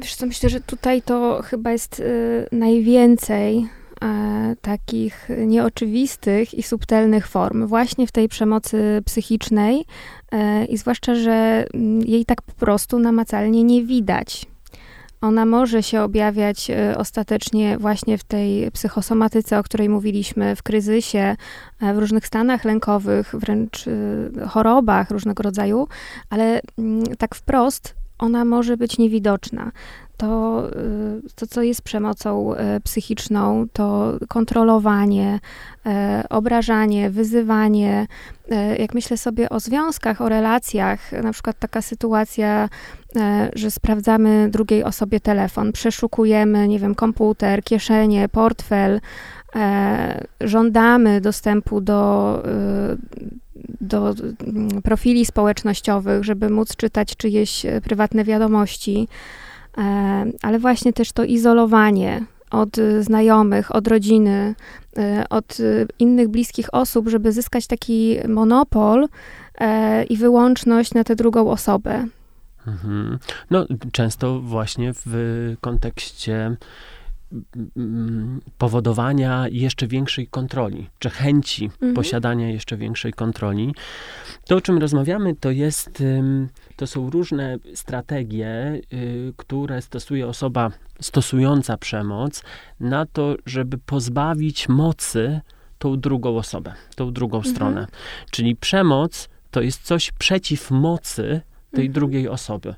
Wiesz 0.00 0.14
co, 0.14 0.26
myślę, 0.26 0.48
że 0.48 0.60
tutaj 0.60 1.02
to 1.02 1.42
chyba 1.44 1.72
jest 1.72 2.00
y, 2.00 2.48
najwięcej 2.52 3.66
e, 4.02 4.56
takich 4.60 5.28
nieoczywistych 5.46 6.54
i 6.54 6.62
subtelnych 6.62 7.26
form 7.28 7.66
właśnie 7.66 8.06
w 8.06 8.12
tej 8.12 8.28
przemocy 8.28 9.02
psychicznej 9.06 9.84
e, 10.32 10.64
i 10.64 10.76
zwłaszcza, 10.76 11.14
że 11.14 11.64
mm, 11.74 12.00
jej 12.00 12.24
tak 12.24 12.42
po 12.42 12.52
prostu 12.52 12.98
namacalnie 12.98 13.64
nie 13.64 13.84
widać. 13.84 14.51
Ona 15.22 15.46
może 15.46 15.82
się 15.82 16.02
objawiać 16.02 16.70
e, 16.70 16.98
ostatecznie 16.98 17.78
właśnie 17.78 18.18
w 18.18 18.24
tej 18.24 18.70
psychosomatyce, 18.70 19.58
o 19.58 19.62
której 19.62 19.88
mówiliśmy, 19.88 20.56
w 20.56 20.62
kryzysie, 20.62 21.36
e, 21.80 21.94
w 21.94 21.98
różnych 21.98 22.26
stanach 22.26 22.64
lękowych, 22.64 23.34
wręcz 23.38 23.88
e, 23.88 24.46
chorobach 24.48 25.10
różnego 25.10 25.42
rodzaju, 25.42 25.88
ale 26.30 26.60
mm, 26.78 27.16
tak 27.16 27.34
wprost 27.34 27.94
ona 28.18 28.44
może 28.44 28.76
być 28.76 28.98
niewidoczna 28.98 29.72
to, 30.22 30.68
y, 30.68 31.34
to, 31.34 31.46
co 31.46 31.62
jest 31.62 31.82
przemocą 31.82 32.54
y, 32.54 32.80
psychiczną, 32.80 33.66
to 33.72 34.12
kontrolowanie, 34.28 35.40
y, 35.86 36.28
obrażanie, 36.28 37.10
wyzywanie. 37.10 38.06
Jak 38.78 38.94
myślę 38.94 39.16
sobie 39.16 39.48
o 39.48 39.60
związkach, 39.60 40.20
o 40.20 40.28
relacjach, 40.28 41.12
na 41.12 41.32
przykład 41.32 41.58
taka 41.58 41.82
sytuacja, 41.82 42.68
że 43.54 43.70
sprawdzamy 43.70 44.48
drugiej 44.50 44.84
osobie 44.84 45.20
telefon, 45.20 45.72
przeszukujemy, 45.72 46.68
nie 46.68 46.78
wiem, 46.78 46.94
komputer, 46.94 47.64
kieszenie, 47.64 48.28
portfel, 48.28 49.00
żądamy 50.40 51.20
dostępu 51.20 51.80
do, 51.80 52.42
do 53.80 54.14
mm, 54.46 54.82
profili 54.82 55.26
społecznościowych, 55.26 56.24
żeby 56.24 56.50
móc 56.50 56.76
czytać 56.76 57.16
czyjeś 57.16 57.66
prywatne 57.82 58.24
wiadomości. 58.24 59.08
E, 59.78 60.24
ale 60.42 60.58
właśnie 60.58 60.92
też 60.92 61.12
to 61.12 61.24
izolowanie 61.24 62.24
od 62.50 62.76
znajomych, 63.00 63.74
od 63.74 63.88
rodziny, 63.88 64.54
e, 64.96 65.24
od 65.30 65.58
innych 65.98 66.28
bliskich 66.28 66.74
osób, 66.74 67.08
żeby 67.08 67.32
zyskać 67.32 67.66
taki 67.66 68.16
monopol 68.28 69.08
e, 69.58 70.04
i 70.04 70.16
wyłączność 70.16 70.94
na 70.94 71.04
tę 71.04 71.16
drugą 71.16 71.50
osobę. 71.50 72.06
Mhm. 72.66 73.18
No, 73.50 73.66
często 73.92 74.40
właśnie 74.40 74.92
w 75.06 75.14
kontekście 75.60 76.56
powodowania 78.58 79.48
jeszcze 79.48 79.86
większej 79.86 80.26
kontroli, 80.26 80.90
czy 80.98 81.10
chęci 81.10 81.64
mhm. 81.64 81.94
posiadania 81.94 82.50
jeszcze 82.50 82.76
większej 82.76 83.12
kontroli. 83.12 83.74
To, 84.46 84.56
o 84.56 84.60
czym 84.60 84.78
rozmawiamy, 84.78 85.36
to 85.36 85.50
jest, 85.50 86.02
to 86.76 86.86
są 86.86 87.10
różne 87.10 87.56
strategie, 87.74 88.80
y, 88.92 89.32
które 89.36 89.82
stosuje 89.82 90.26
osoba 90.26 90.70
stosująca 91.00 91.76
przemoc 91.76 92.42
na 92.80 93.06
to, 93.06 93.36
żeby 93.46 93.78
pozbawić 93.78 94.68
mocy 94.68 95.40
tą 95.78 96.00
drugą 96.00 96.36
osobę, 96.36 96.74
tą 96.96 97.12
drugą 97.12 97.36
mhm. 97.36 97.54
stronę. 97.54 97.86
Czyli 98.30 98.56
przemoc 98.56 99.28
to 99.50 99.62
jest 99.62 99.82
coś 99.82 100.12
przeciw 100.12 100.70
mocy 100.70 101.40
tej 101.70 101.86
mhm. 101.86 101.92
drugiej 101.92 102.28
osoby. 102.28 102.74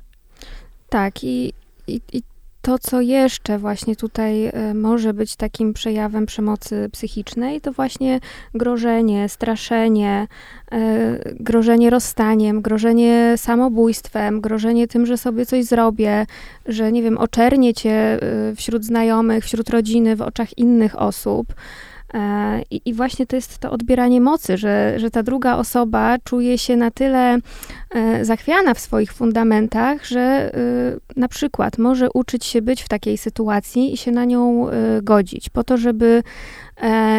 Tak, 0.89 1.23
i, 1.23 1.53
i, 1.87 2.01
i 2.13 2.23
to, 2.65 2.79
co 2.79 3.01
jeszcze 3.01 3.57
właśnie 3.57 3.95
tutaj 3.95 4.45
e, 4.45 4.73
może 4.73 5.13
być 5.13 5.35
takim 5.35 5.73
przejawem 5.73 6.25
przemocy 6.25 6.89
psychicznej, 6.91 7.61
to 7.61 7.71
właśnie 7.71 8.19
grożenie, 8.53 9.29
straszenie, 9.29 10.27
e, 10.71 10.77
grożenie 11.39 11.89
rozstaniem, 11.89 12.61
grożenie 12.61 13.33
samobójstwem, 13.37 14.41
grożenie 14.41 14.87
tym, 14.87 15.05
że 15.05 15.17
sobie 15.17 15.45
coś 15.45 15.65
zrobię, 15.65 16.25
że 16.65 16.91
nie 16.91 17.03
wiem, 17.03 17.17
oczernię 17.17 17.73
cię 17.73 17.91
e, 17.91 18.19
wśród 18.55 18.85
znajomych, 18.85 19.43
wśród 19.43 19.69
rodziny, 19.69 20.15
w 20.15 20.21
oczach 20.21 20.57
innych 20.57 21.01
osób. 21.01 21.53
E, 22.13 22.61
I, 22.71 22.81
I, 22.85 22.93
właśnie 22.93 23.25
to 23.25 23.35
jest 23.35 23.57
to 23.57 23.71
odbieranie 23.71 24.21
mocy, 24.21 24.57
że, 24.57 24.99
że 24.99 25.11
ta 25.11 25.23
druga 25.23 25.55
osoba 25.55 26.17
czuje 26.23 26.57
się 26.57 26.77
na 26.77 26.91
tyle 26.91 27.37
e, 27.89 28.25
zachwiana 28.25 28.73
w 28.73 28.79
swoich 28.79 29.13
fundamentach, 29.13 30.05
że 30.05 30.19
e, 30.19 30.49
na 31.15 31.27
przykład 31.27 31.77
może 31.77 32.11
uczyć 32.13 32.45
się 32.45 32.61
być 32.61 32.83
w 32.83 32.89
takiej 32.89 33.17
sytuacji 33.17 33.93
i 33.93 33.97
się 33.97 34.11
na 34.11 34.25
nią 34.25 34.67
godzić, 35.01 35.49
po 35.49 35.63
to, 35.63 35.77
żeby 35.77 36.23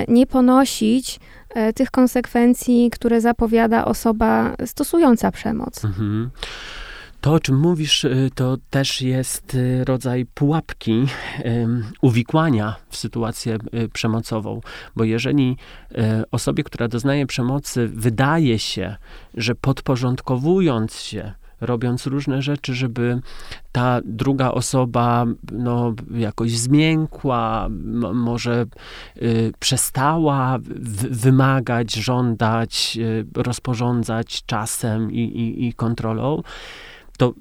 nie 0.08 0.26
ponosić 0.26 1.20
tych 1.74 1.90
konsekwencji, 1.90 2.90
które 2.90 3.20
zapowiada 3.20 3.84
osoba 3.84 4.56
stosująca 4.66 5.30
przemoc. 5.30 5.84
Mhm. 5.84 6.30
To, 7.26 7.32
o 7.32 7.40
czym 7.40 7.56
mówisz, 7.58 8.04
y, 8.04 8.30
to 8.34 8.56
też 8.70 9.02
jest 9.02 9.54
y, 9.54 9.84
rodzaj 9.84 10.26
pułapki, 10.26 11.06
uwikłania 12.02 12.76
w 12.88 12.96
sytuację 12.96 13.58
y, 13.74 13.88
przemocową, 13.88 14.60
bo 14.96 15.04
jeżeli 15.04 15.56
osobie, 16.30 16.64
która 16.64 16.88
doznaje 16.88 17.26
przemocy, 17.26 17.88
wydaje 17.88 18.58
się, 18.58 18.96
że 19.34 19.54
podporządkowując 19.54 21.00
się, 21.00 21.32
robiąc 21.60 22.06
różne 22.06 22.42
rzeczy, 22.42 22.74
żeby 22.74 23.20
ta 23.72 24.00
druga 24.04 24.50
osoba 24.50 25.26
no, 25.52 25.94
jakoś 26.14 26.50
zmiękła, 26.50 27.68
może 28.14 28.66
przestała 29.58 30.58
wymagać, 31.10 31.94
żądać, 31.94 32.98
rozporządzać 33.34 34.44
czasem 34.46 35.12
i, 35.12 35.20
i, 35.20 35.66
i 35.66 35.72
kontrolą, 35.72 36.42
to 37.16 37.34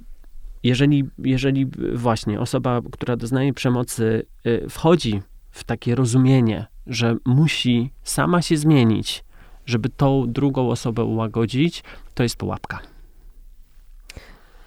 jeżeli, 0.66 1.04
jeżeli 1.18 1.68
właśnie 1.94 2.40
osoba, 2.40 2.82
która 2.92 3.16
doznaje 3.16 3.54
przemocy, 3.54 4.26
y, 4.48 4.70
wchodzi 4.70 5.22
w 5.52 5.64
takie 5.64 5.96
rozumienie, 5.96 6.66
że 6.88 7.16
musi 7.26 7.92
sama 8.04 8.42
się 8.42 8.58
zmienić, 8.58 9.24
żeby 9.66 9.90
tą 9.90 10.26
drugą 10.28 10.70
osobę 10.70 11.04
ułagodzić, 11.04 11.84
to 12.14 12.24
jest 12.24 12.36
pułapka. 12.36 12.80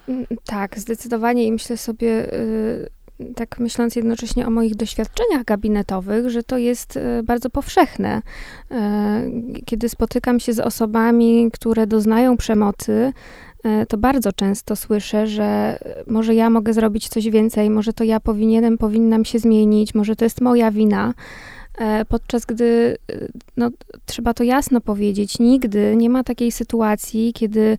Mm, 0.07 0.25
tak, 0.45 0.79
zdecydowanie 0.79 1.45
i 1.45 1.51
myślę 1.51 1.77
sobie, 1.77 2.33
y, 2.33 2.89
tak 3.35 3.59
myśląc 3.59 3.95
jednocześnie 3.95 4.47
o 4.47 4.49
moich 4.49 4.75
doświadczeniach 4.75 5.43
gabinetowych, 5.43 6.29
że 6.29 6.43
to 6.43 6.57
jest 6.57 6.97
y, 6.97 7.23
bardzo 7.23 7.49
powszechne. 7.49 8.21
Kiedy 9.65 9.89
spotykam 9.89 10.39
się 10.39 10.53
z 10.53 10.59
osobami, 10.59 11.49
które 11.53 11.87
doznają 11.87 12.37
przemocy, 12.37 13.13
to 13.87 13.97
bardzo 13.97 14.33
często 14.33 14.75
słyszę, 14.75 15.27
że 15.27 15.79
może 16.07 16.35
ja 16.35 16.49
mogę 16.49 16.73
zrobić 16.73 17.09
coś 17.09 17.29
więcej, 17.29 17.69
może 17.69 17.93
to 17.93 18.03
ja 18.03 18.19
powinienem, 18.19 18.77
powinnam 18.77 19.25
się 19.25 19.39
zmienić, 19.39 19.95
może 19.95 20.15
to 20.15 20.25
jest 20.25 20.41
moja 20.41 20.71
wina. 20.71 21.13
E, 21.79 22.05
podczas 22.05 22.45
gdy 22.45 22.97
e, 23.11 23.27
no, 23.57 23.69
trzeba 24.05 24.33
to 24.33 24.43
jasno 24.43 24.81
powiedzieć, 24.81 25.39
nigdy 25.39 25.95
nie 25.95 26.09
ma 26.09 26.23
takiej 26.23 26.51
sytuacji, 26.51 27.33
kiedy 27.33 27.61
e, 27.61 27.77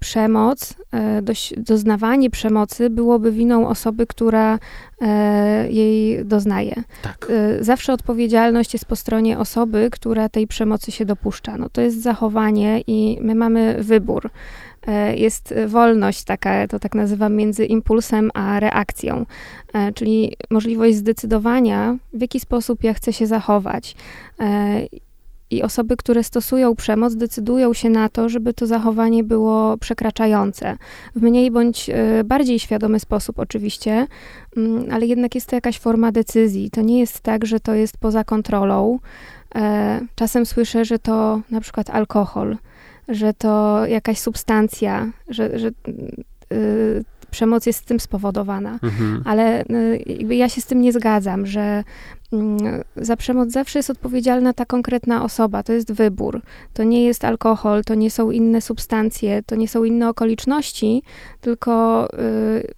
przemoc, 0.00 0.74
e, 0.92 1.22
doznawanie 1.56 2.30
przemocy 2.30 2.90
byłoby 2.90 3.32
winą 3.32 3.68
osoby, 3.68 4.06
która 4.06 4.58
e, 5.00 5.72
jej 5.72 6.24
doznaje. 6.24 6.74
Tak. 7.02 7.32
zawsze 7.60 7.92
odpowiedzialność 7.92 8.72
jest 8.72 8.84
po 8.84 8.96
stronie 8.96 9.38
osoby, 9.38 9.88
która 9.92 10.28
tej 10.28 10.46
przemocy 10.46 10.92
się 10.92 11.04
dopuszcza. 11.04 11.56
No, 11.56 11.68
to 11.68 11.80
jest 11.80 12.02
zachowanie 12.02 12.80
i 12.86 13.18
my 13.20 13.34
mamy 13.34 13.76
wybór. 13.78 14.30
E, 14.86 15.16
jest 15.16 15.54
wolność 15.66 16.24
taka, 16.24 16.68
to 16.68 16.78
tak 16.78 16.94
nazywam, 16.94 17.34
między 17.34 17.66
impulsem 17.66 18.30
a 18.34 18.60
reakcją, 18.60 19.26
e, 19.72 19.92
czyli 19.92 20.36
możliwość 20.50 20.96
zdecydowania, 20.96 21.96
w 22.12 22.20
jaki 22.20 22.40
sposób 22.40 22.84
ja 22.84 22.94
chcę 22.94 23.12
się 23.12 23.26
zachować. 23.26 23.96
E, 25.54 25.56
I 25.56 25.62
osoby, 25.62 25.96
które 25.96 26.24
stosują 26.24 26.76
przemoc, 26.76 27.14
decydują 27.14 27.74
się 27.74 27.90
na 27.90 28.08
to, 28.08 28.28
żeby 28.28 28.54
to 28.54 28.66
zachowanie 28.66 29.24
było 29.24 29.78
przekraczające. 29.78 30.76
W 31.16 31.22
mniej 31.22 31.50
bądź 31.50 31.90
bardziej 32.24 32.58
świadomy 32.58 33.00
sposób, 33.00 33.38
oczywiście, 33.38 34.06
mm, 34.56 34.86
ale 34.90 35.06
jednak 35.06 35.34
jest 35.34 35.46
to 35.46 35.56
jakaś 35.56 35.78
forma 35.78 36.12
decyzji. 36.12 36.70
To 36.70 36.80
nie 36.80 37.00
jest 37.00 37.20
tak, 37.20 37.46
że 37.46 37.60
to 37.60 37.74
jest 37.74 37.98
poza 37.98 38.24
kontrolą. 38.24 38.98
Czasem 40.14 40.46
słyszę, 40.46 40.84
że 40.84 40.98
to 40.98 41.40
na 41.50 41.60
przykład 41.60 41.90
alkohol 41.90 42.56
że 43.08 43.34
to 43.34 43.86
jakaś 43.86 44.18
substancja, 44.18 45.10
że, 45.28 45.58
że 45.58 45.70
yy, 46.50 47.04
przemoc 47.34 47.66
jest 47.66 47.84
tym 47.84 48.00
spowodowana. 48.00 48.78
Mhm. 48.82 49.22
Ale 49.24 49.64
yy, 50.08 50.34
ja 50.34 50.48
się 50.48 50.60
z 50.60 50.66
tym 50.66 50.80
nie 50.80 50.92
zgadzam, 50.92 51.46
że 51.46 51.84
yy, 52.32 52.38
za 52.96 53.16
przemoc 53.16 53.50
zawsze 53.50 53.78
jest 53.78 53.90
odpowiedzialna 53.90 54.52
ta 54.52 54.64
konkretna 54.64 55.24
osoba, 55.24 55.62
to 55.62 55.72
jest 55.72 55.92
wybór. 55.92 56.42
To 56.74 56.84
nie 56.84 57.04
jest 57.04 57.24
alkohol, 57.24 57.84
to 57.84 57.94
nie 57.94 58.10
są 58.10 58.30
inne 58.30 58.60
substancje, 58.60 59.42
to 59.42 59.56
nie 59.56 59.68
są 59.68 59.84
inne 59.84 60.08
okoliczności, 60.08 61.02
tylko 61.40 62.08
y, 62.12 62.72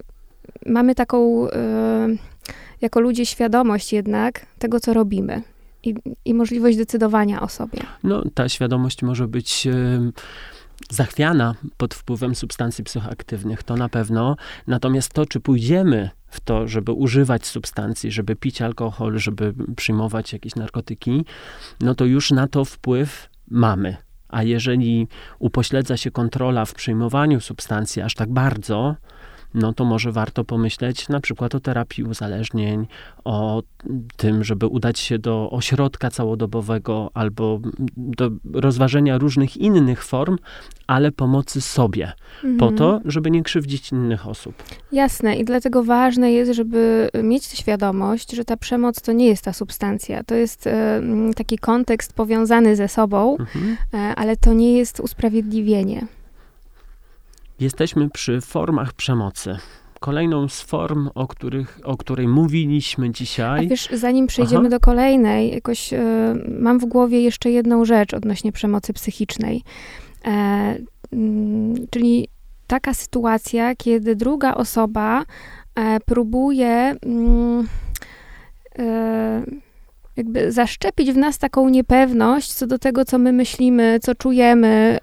mamy 0.65 0.95
taką 0.95 1.47
y, 1.47 1.51
jako 2.81 2.99
ludzie 2.99 3.25
świadomość 3.25 3.93
jednak 3.93 4.45
tego, 4.59 4.79
co 4.79 4.93
robimy 4.93 5.41
i, 5.83 5.95
i 6.25 6.33
możliwość 6.33 6.77
decydowania 6.77 7.41
o 7.41 7.47
sobie. 7.47 7.79
No, 8.03 8.23
ta 8.33 8.49
świadomość 8.49 9.03
może 9.03 9.27
być 9.27 9.67
zachwiana 10.89 11.55
pod 11.77 11.93
wpływem 11.93 12.35
substancji 12.35 12.83
psychoaktywnych, 12.83 13.63
to 13.63 13.75
na 13.75 13.89
pewno. 13.89 14.35
Natomiast 14.67 15.13
to, 15.13 15.25
czy 15.25 15.39
pójdziemy 15.39 16.09
w 16.27 16.39
to, 16.39 16.67
żeby 16.67 16.91
używać 16.91 17.45
substancji, 17.45 18.11
żeby 18.11 18.35
pić 18.35 18.61
alkohol, 18.61 19.19
żeby 19.19 19.53
przyjmować 19.75 20.33
jakieś 20.33 20.55
narkotyki, 20.55 21.25
no 21.81 21.95
to 21.95 22.05
już 22.05 22.31
na 22.31 22.47
to 22.47 22.65
wpływ 22.65 23.29
mamy. 23.47 23.97
A 24.29 24.43
jeżeli 24.43 25.07
upośledza 25.39 25.97
się 25.97 26.11
kontrola 26.11 26.65
w 26.65 26.73
przyjmowaniu 26.73 27.39
substancji 27.39 28.01
aż 28.01 28.13
tak 28.13 28.33
bardzo, 28.33 28.95
no 29.53 29.73
to 29.73 29.85
może 29.85 30.11
warto 30.11 30.43
pomyśleć 30.43 31.09
na 31.09 31.19
przykład 31.19 31.55
o 31.55 31.59
terapii 31.59 32.03
uzależnień, 32.03 32.87
o 33.23 33.63
tym, 34.17 34.43
żeby 34.43 34.67
udać 34.67 34.99
się 34.99 35.19
do 35.19 35.49
ośrodka 35.51 36.09
całodobowego 36.09 37.11
albo 37.13 37.59
do 37.97 38.31
rozważenia 38.53 39.17
różnych 39.17 39.57
innych 39.57 40.03
form, 40.03 40.37
ale 40.87 41.11
pomocy 41.11 41.61
sobie, 41.61 42.11
mhm. 42.43 42.57
po 42.57 42.71
to, 42.71 43.01
żeby 43.05 43.31
nie 43.31 43.43
krzywdzić 43.43 43.91
innych 43.91 44.27
osób. 44.27 44.63
Jasne 44.91 45.35
i 45.35 45.45
dlatego 45.45 45.83
ważne 45.83 46.31
jest, 46.31 46.51
żeby 46.51 47.09
mieć 47.23 47.45
świadomość, 47.45 48.31
że 48.31 48.45
ta 48.45 48.57
przemoc 48.57 49.01
to 49.01 49.11
nie 49.11 49.27
jest 49.27 49.43
ta 49.43 49.53
substancja. 49.53 50.23
To 50.23 50.35
jest 50.35 50.67
e, 50.67 51.01
taki 51.35 51.57
kontekst 51.57 52.13
powiązany 52.13 52.75
ze 52.75 52.87
sobą, 52.87 53.37
mhm. 53.37 53.77
e, 53.93 53.97
ale 54.15 54.37
to 54.37 54.53
nie 54.53 54.77
jest 54.77 54.99
usprawiedliwienie. 54.99 56.07
Jesteśmy 57.59 58.09
przy 58.09 58.41
formach 58.41 58.93
przemocy. 58.93 59.57
Kolejną 59.99 60.47
z 60.47 60.61
form, 60.61 61.09
o, 61.15 61.27
których, 61.27 61.79
o 61.83 61.97
której 61.97 62.27
mówiliśmy 62.27 63.11
dzisiaj. 63.11 63.65
A 63.65 63.69
wiesz, 63.69 63.89
zanim 63.93 64.27
przejdziemy 64.27 64.61
Aha. 64.61 64.69
do 64.69 64.79
kolejnej, 64.79 65.53
jakoś 65.53 65.93
y, 65.93 65.99
mam 66.59 66.79
w 66.79 66.85
głowie 66.85 67.21
jeszcze 67.21 67.51
jedną 67.51 67.85
rzecz 67.85 68.13
odnośnie 68.13 68.51
przemocy 68.51 68.93
psychicznej. 68.93 69.63
E, 70.25 70.75
y, 71.13 71.17
czyli 71.89 72.27
taka 72.67 72.93
sytuacja, 72.93 73.75
kiedy 73.75 74.15
druga 74.15 74.53
osoba 74.53 75.23
e, 75.75 75.99
próbuje. 75.99 76.95
Y, 78.79 79.66
jakby 80.17 80.51
zaszczepić 80.51 81.11
w 81.11 81.17
nas 81.17 81.37
taką 81.37 81.69
niepewność 81.69 82.53
co 82.53 82.67
do 82.67 82.79
tego, 82.79 83.05
co 83.05 83.17
my 83.17 83.33
myślimy, 83.33 83.99
co 84.01 84.15
czujemy, 84.15 84.97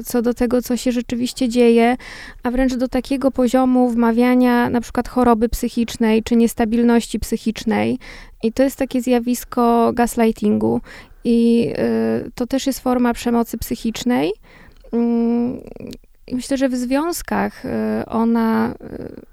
y, 0.00 0.04
co 0.04 0.22
do 0.22 0.34
tego, 0.34 0.62
co 0.62 0.76
się 0.76 0.92
rzeczywiście 0.92 1.48
dzieje, 1.48 1.96
a 2.42 2.50
wręcz 2.50 2.74
do 2.74 2.88
takiego 2.88 3.30
poziomu 3.30 3.88
wmawiania 3.88 4.70
na 4.70 4.80
przykład 4.80 5.08
choroby 5.08 5.48
psychicznej 5.48 6.22
czy 6.22 6.36
niestabilności 6.36 7.18
psychicznej. 7.18 7.98
I 8.42 8.52
to 8.52 8.62
jest 8.62 8.76
takie 8.76 9.02
zjawisko 9.02 9.92
gaslightingu. 9.94 10.80
I 11.24 11.68
y, 12.26 12.30
to 12.34 12.46
też 12.46 12.66
jest 12.66 12.80
forma 12.80 13.12
przemocy 13.14 13.58
psychicznej. 13.58 14.32
Mm, 14.92 15.60
myślę, 16.32 16.56
że 16.56 16.68
w 16.68 16.76
związkach 16.76 17.64
y, 17.64 17.68
ona 18.06 18.74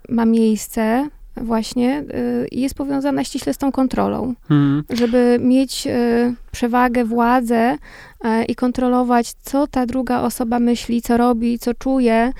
ma 0.09 0.25
miejsce 0.25 1.09
właśnie 1.41 1.99
y, 1.99 2.47
jest 2.51 2.75
powiązana 2.75 3.23
ściśle 3.23 3.53
z 3.53 3.57
tą 3.57 3.71
kontrolą. 3.71 4.33
Hmm. 4.47 4.83
Żeby 4.89 5.39
mieć 5.41 5.87
y, 5.87 6.35
przewagę, 6.51 7.05
władzę 7.05 7.77
y, 8.25 8.45
i 8.45 8.55
kontrolować, 8.55 9.33
co 9.41 9.67
ta 9.67 9.85
druga 9.85 10.21
osoba 10.21 10.59
myśli, 10.59 11.01
co 11.01 11.17
robi, 11.17 11.59
co 11.59 11.73
czuje 11.73 12.31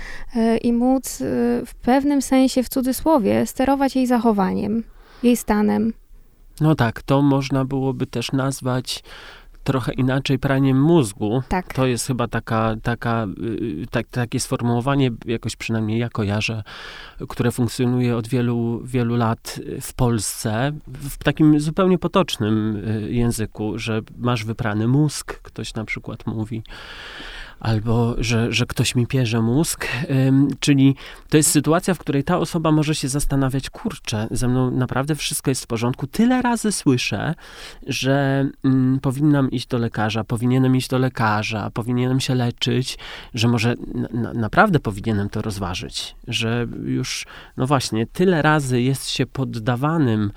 i 0.62 0.74
móc 0.74 1.18
w 1.66 1.76
pewnym 1.82 2.22
sensie, 2.22 2.64
w 2.64 2.70
cudzysłowie, 2.70 3.46
sterować 3.46 3.96
jej 3.96 4.08
zachowaniem, 4.08 4.84
jej 5.24 5.38
stanem. 5.38 5.94
No 6.62 6.76
tak, 6.76 7.02
to 7.02 7.22
można 7.22 7.66
byłoby 7.66 8.08
też 8.08 8.32
nazwać 8.32 9.04
trochę 9.68 9.94
inaczej 9.94 10.40
praniem 10.40 10.82
mózgu. 10.82 11.44
Tak. 11.50 11.74
To 11.74 11.86
jest 11.86 12.08
chyba 12.08 12.28
taka, 12.28 12.76
taka, 12.84 13.28
y, 13.44 13.86
tak, 13.92 14.08
takie 14.08 14.40
sformułowanie, 14.40 15.12
jakoś 15.26 15.56
przynajmniej 15.56 16.00
ja 16.00 16.10
kojarzę, 16.10 16.64
które 17.30 17.52
funkcjonuje 17.52 18.18
od 18.18 18.28
wielu, 18.28 18.82
wielu 18.84 19.16
lat 19.16 19.60
w 19.82 19.94
Polsce, 19.94 20.72
w 20.88 21.18
takim 21.24 21.60
zupełnie 21.60 21.98
potocznym 21.98 22.76
y, 22.76 23.12
języku, 23.12 23.80
że 23.80 24.02
masz 24.18 24.46
wyprany 24.46 24.88
mózg, 24.88 25.42
ktoś 25.42 25.74
na 25.74 25.86
przykład 25.86 26.28
mówi 26.28 26.64
albo 27.60 28.16
że, 28.18 28.52
że 28.52 28.66
ktoś 28.66 28.96
mi 28.96 29.08
pierze 29.08 29.42
mózg. 29.42 29.88
Czyli 30.60 30.96
to 31.30 31.38
jest 31.38 31.52
sytuacja, 31.52 31.94
w 31.94 32.00
której 32.00 32.24
ta 32.24 32.38
osoba 32.38 32.72
może 32.72 32.96
się 32.96 33.08
zastanawiać, 33.08 33.70
kurczę, 33.70 34.28
ze 34.32 34.48
mną 34.48 34.72
naprawdę 34.72 35.16
wszystko 35.16 35.52
jest 35.52 35.64
w 35.64 35.68
porządku. 35.68 36.08
Tyle 36.08 36.42
razy 36.42 36.72
słyszę, 36.72 37.36
że 37.88 38.48
mm, 38.64 39.00
powinnam 39.00 39.52
iść 39.52 39.68
do 39.68 39.78
lekarza, 39.78 40.24
powinienem 40.24 40.76
iść 40.76 40.90
do 40.90 40.98
lekarza, 40.98 41.70
powinienem 41.74 42.20
się 42.20 42.36
leczyć, 42.36 42.98
że 43.34 43.48
może 43.48 43.76
na, 44.14 44.34
naprawdę 44.34 44.80
powinienem 44.80 45.30
to 45.30 45.42
rozważyć, 45.42 46.16
że 46.28 46.68
już, 46.86 47.26
no 47.58 47.68
właśnie, 47.68 48.08
tyle 48.08 48.42
razy 48.42 48.82
jest 48.82 49.10
się 49.10 49.26
poddawanym 49.26 50.32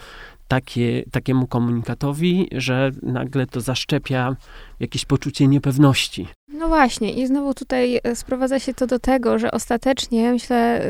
takie, 0.50 1.04
takiemu 1.10 1.46
komunikatowi, 1.46 2.48
że 2.52 2.90
nagle 3.02 3.46
to 3.46 3.60
zaszczepia 3.60 4.36
jakieś 4.80 5.04
poczucie 5.04 5.46
niepewności. 5.48 6.28
No 6.48 6.68
właśnie, 6.68 7.12
i 7.12 7.26
znowu 7.26 7.54
tutaj 7.54 8.00
e, 8.04 8.16
sprowadza 8.16 8.58
się 8.58 8.74
to 8.74 8.86
do 8.86 8.98
tego, 8.98 9.38
że 9.38 9.50
ostatecznie, 9.50 10.32
myślę, 10.32 10.82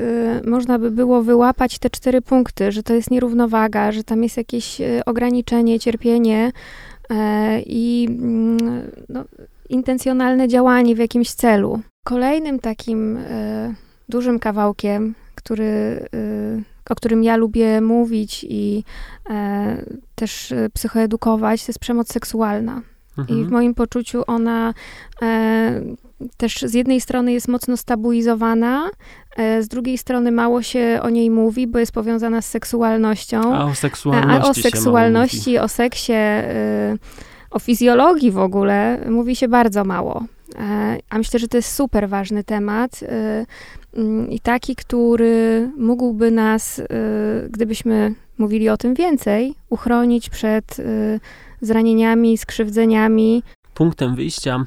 y, 0.44 0.50
można 0.50 0.78
by 0.78 0.90
było 0.90 1.22
wyłapać 1.22 1.78
te 1.78 1.90
cztery 1.90 2.22
punkty, 2.22 2.72
że 2.72 2.82
to 2.82 2.94
jest 2.94 3.10
nierównowaga, 3.10 3.92
że 3.92 4.04
tam 4.04 4.22
jest 4.22 4.36
jakieś 4.36 4.80
y, 4.80 5.02
ograniczenie, 5.06 5.80
cierpienie 5.80 6.52
y, 7.10 7.14
i 7.66 8.06
mm, 8.10 8.58
no, 9.08 9.24
intencjonalne 9.68 10.48
działanie 10.48 10.94
w 10.94 10.98
jakimś 10.98 11.30
celu. 11.30 11.80
Kolejnym 12.04 12.58
takim 12.58 13.18
dużym 14.08 14.38
kawałkiem, 14.38 15.14
który 15.34 16.00
o 16.90 16.94
którym 16.94 17.24
ja 17.24 17.36
lubię 17.36 17.80
mówić 17.80 18.46
i 18.48 18.84
e, 19.30 19.84
też 20.14 20.52
e, 20.52 20.70
psychoedukować, 20.70 21.64
to 21.64 21.70
jest 21.70 21.78
przemoc 21.78 22.12
seksualna. 22.12 22.82
Mhm. 23.18 23.38
I 23.40 23.44
w 23.44 23.50
moim 23.50 23.74
poczuciu 23.74 24.22
ona 24.26 24.74
e, 25.22 25.80
też 26.36 26.60
z 26.60 26.74
jednej 26.74 27.00
strony 27.00 27.32
jest 27.32 27.48
mocno 27.48 27.76
stabilizowana, 27.76 28.90
e, 29.36 29.62
z 29.62 29.68
drugiej 29.68 29.98
strony 29.98 30.32
mało 30.32 30.62
się 30.62 31.00
o 31.02 31.10
niej 31.10 31.30
mówi, 31.30 31.66
bo 31.66 31.78
jest 31.78 31.92
powiązana 31.92 32.42
z 32.42 32.46
seksualnością. 32.46 33.54
A 33.54 33.64
o 33.64 33.74
seksualności. 33.74 34.46
A 34.46 34.50
o 34.50 34.54
seksualności, 34.54 35.58
o 35.58 35.68
seksie, 35.68 36.12
e, 36.12 36.96
o 37.50 37.58
fizjologii 37.58 38.30
w 38.30 38.38
ogóle 38.38 38.98
mówi 39.10 39.36
się 39.36 39.48
bardzo 39.48 39.84
mało. 39.84 40.24
A 41.10 41.18
myślę, 41.18 41.40
że 41.40 41.48
to 41.48 41.56
jest 41.56 41.74
super 41.74 42.08
ważny 42.08 42.44
temat 42.44 43.00
i 44.28 44.40
taki, 44.40 44.76
który 44.76 45.70
mógłby 45.76 46.30
nas, 46.30 46.82
gdybyśmy 47.50 48.14
mówili 48.38 48.68
o 48.68 48.76
tym 48.76 48.94
więcej, 48.94 49.54
uchronić 49.68 50.30
przed 50.30 50.76
zranieniami, 51.60 52.38
skrzywdzeniami. 52.38 53.42
Punktem 53.74 54.16
wyjścia 54.16 54.64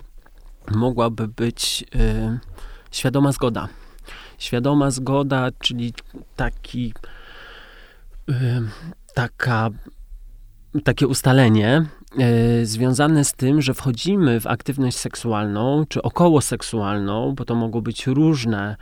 mogłaby 0.71 1.27
być 1.27 1.85
y, 1.95 2.39
świadoma 2.91 3.31
zgoda. 3.31 3.67
Świadoma 4.37 4.91
zgoda, 4.91 5.49
czyli 5.59 5.93
taki, 6.35 6.93
y, 8.29 8.33
taka, 9.13 9.69
takie 10.83 11.07
ustalenie 11.07 11.77
y, 11.81 12.02
związane 12.63 13.25
z 13.25 13.33
tym, 13.33 13.61
że 13.61 13.73
wchodzimy 13.73 14.39
w 14.39 14.47
aktywność 14.47 14.97
seksualną 14.97 15.85
czy 15.89 16.01
okołoseksualną, 16.01 17.35
bo 17.35 17.45
to 17.45 17.55
mogą 17.55 17.81
być 17.81 18.07
różne 18.07 18.75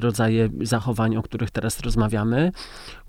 rodzaje 0.00 0.48
zachowań, 0.60 1.16
o 1.16 1.22
których 1.22 1.50
teraz 1.50 1.80
rozmawiamy, 1.80 2.52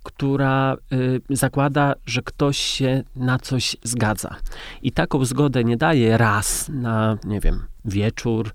która 0.04 0.78
y, 0.94 1.22
zakłada, 1.30 1.96
że 2.06 2.22
ktoś 2.22 2.58
się 2.58 3.04
na 3.16 3.40
coś 3.40 3.78
zgadza. 3.84 4.36
I 4.82 4.92
taką 4.92 5.26
zgodę 5.26 5.64
nie 5.64 5.78
daje 5.78 6.18
raz 6.18 6.70
na, 6.70 7.18
nie 7.24 7.40
wiem, 7.40 7.66
wieczór, 7.86 8.52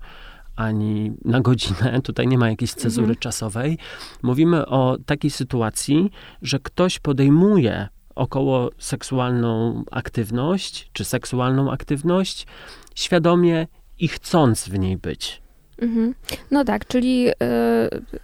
ani 0.55 1.11
na 1.25 1.41
godzinę. 1.41 2.01
Tutaj 2.03 2.27
nie 2.27 2.37
ma 2.37 2.49
jakiejś 2.49 2.73
cezury 2.73 3.05
mhm. 3.05 3.19
czasowej. 3.19 3.77
Mówimy 4.23 4.65
o 4.65 4.97
takiej 5.05 5.31
sytuacji, 5.31 6.11
że 6.41 6.59
ktoś 6.59 6.99
podejmuje 6.99 7.87
około 8.15 8.69
seksualną 8.77 9.83
aktywność, 9.91 10.89
czy 10.93 11.05
seksualną 11.05 11.71
aktywność, 11.71 12.47
świadomie 12.95 13.67
i 13.99 14.07
chcąc 14.07 14.69
w 14.69 14.79
niej 14.79 14.97
być. 14.97 15.43
Mhm. 15.81 16.13
No 16.51 16.65
tak, 16.65 16.87
czyli 16.87 17.29
y, 17.29 17.33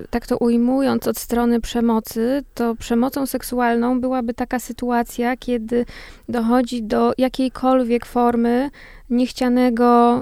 tak 0.10 0.28
to 0.28 0.38
ujmując 0.38 1.08
od 1.08 1.17
strony 1.17 1.62
przemocy, 1.62 2.43
to 2.54 2.75
przemocą 2.75 3.25
seksualną 3.25 4.02
byłaby 4.02 4.34
taka 4.34 4.60
sytuacja, 4.60 5.38
kiedy 5.38 5.86
dochodzi 6.30 6.84
do 6.84 7.13
jakiejkolwiek 7.17 8.06
formy 8.06 8.69
niechcianego 9.10 10.21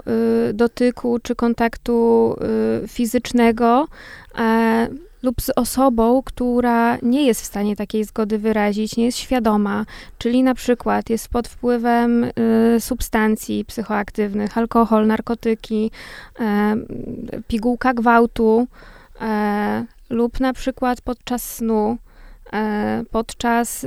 y, 0.50 0.54
dotyku 0.54 1.20
czy 1.20 1.36
kontaktu 1.36 2.36
y, 2.84 2.88
fizycznego 2.88 3.88
lub 5.28 5.42
z 5.42 5.50
osobą, 5.56 6.22
która 6.26 6.98
nie 7.02 7.26
jest 7.26 7.42
w 7.42 7.46
stanie 7.46 7.76
takiej 7.76 8.04
zgody 8.04 8.38
wyrazić, 8.38 8.98
nie 8.98 9.06
jest 9.06 9.18
świadoma, 9.18 9.86
czyli 10.18 10.44
na 10.44 10.56
przykład 10.56 11.10
jest 11.10 11.30
pod 11.30 11.48
wpływem 11.48 12.24
y, 12.24 12.32
substancji 12.80 13.66
psychoaktywnych, 13.66 14.58
alkohol, 14.58 15.08
narkotyki, 15.08 15.92
y, 16.40 16.44
pigułka 17.48 17.94
gwałtu 17.94 18.68
y, 19.16 19.26
lub 20.10 20.40
na 20.40 20.54
przykład 20.54 21.02
podczas 21.02 21.56
snu 21.56 21.98
e, 22.54 23.04
podczas 23.12 23.86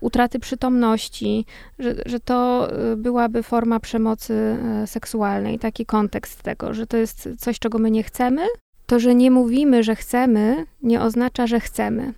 utraty 0.00 0.38
przytomności, 0.38 1.44
że, 1.78 1.94
że 2.06 2.20
to 2.20 2.68
byłaby 2.96 3.42
forma 3.42 3.80
przemocy 3.80 4.56
seksualnej, 4.86 5.58
taki 5.58 5.86
kontekst 5.86 6.42
tego, 6.42 6.74
że 6.74 6.86
to 6.86 6.96
jest 6.96 7.28
coś, 7.38 7.58
czego 7.58 7.78
my 7.78 7.90
nie 7.90 8.02
chcemy, 8.02 8.46
to, 8.90 9.00
że 9.00 9.14
nie 9.14 9.30
mówimy, 9.30 9.82
że 9.82 9.96
chcemy, 9.96 10.66
nie 10.82 11.00
oznacza, 11.00 11.46
że 11.46 11.60
chcemy. 11.60 12.14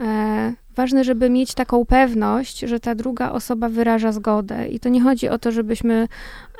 E, 0.00 0.52
ważne, 0.76 1.04
żeby 1.04 1.30
mieć 1.30 1.54
taką 1.54 1.84
pewność, 1.84 2.58
że 2.58 2.80
ta 2.80 2.94
druga 2.94 3.32
osoba 3.32 3.68
wyraża 3.68 4.12
zgodę. 4.12 4.68
I 4.68 4.80
to 4.80 4.88
nie 4.88 5.00
chodzi 5.00 5.28
o 5.28 5.38
to, 5.38 5.52
żebyśmy 5.52 6.08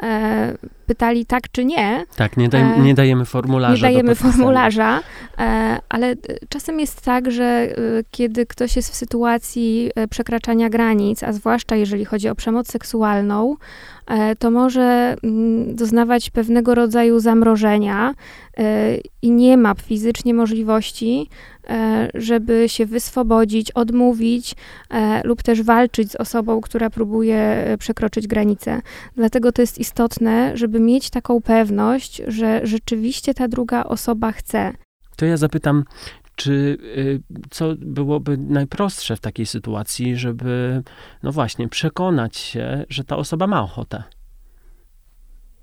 e, 0.03 0.57
pytali 0.87 1.27
tak 1.27 1.43
czy 1.53 1.65
nie. 1.65 2.05
Tak, 2.17 2.37
nie, 2.37 2.49
daj, 2.49 2.61
e, 2.61 2.79
nie 2.79 2.95
dajemy 2.95 3.25
formularza. 3.25 3.75
Nie 3.75 3.93
dajemy 3.93 4.15
formularza, 4.15 5.01
e, 5.39 5.79
ale 5.89 6.15
czasem 6.49 6.81
jest 6.81 7.01
tak, 7.01 7.31
że 7.31 7.45
e, 7.45 7.75
kiedy 8.11 8.47
ktoś 8.47 8.77
jest 8.77 8.91
w 8.91 8.95
sytuacji 8.95 9.91
e, 9.95 10.09
przekraczania 10.09 10.71
granic, 10.71 11.23
a 11.23 11.33
zwłaszcza 11.33 11.77
jeżeli 11.77 12.05
chodzi 12.05 12.29
o 12.29 12.35
przemoc 12.35 12.69
seksualną, 12.69 13.57
to 14.39 14.51
może 14.51 15.17
mm, 15.23 15.77
doznawać 15.77 16.31
pewnego 16.31 16.75
rodzaju 16.75 17.21
zamrożenia 17.21 18.15
i 19.23 19.31
nie 19.31 19.57
ma 19.57 19.75
fizycznie 19.75 20.35
możliwości 20.35 21.29
E, 21.71 22.09
żeby 22.15 22.69
się 22.69 22.87
wyswobodzić, 22.87 23.71
odmówić 23.71 24.55
e, 24.91 25.27
lub 25.27 25.43
też 25.43 25.63
walczyć 25.63 26.13
z 26.13 26.17
osobą, 26.17 26.61
która 26.61 26.91
próbuje 26.91 27.37
e, 27.37 27.79
przekroczyć 27.79 28.27
granicę. 28.27 28.83
Dlatego 29.17 29.53
to 29.53 29.63
jest 29.63 29.79
istotne, 29.79 29.86
żeby 30.55 30.81
mieć 30.81 31.11
taką 31.11 31.43
pewność, 31.43 32.23
że 32.27 32.61
rzeczywiście 32.65 33.35
ta 33.35 33.49
druga 33.49 33.85
osoba 33.85 34.33
chce. 34.33 34.73
To 35.17 35.27
ja 35.27 35.37
zapytam, 35.37 35.85
czy 36.37 36.53
y, 36.97 37.21
co 37.51 37.75
byłoby 37.79 38.39
najprostsze 38.39 39.17
w 39.17 39.21
takiej 39.21 39.47
sytuacji, 39.47 40.17
żeby, 40.17 40.83
no 41.23 41.33
właśnie, 41.33 41.69
przekonać 41.69 42.37
się, 42.37 42.85
że 42.89 43.05
ta 43.05 43.17
osoba 43.17 43.47
ma 43.47 43.63
ochotę? 43.63 44.03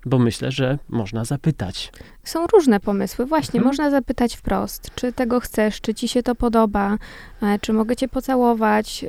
Bo 0.06 0.18
myślę, 0.18 0.50
że 0.50 0.78
można 0.88 1.24
zapytać. 1.24 1.92
Są 2.24 2.46
różne 2.46 2.80
pomysły. 2.80 3.26
Właśnie, 3.26 3.58
mhm. 3.58 3.66
można 3.66 3.90
zapytać 3.90 4.36
wprost, 4.36 4.90
czy 4.94 5.12
tego 5.12 5.40
chcesz, 5.40 5.80
czy 5.80 5.94
ci 5.94 6.08
się 6.08 6.22
to 6.22 6.34
podoba, 6.34 6.96
e, 7.42 7.58
czy 7.58 7.72
mogę 7.72 7.96
cię 7.96 8.08
pocałować, 8.08 9.04
e, 9.04 9.08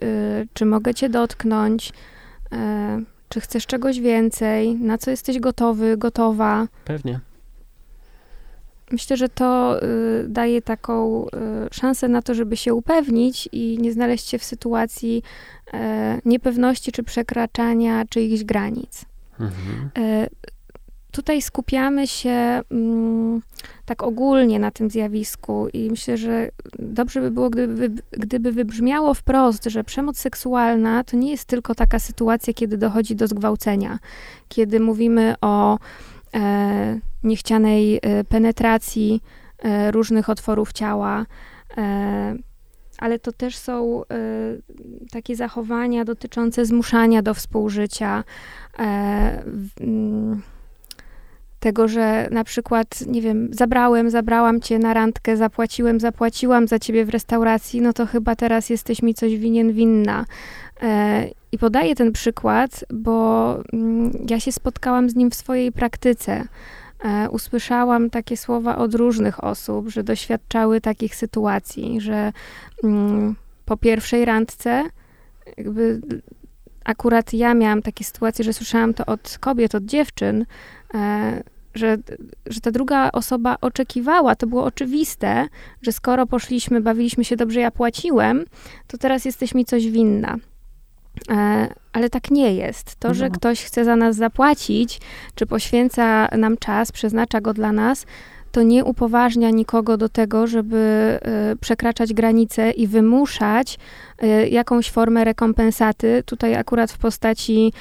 czy 0.53 0.65
mogę 0.65 0.93
cię 0.93 1.09
dotknąć, 1.09 1.93
e, 2.51 3.01
czy 3.29 3.41
chcesz 3.41 3.65
czegoś 3.65 3.99
więcej, 3.99 4.75
na 4.75 4.97
co 4.97 5.11
jesteś 5.11 5.39
gotowy, 5.39 5.97
gotowa. 5.97 6.67
Pewnie. 6.85 7.19
Myślę, 8.91 9.17
że 9.17 9.29
to 9.29 9.79
daje 10.27 10.61
taką 10.61 11.25
szansę 11.71 12.07
na 12.07 12.21
to, 12.21 12.33
żeby 12.33 12.57
się 12.57 12.73
upewnić 12.73 13.49
i 13.51 13.77
nie 13.81 13.93
znaleźć 13.93 14.27
się 14.27 14.37
w 14.37 14.43
sytuacji 14.43 15.23
niepewności 16.25 16.91
czy 16.91 17.03
przekraczania 17.03 18.05
czyichś 18.09 18.43
granic. 18.43 19.05
Mhm. 19.39 19.89
Tutaj 21.15 21.41
skupiamy 21.41 22.07
się 22.07 22.61
mm, 22.71 23.41
tak 23.85 24.03
ogólnie 24.03 24.59
na 24.59 24.71
tym 24.71 24.89
zjawisku 24.89 25.67
i 25.73 25.89
myślę, 25.89 26.17
że 26.17 26.49
dobrze 26.79 27.21
by 27.21 27.31
było, 27.31 27.49
gdyby, 27.49 27.89
gdyby 28.11 28.51
wybrzmiało 28.51 29.13
wprost, 29.13 29.63
że 29.65 29.83
przemoc 29.83 30.17
seksualna 30.17 31.03
to 31.03 31.17
nie 31.17 31.31
jest 31.31 31.45
tylko 31.45 31.75
taka 31.75 31.99
sytuacja, 31.99 32.53
kiedy 32.53 32.77
dochodzi 32.77 33.15
do 33.15 33.27
zgwałcenia, 33.27 33.99
kiedy 34.49 34.79
mówimy 34.79 35.35
o 35.41 35.79
e, 36.33 36.99
niechcianej 37.23 37.99
e, 38.01 38.23
penetracji 38.23 39.21
e, 39.59 39.91
różnych 39.91 40.29
otworów 40.29 40.73
ciała. 40.73 41.25
E, 41.77 42.35
ale 42.97 43.19
to 43.19 43.31
też 43.31 43.57
są 43.57 44.03
y, 44.03 44.05
takie 45.11 45.35
zachowania 45.35 46.05
dotyczące 46.05 46.65
zmuszania 46.65 47.21
do 47.21 47.33
współżycia, 47.33 48.23
y, 48.79 48.83
y, 49.83 50.54
tego, 51.65 51.87
że 51.87 52.27
na 52.31 52.43
przykład, 52.43 53.01
nie 53.07 53.21
wiem, 53.21 53.49
zabrałem, 53.51 54.09
zabrałam 54.09 54.61
cię 54.61 54.79
na 54.79 54.93
randkę, 54.93 55.37
zapłaciłem, 55.37 55.99
zapłaciłam 55.99 56.67
za 56.67 56.79
ciebie 56.79 57.05
w 57.05 57.09
restauracji, 57.09 57.81
no 57.81 57.93
to 57.93 58.05
chyba 58.05 58.35
teraz 58.35 58.69
jesteś 58.69 59.01
mi 59.01 59.13
coś 59.13 59.37
winien, 59.37 59.73
winna. 59.73 60.25
E, 60.81 61.27
I 61.51 61.57
podaję 61.57 61.95
ten 61.95 62.11
przykład, 62.11 62.85
bo 62.93 63.57
mm, 63.73 64.11
ja 64.29 64.39
się 64.39 64.51
spotkałam 64.51 65.09
z 65.09 65.15
nim 65.15 65.31
w 65.31 65.35
swojej 65.35 65.71
praktyce. 65.71 66.43
E, 67.03 67.29
usłyszałam 67.29 68.09
takie 68.09 68.37
słowa 68.37 68.77
od 68.77 68.95
różnych 68.95 69.43
osób, 69.43 69.89
że 69.89 70.03
doświadczały 70.03 70.81
takich 70.81 71.15
sytuacji, 71.15 72.01
że 72.01 72.33
mm, 72.83 73.35
po 73.65 73.77
pierwszej 73.77 74.25
randce, 74.25 74.83
jakby 75.57 76.01
akurat 76.83 77.33
ja 77.33 77.53
miałam 77.53 77.81
takie 77.81 78.03
sytuacje, 78.03 78.45
że 78.45 78.53
słyszałam 78.53 78.93
to 78.93 79.05
od 79.05 79.37
kobiet, 79.39 79.75
od 79.75 79.85
dziewczyn, 79.85 80.45
e, 80.93 81.54
że, 81.75 81.97
że 82.45 82.61
ta 82.61 82.71
druga 82.71 83.11
osoba 83.11 83.57
oczekiwała, 83.61 84.35
to 84.35 84.47
było 84.47 84.63
oczywiste, 84.63 85.47
że 85.81 85.91
skoro 85.91 86.25
poszliśmy, 86.25 86.81
bawiliśmy 86.81 87.25
się 87.25 87.35
dobrze, 87.35 87.59
ja 87.59 87.71
płaciłem, 87.71 88.45
to 88.87 88.97
teraz 88.97 89.25
jesteś 89.25 89.55
mi 89.55 89.65
coś 89.65 89.87
winna. 89.87 90.37
E, 91.29 91.67
ale 91.93 92.09
tak 92.09 92.31
nie 92.31 92.55
jest. 92.55 92.95
To, 92.95 93.13
że 93.13 93.29
no. 93.29 93.35
ktoś 93.35 93.63
chce 93.63 93.85
za 93.85 93.95
nas 93.95 94.15
zapłacić, 94.15 94.99
czy 95.35 95.45
poświęca 95.45 96.27
nam 96.37 96.57
czas, 96.57 96.91
przeznacza 96.91 97.41
go 97.41 97.53
dla 97.53 97.71
nas, 97.71 98.05
to 98.51 98.63
nie 98.63 98.85
upoważnia 98.85 99.49
nikogo 99.49 99.97
do 99.97 100.09
tego, 100.09 100.47
żeby 100.47 100.77
e, 101.21 101.55
przekraczać 101.55 102.13
granice 102.13 102.71
i 102.71 102.87
wymuszać 102.87 103.79
e, 104.17 104.47
jakąś 104.47 104.91
formę 104.91 105.23
rekompensaty, 105.23 106.23
tutaj 106.25 106.55
akurat 106.55 106.91
w 106.91 106.97
postaci 106.97 107.73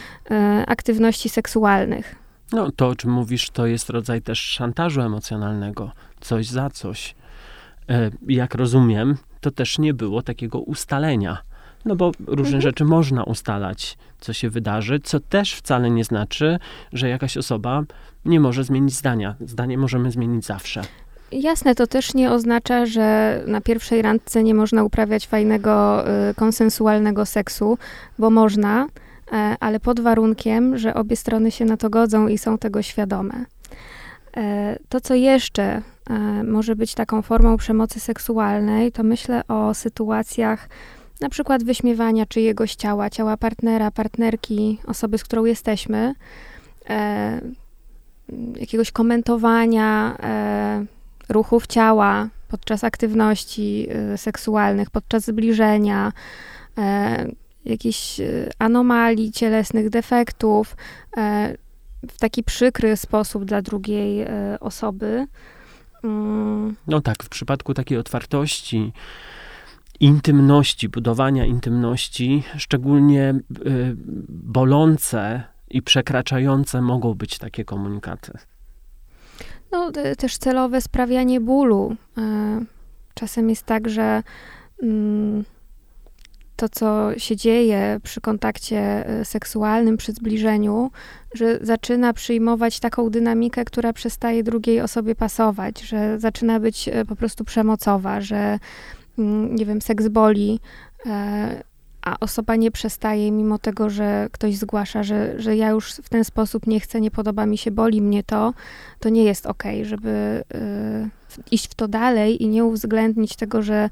aktywności 0.66 1.28
seksualnych. 1.28 2.23
No, 2.54 2.70
to 2.76 2.88
o 2.88 2.94
czym 2.94 3.10
mówisz, 3.10 3.50
to 3.50 3.66
jest 3.66 3.90
rodzaj 3.90 4.22
też 4.22 4.40
szantażu 4.40 5.00
emocjonalnego. 5.00 5.90
Coś 6.20 6.46
za 6.46 6.70
coś. 6.70 7.14
E, 7.88 8.10
jak 8.28 8.54
rozumiem, 8.54 9.16
to 9.40 9.50
też 9.50 9.78
nie 9.78 9.94
było 9.94 10.22
takiego 10.22 10.60
ustalenia. 10.60 11.38
No 11.84 11.96
bo 11.96 12.12
różne 12.26 12.56
mhm. 12.56 12.60
rzeczy 12.60 12.84
można 12.84 13.24
ustalać, 13.24 13.98
co 14.20 14.32
się 14.32 14.50
wydarzy, 14.50 15.00
co 15.00 15.20
też 15.20 15.54
wcale 15.54 15.90
nie 15.90 16.04
znaczy, 16.04 16.58
że 16.92 17.08
jakaś 17.08 17.36
osoba 17.36 17.82
nie 18.24 18.40
może 18.40 18.64
zmienić 18.64 18.94
zdania. 18.94 19.34
Zdanie 19.40 19.78
możemy 19.78 20.10
zmienić 20.10 20.44
zawsze. 20.44 20.82
Jasne, 21.32 21.74
to 21.74 21.86
też 21.86 22.14
nie 22.14 22.30
oznacza, 22.32 22.86
że 22.86 23.40
na 23.46 23.60
pierwszej 23.60 24.02
randce 24.02 24.42
nie 24.42 24.54
można 24.54 24.84
uprawiać 24.84 25.26
fajnego, 25.26 26.04
y, 26.30 26.34
konsensualnego 26.34 27.26
seksu, 27.26 27.78
bo 28.18 28.30
można. 28.30 28.86
E, 29.32 29.56
ale 29.60 29.80
pod 29.80 30.00
warunkiem, 30.00 30.78
że 30.78 30.94
obie 30.94 31.16
strony 31.16 31.50
się 31.50 31.64
na 31.64 31.76
to 31.76 31.90
godzą 31.90 32.28
i 32.28 32.38
są 32.38 32.58
tego 32.58 32.82
świadome. 32.82 33.44
E, 34.36 34.78
to, 34.88 35.00
co 35.00 35.14
jeszcze 35.14 35.82
e, 36.10 36.42
może 36.44 36.76
być 36.76 36.94
taką 36.94 37.22
formą 37.22 37.56
przemocy 37.56 38.00
seksualnej, 38.00 38.92
to 38.92 39.02
myślę 39.02 39.42
o 39.48 39.74
sytuacjach 39.74 40.68
na 41.20 41.28
przykład 41.28 41.64
wyśmiewania 41.64 42.26
czyjegoś 42.26 42.74
ciała, 42.74 43.10
ciała 43.10 43.36
partnera, 43.36 43.90
partnerki, 43.90 44.78
osoby, 44.86 45.18
z 45.18 45.24
którą 45.24 45.44
jesteśmy, 45.44 46.14
jakiegoś 48.56 48.92
komentowania 48.92 50.16
ruchów 51.28 51.66
ciała 51.66 52.28
podczas 52.48 52.84
aktywności 52.84 53.88
seksualnych, 54.16 54.90
podczas 54.90 55.24
zbliżenia, 55.24 56.12
jakichś 57.64 58.20
e, 58.20 58.50
anomalii 58.58 59.32
cielesnych, 59.32 59.90
defektów 59.90 60.76
e, 61.16 61.54
w 62.10 62.18
taki 62.18 62.42
przykry 62.42 62.96
sposób 62.96 63.44
dla 63.44 63.62
drugiej 63.62 64.20
e, 64.20 64.56
osoby. 64.60 65.26
Mm. 66.04 66.76
No 66.86 67.00
tak, 67.00 67.22
w 67.22 67.28
przypadku 67.28 67.74
takiej 67.74 67.98
otwartości, 67.98 68.92
intymności, 70.00 70.88
budowania 70.88 71.44
intymności, 71.44 72.42
szczególnie 72.56 73.34
bolące 74.28 75.42
i 75.70 75.82
przekraczające 75.82 76.82
mogą 76.82 77.14
być 77.14 77.38
takie 77.38 77.64
komunikaty. 77.64 78.32
No, 79.72 79.92
też 80.18 80.38
celowe 80.38 80.80
sprawianie 80.80 81.40
bólu. 81.40 81.96
Czasem 83.14 83.50
jest 83.50 83.62
tak, 83.66 83.88
że 83.88 84.22
mm, 84.82 85.44
to, 86.64 86.68
co 86.68 87.18
się 87.18 87.36
dzieje 87.36 88.00
przy 88.02 88.20
kontakcie 88.20 88.78
e, 89.08 89.24
seksualnym, 89.24 89.96
przy 89.96 90.12
zbliżeniu, 90.12 90.90
że 91.34 91.58
zaczyna 91.62 92.12
przyjmować 92.12 92.80
taką 92.80 93.10
dynamikę, 93.10 93.64
która 93.64 93.92
przestaje 93.92 94.42
drugiej 94.42 94.80
osobie 94.80 95.14
pasować, 95.14 95.80
że 95.80 96.20
zaczyna 96.20 96.60
być 96.60 96.88
e, 96.88 97.04
po 97.04 97.16
prostu 97.16 97.44
przemocowa, 97.44 98.20
że 98.20 98.58
mm, 99.18 99.56
nie 99.56 99.66
wiem, 99.66 99.82
seks 99.82 100.08
boli, 100.08 100.60
e, 101.06 101.62
a 102.02 102.16
osoba 102.20 102.56
nie 102.56 102.70
przestaje, 102.70 103.32
mimo 103.32 103.58
tego, 103.58 103.90
że 103.90 104.28
ktoś 104.32 104.56
zgłasza, 104.56 105.02
że, 105.02 105.40
że 105.40 105.56
ja 105.56 105.70
już 105.70 105.92
w 105.92 106.08
ten 106.08 106.24
sposób 106.24 106.66
nie 106.66 106.80
chcę, 106.80 107.00
nie 107.00 107.10
podoba 107.10 107.46
mi 107.46 107.58
się, 107.58 107.70
boli 107.70 108.02
mnie 108.02 108.22
to, 108.22 108.54
to 108.98 109.08
nie 109.08 109.24
jest 109.24 109.46
okej, 109.46 109.76
okay, 109.76 109.84
żeby 109.84 110.44
iść 111.50 111.70
w 111.70 111.74
to 111.74 111.88
dalej 111.88 112.42
i 112.42 112.48
nie 112.48 112.64
uwzględnić 112.64 113.36
tego, 113.36 113.62
że 113.62 113.90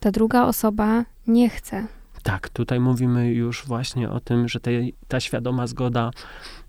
ta 0.00 0.10
druga 0.10 0.44
osoba 0.44 1.04
nie 1.26 1.48
chce. 1.48 1.95
Tak, 2.26 2.48
tutaj 2.48 2.80
mówimy 2.80 3.32
już 3.32 3.66
właśnie 3.66 4.10
o 4.10 4.20
tym, 4.20 4.48
że 4.48 4.60
te, 4.60 4.70
ta 5.08 5.20
świadoma 5.20 5.66
zgoda 5.66 6.10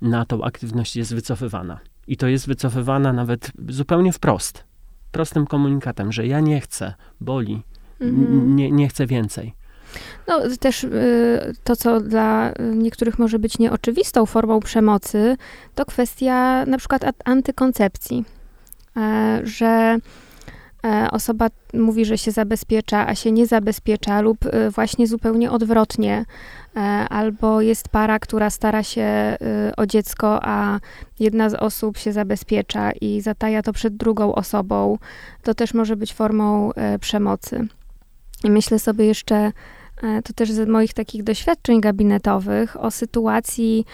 na 0.01 0.25
tą 0.25 0.43
aktywność 0.43 0.95
jest 0.95 1.15
wycofywana. 1.15 1.79
I 2.07 2.17
to 2.17 2.27
jest 2.27 2.47
wycofywana 2.47 3.13
nawet 3.13 3.51
zupełnie 3.69 4.13
wprost. 4.13 4.63
prostym 5.11 5.47
komunikatem, 5.47 6.11
że 6.11 6.27
ja 6.27 6.39
nie 6.39 6.61
chcę, 6.61 6.93
boli, 7.21 7.61
mhm. 8.01 8.55
nie, 8.55 8.71
nie 8.71 8.87
chcę 8.87 9.05
więcej. 9.05 9.53
No, 10.27 10.41
też 10.59 10.83
y, 10.83 10.89
to, 11.63 11.75
co 11.75 12.01
dla 12.01 12.53
niektórych 12.75 13.19
może 13.19 13.39
być 13.39 13.59
nieoczywistą 13.59 14.25
formą 14.25 14.59
przemocy, 14.59 15.37
to 15.75 15.85
kwestia 15.85 16.65
na 16.65 16.77
przykład 16.77 17.01
antykoncepcji. 17.25 18.25
E, 18.97 19.41
że 19.43 19.97
osoba 21.11 21.47
mówi, 21.73 22.05
że 22.05 22.17
się 22.17 22.32
zabezpiecza, 22.32 23.07
a 23.07 23.15
się 23.15 23.32
nie 23.32 23.47
zabezpiecza, 23.47 24.21
lub 24.21 24.45
y, 24.45 24.71
właśnie 24.71 25.07
zupełnie 25.07 25.51
odwrotnie. 25.51 26.25
E, 26.75 26.80
albo 27.09 27.61
jest 27.61 27.89
para, 27.89 28.19
która 28.19 28.49
stara 28.49 28.84
się 28.84 29.38
o 29.78 29.86
dziecko, 29.86 30.39
a 30.41 30.80
jedna 31.19 31.49
z 31.49 31.53
osób 31.53 31.97
się 31.97 32.11
zabezpiecza 32.11 32.91
i 32.91 33.21
zataja 33.21 33.63
to 33.63 33.73
przed 33.73 33.97
drugą 33.97 34.36
osobą. 34.36 34.97
To 35.43 35.53
też 35.53 35.73
może 35.73 35.95
być 35.95 36.13
formą 36.13 36.71
przemocy. 36.99 37.67
I 38.43 38.51
myślę 38.51 38.80
sobie 38.80 39.05
jeszcze 39.05 39.36
E, 39.36 39.51
to 40.23 40.33
też 40.33 40.51
z 40.51 40.69
moich 40.69 40.93
takich 40.93 41.23
doświadczeń 41.23 41.81
gabinetowych, 41.81 42.83
o 42.83 42.91
sytuacji, 42.91 43.85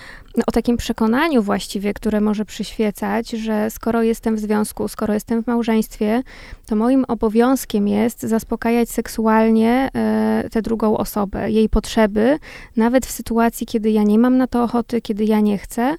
o 0.48 0.52
takim 0.52 0.78
przekonaniu 0.78 1.44
właściwie, 1.44 1.94
które 1.94 2.22
może 2.22 2.46
przyświecać, 2.46 3.30
że 3.30 3.70
skoro 3.70 4.04
jestem 4.04 4.36
w 4.36 4.40
związku, 4.40 4.88
skoro 4.88 5.14
jestem 5.14 5.44
w 5.44 5.48
małżeństwie, 5.48 6.24
to 6.66 6.76
moim 6.76 7.06
obowiązkiem 7.08 7.88
jest 7.88 8.22
zaspokajać 8.22 8.90
seksualnie 8.90 9.90
e, 9.96 10.50
tę 10.52 10.62
drugą 10.62 10.98
osobę, 10.98 11.52
jej 11.52 11.70
potrzeby, 11.70 12.40
nawet 12.78 13.06
w 13.06 13.12
sytuacji, 13.12 13.68
kiedy 13.68 13.92
ja 13.92 14.04
nie 14.04 14.20
mam 14.20 14.38
na 14.38 14.48
to 14.48 14.64
ochoty, 14.64 15.02
kiedy 15.02 15.26
ja 15.26 15.40
nie 15.40 15.58
chcę. 15.58 15.96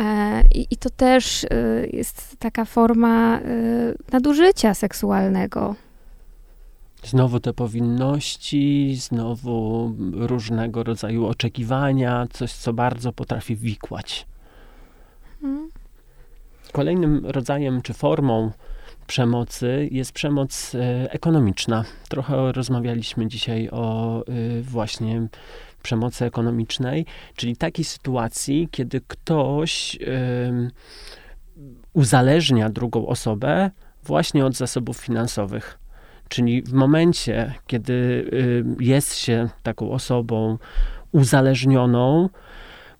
E, 0.00 0.42
I, 0.54 0.66
i 0.70 0.76
to 0.76 0.90
też 0.90 1.46
jest 1.92 2.36
taka 2.38 2.64
forma 2.64 3.40
nadużycia 4.12 4.74
seksualnego. 4.74 5.85
Znowu 7.06 7.40
te 7.40 7.52
powinności, 7.52 8.94
znowu 8.96 9.92
różnego 10.12 10.84
rodzaju 10.84 11.26
oczekiwania, 11.26 12.26
coś, 12.30 12.52
co 12.52 12.72
bardzo 12.72 13.12
potrafi 13.12 13.56
wikłać. 13.56 14.26
Hmm. 15.40 15.70
Kolejnym 16.72 17.26
rodzajem 17.26 17.82
czy 17.82 17.94
formą 17.94 18.50
przemocy 19.06 19.88
jest 19.92 20.12
przemoc 20.12 20.74
e, 20.74 21.12
ekonomiczna. 21.12 21.84
Trochę 22.08 22.52
rozmawialiśmy 22.52 23.26
dzisiaj 23.28 23.68
o 23.72 24.22
e, 24.26 24.62
właśnie 24.62 25.26
przemocy 25.82 26.24
ekonomicznej, 26.24 27.06
czyli 27.36 27.56
takiej 27.56 27.84
sytuacji, 27.84 28.68
kiedy 28.70 29.00
ktoś 29.00 29.98
uzależnia 31.92 32.68
drugą 32.70 33.06
osobę 33.06 33.70
właśnie 34.02 34.46
od 34.46 34.56
zasobów 34.56 34.96
finansowych. 34.96 35.78
Czyli 36.28 36.62
w 36.62 36.72
momencie, 36.72 37.54
kiedy 37.66 37.92
y, 37.92 38.64
jest 38.80 39.16
się 39.16 39.48
taką 39.62 39.90
osobą 39.90 40.58
uzależnioną, 41.12 42.28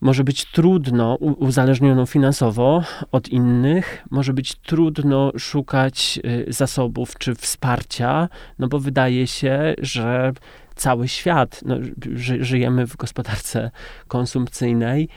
może 0.01 0.25
być 0.25 0.45
trudno, 0.45 1.15
uzależnioną 1.15 2.07
finansowo 2.07 2.83
od 3.13 3.29
innych, 3.29 4.05
może 4.11 4.33
być 4.33 4.55
trudno 4.55 5.33
szukać 5.39 6.21
y, 6.49 6.53
zasobów 6.53 7.19
czy 7.19 7.35
wsparcia, 7.35 8.29
no 8.59 8.69
bo 8.69 8.79
wydaje 8.79 9.27
się, 9.27 9.75
że 9.79 10.33
cały 10.75 11.09
świat, 11.09 11.61
no, 11.65 11.77
ży, 12.15 12.45
żyjemy 12.45 12.87
w 12.87 12.97
gospodarce 12.97 13.71
konsumpcyjnej, 14.09 15.09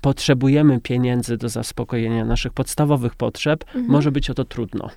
potrzebujemy 0.00 0.80
pieniędzy 0.80 1.36
do 1.36 1.48
zaspokojenia 1.48 2.24
naszych 2.24 2.52
podstawowych 2.52 3.14
potrzeb, 3.14 3.64
mhm. 3.66 3.86
może 3.86 4.12
być 4.12 4.30
o 4.30 4.34
to 4.34 4.44
trudno. 4.44 4.90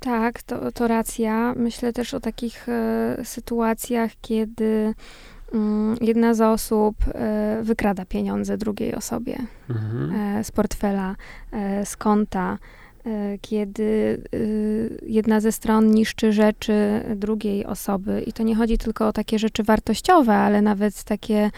Tak, 0.00 0.42
to, 0.42 0.72
to 0.72 0.88
racja. 0.88 1.54
Myślę 1.56 1.92
też 1.92 2.14
o 2.14 2.20
takich 2.20 2.68
e, 2.68 3.16
sytuacjach, 3.24 4.10
kiedy 4.20 4.94
mm, 5.54 5.96
jedna 6.00 6.34
z 6.34 6.40
osób 6.40 6.96
e, 7.14 7.60
wykrada 7.62 8.04
pieniądze 8.04 8.58
drugiej 8.58 8.94
osobie 8.94 9.38
mhm. 9.70 10.12
e, 10.14 10.44
z 10.44 10.50
portfela, 10.50 11.16
z 11.84 11.96
konta, 11.96 12.58
kiedy 13.40 14.22
jedna 15.06 15.40
ze 15.40 15.52
stron 15.52 15.90
niszczy 15.90 16.32
rzeczy 16.32 17.00
drugiej 17.16 17.66
osoby. 17.66 18.22
I 18.26 18.32
to 18.32 18.42
nie 18.42 18.56
chodzi 18.56 18.78
tylko 18.78 19.08
o 19.08 19.12
takie 19.12 19.38
rzeczy 19.38 19.62
wartościowe, 19.62 20.34
ale 20.34 20.62
nawet 20.62 21.04
takie, 21.04 21.50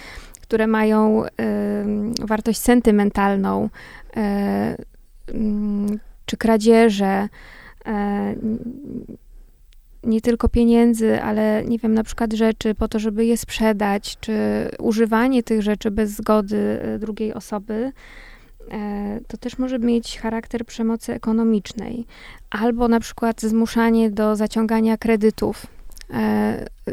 które 0.42 0.66
mają 0.66 1.22
wartość 2.20 2.60
sentymentalną, 2.60 3.68
mm, 5.26 5.98
czy 6.26 6.36
kradzieże. 6.36 7.28
E, 7.86 8.34
nie 10.02 10.20
tylko 10.20 10.48
pieniędzy, 10.48 11.22
ale 11.22 11.64
nie 11.64 11.78
wiem, 11.78 11.94
na 11.94 12.04
przykład 12.04 12.32
rzeczy 12.32 12.74
po 12.74 12.88
to, 12.88 12.98
żeby 12.98 13.24
je 13.24 13.36
sprzedać, 13.36 14.16
czy 14.20 14.32
używanie 14.78 15.42
tych 15.42 15.62
rzeczy 15.62 15.90
bez 15.90 16.10
zgody 16.10 16.80
e, 16.82 16.98
drugiej 16.98 17.34
osoby, 17.34 17.92
e, 18.70 19.20
to 19.28 19.36
też 19.36 19.58
może 19.58 19.78
mieć 19.78 20.18
charakter 20.18 20.66
przemocy 20.66 21.12
ekonomicznej. 21.12 22.06
Albo 22.50 22.88
na 22.88 23.00
przykład 23.00 23.40
zmuszanie 23.40 24.10
do 24.10 24.36
zaciągania 24.36 24.96
kredytów, 24.96 25.66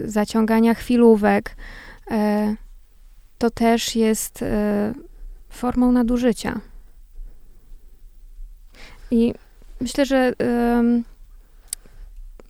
zaciągania 0.06 0.74
chwilówek. 0.74 1.56
To 3.38 3.50
też 3.50 3.96
jest 3.96 4.46
formą 5.50 5.92
nadużycia. 5.92 6.60
I 9.12 9.34
Myślę, 9.82 10.06
że 10.06 10.34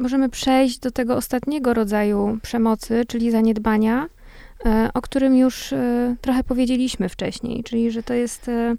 możemy 0.01 0.29
przejść 0.29 0.79
do 0.79 0.91
tego 0.91 1.15
ostatniego 1.15 1.73
rodzaju 1.73 2.37
przemocy, 2.41 3.05
czyli 3.07 3.31
zaniedbania, 3.31 4.07
e, 4.65 4.89
o 4.93 5.01
którym 5.01 5.37
już 5.37 5.73
e, 5.73 6.15
trochę 6.21 6.43
powiedzieliśmy 6.43 7.09
wcześniej, 7.09 7.63
czyli 7.63 7.91
że 7.91 8.03
to 8.03 8.13
jest 8.13 8.49
e, 8.49 8.75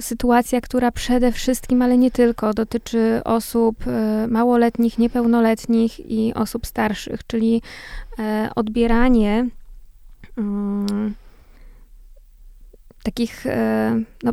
sytuacja, 0.00 0.60
która 0.60 0.92
przede 0.92 1.32
wszystkim, 1.32 1.82
ale 1.82 1.98
nie 1.98 2.10
tylko, 2.10 2.54
dotyczy 2.54 3.20
osób 3.24 3.76
małoletnich, 4.28 4.98
niepełnoletnich 4.98 6.10
i 6.10 6.34
osób 6.34 6.66
starszych, 6.66 7.26
czyli 7.26 7.62
odbieranie 8.54 9.48
mm, 10.36 11.14
takich 13.02 13.44
no, 14.22 14.32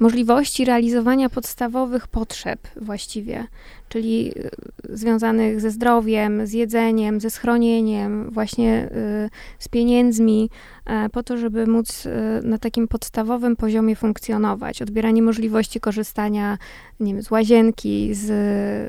możliwości 0.00 0.64
realizowania 0.64 1.28
podstawowych 1.28 2.08
potrzeb 2.08 2.60
właściwie, 2.76 3.46
czyli 3.88 4.32
y, 4.38 4.50
związanych 4.96 5.60
ze 5.60 5.70
zdrowiem, 5.70 6.46
z 6.46 6.52
jedzeniem, 6.52 7.20
ze 7.20 7.30
schronieniem, 7.30 8.30
właśnie 8.30 8.88
y, 9.26 9.30
z 9.58 9.68
pieniędzmi, 9.68 10.50
e, 10.86 11.08
po 11.08 11.22
to, 11.22 11.36
żeby 11.36 11.66
móc 11.66 12.06
y, 12.06 12.10
na 12.42 12.58
takim 12.58 12.88
podstawowym 12.88 13.56
poziomie 13.56 13.96
funkcjonować. 13.96 14.82
Odbieranie 14.82 15.22
możliwości 15.22 15.80
korzystania 15.80 16.58
nie 17.00 17.14
wiem, 17.14 17.22
z 17.22 17.30
łazienki, 17.30 18.14
z, 18.14 18.30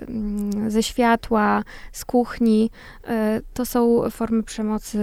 mm, 0.09 0.71
ze 0.71 0.83
światła, 0.83 1.63
z 1.91 2.05
kuchni. 2.05 2.69
To 3.53 3.65
są 3.65 4.09
formy 4.09 4.43
przemocy 4.43 4.99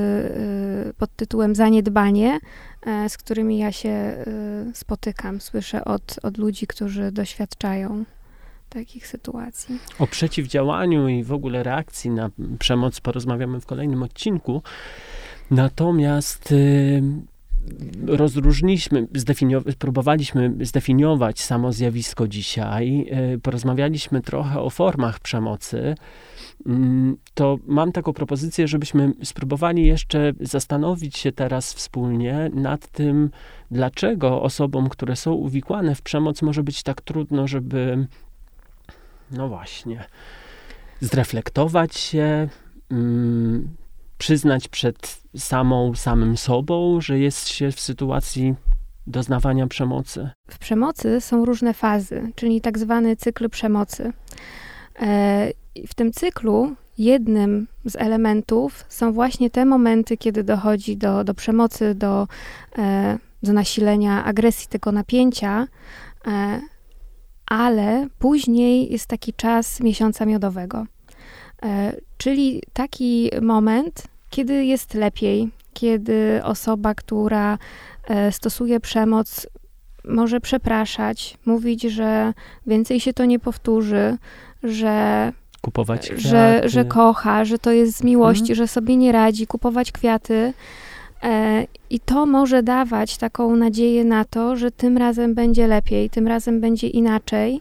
pod 0.98 1.16
tytułem 1.16 1.54
zaniedbanie, 1.54 2.38
z 3.08 3.16
którymi 3.16 3.58
ja 3.58 3.72
się 3.72 3.88
e, 3.88 4.24
spotykam, 4.74 5.40
słyszę 5.40 5.84
od, 5.84 6.16
od 6.22 6.38
ludzi, 6.38 6.66
którzy 6.66 7.12
doświadczają 7.12 8.04
takich 8.68 9.06
sytuacji. 9.06 9.78
O 9.98 10.06
przeciwdziałaniu 10.06 11.08
i 11.08 11.24
w 11.24 11.32
ogóle 11.32 11.62
reakcji 11.62 12.10
na 12.10 12.30
przemoc 12.58 13.00
porozmawiamy 13.00 13.60
w 13.60 13.66
kolejnym 13.66 14.02
odcinku. 14.02 14.62
Natomiast 15.50 16.52
y, 16.52 17.02
rozróżniliśmy, 18.06 19.06
zdefiniow- 19.06 19.74
próbowaliśmy 19.78 20.54
zdefiniować 20.60 21.40
samo 21.40 21.72
zjawisko 21.72 22.28
dzisiaj. 22.28 23.06
Y, 23.34 23.38
porozmawialiśmy 23.38 24.20
trochę 24.20 24.60
o 24.60 24.70
formach 24.70 25.20
przemocy. 25.20 25.94
Mm, 26.66 27.16
to 27.34 27.58
mam 27.66 27.92
taką 27.92 28.12
propozycję, 28.12 28.68
żebyśmy 28.68 29.12
spróbowali 29.24 29.86
jeszcze 29.86 30.32
zastanowić 30.40 31.18
się 31.18 31.32
teraz 31.32 31.74
wspólnie 31.74 32.50
nad 32.54 32.88
tym, 32.88 33.30
dlaczego 33.70 34.42
osobom, 34.42 34.88
które 34.88 35.16
są 35.16 35.32
uwikłane 35.32 35.94
w 35.94 36.02
przemoc, 36.02 36.42
może 36.42 36.62
być 36.62 36.82
tak 36.82 37.00
trudno, 37.00 37.48
żeby, 37.48 38.06
no 39.30 39.48
właśnie, 39.48 40.04
zreflektować 41.00 41.96
się, 41.96 42.48
mm, 42.90 43.68
przyznać 44.18 44.68
przed 44.68 45.22
samą, 45.36 45.94
samym 45.94 46.36
sobą, 46.36 47.00
że 47.00 47.18
jest 47.18 47.48
się 47.48 47.72
w 47.72 47.80
sytuacji 47.80 48.54
doznawania 49.06 49.66
przemocy. 49.66 50.30
W 50.50 50.58
przemocy 50.58 51.20
są 51.20 51.44
różne 51.44 51.74
fazy, 51.74 52.32
czyli 52.34 52.60
tak 52.60 52.78
zwany 52.78 53.16
cykl 53.16 53.48
przemocy. 53.48 54.12
E, 55.00 55.52
w 55.88 55.94
tym 55.94 56.12
cyklu 56.12 56.74
jednym 56.98 57.66
z 57.84 57.96
elementów 57.96 58.84
są 58.88 59.12
właśnie 59.12 59.50
te 59.50 59.64
momenty, 59.64 60.16
kiedy 60.16 60.44
dochodzi 60.44 60.96
do, 60.96 61.24
do 61.24 61.34
przemocy, 61.34 61.94
do, 61.94 62.28
e, 62.78 63.18
do 63.42 63.52
nasilenia 63.52 64.24
agresji, 64.24 64.68
tego 64.68 64.92
napięcia, 64.92 65.66
e, 66.26 66.60
ale 67.46 68.06
później 68.18 68.92
jest 68.92 69.06
taki 69.06 69.32
czas 69.32 69.80
miesiąca 69.80 70.26
miodowego. 70.26 70.86
E, 72.18 72.22
czyli 72.22 72.62
taki 72.72 73.30
moment, 73.42 74.02
kiedy 74.30 74.64
jest 74.64 74.94
lepiej, 74.94 75.48
kiedy 75.74 76.40
osoba, 76.44 76.94
która 76.94 77.58
e, 78.08 78.32
stosuje 78.32 78.80
przemoc, 78.80 79.46
może 80.04 80.40
przepraszać, 80.40 81.36
mówić, 81.46 81.82
że 81.82 82.32
więcej 82.66 83.00
się 83.00 83.12
to 83.12 83.24
nie 83.24 83.38
powtórzy, 83.38 84.16
że 84.62 85.32
kupować 85.60 86.06
kwiaty. 86.06 86.22
Że, 86.22 86.62
że 86.64 86.84
kocha, 86.84 87.44
że 87.44 87.58
to 87.58 87.72
jest 87.72 87.96
z 87.96 88.02
miłości, 88.02 88.46
hmm. 88.46 88.56
że 88.56 88.68
sobie 88.68 88.96
nie 88.96 89.12
radzi, 89.12 89.46
kupować 89.46 89.92
kwiaty. 89.92 90.52
E, 91.22 91.66
I 91.90 92.00
to 92.00 92.26
może 92.26 92.62
dawać 92.62 93.16
taką 93.16 93.56
nadzieję 93.56 94.04
na 94.04 94.24
to, 94.24 94.56
że 94.56 94.70
tym 94.70 94.98
razem 94.98 95.34
będzie 95.34 95.66
lepiej, 95.66 96.10
tym 96.10 96.28
razem 96.28 96.60
będzie 96.60 96.88
inaczej. 96.88 97.60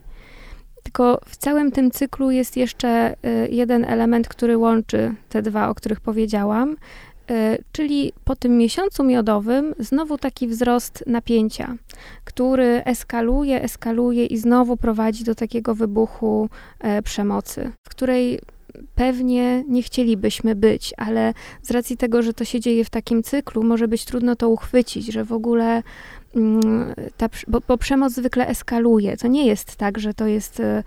Tylko 0.87 1.19
w 1.25 1.37
całym 1.37 1.71
tym 1.71 1.91
cyklu 1.91 2.31
jest 2.31 2.57
jeszcze 2.57 2.89
e, 2.89 3.15
jeden 3.49 3.85
element, 3.85 4.27
który 4.27 4.57
łączy 4.57 5.13
te 5.29 5.41
dwa, 5.41 5.69
o 5.69 5.75
których 5.75 5.99
powiedziałam, 5.99 6.75
e, 7.29 7.57
czyli 7.71 8.13
po 8.23 8.35
tym 8.35 8.57
miesiącu 8.57 9.03
miodowym 9.03 9.75
znowu 9.79 10.17
taki 10.17 10.47
wzrost 10.47 11.03
napięcia, 11.07 11.75
który 12.23 12.81
eskaluje, 12.85 13.61
eskaluje 13.61 14.25
i 14.25 14.37
znowu 14.37 14.77
prowadzi 14.77 15.23
do 15.23 15.35
takiego 15.35 15.75
wybuchu 15.75 16.49
przemocy, 17.03 17.71
w 17.83 17.89
której 17.89 18.39
pewnie 18.95 19.63
nie 19.67 19.83
chcielibyśmy 19.83 20.55
być, 20.55 20.93
ale 20.97 21.33
z 21.61 21.71
racji 21.71 21.97
tego, 21.97 22.21
że 22.21 22.33
to 22.33 22.45
się 22.45 22.59
dzieje 22.59 22.85
w 22.85 22.89
takim 22.89 23.23
cyklu, 23.23 23.63
może 23.63 23.87
być 23.87 24.05
trudno 24.05 24.35
to 24.35 24.49
uchwycić, 24.49 25.05
że 25.05 25.23
w 25.23 25.33
ogóle 25.33 25.83
ta, 27.17 27.29
bo, 27.47 27.61
bo 27.67 27.77
przemoc 27.77 28.13
zwykle 28.13 28.47
eskaluje. 28.47 29.17
To 29.17 29.27
nie 29.27 29.45
jest 29.45 29.75
tak, 29.75 29.99
że 29.99 30.13
to 30.13 30.27
jest 30.27 30.59
e, 30.59 30.63
e, 30.63 30.83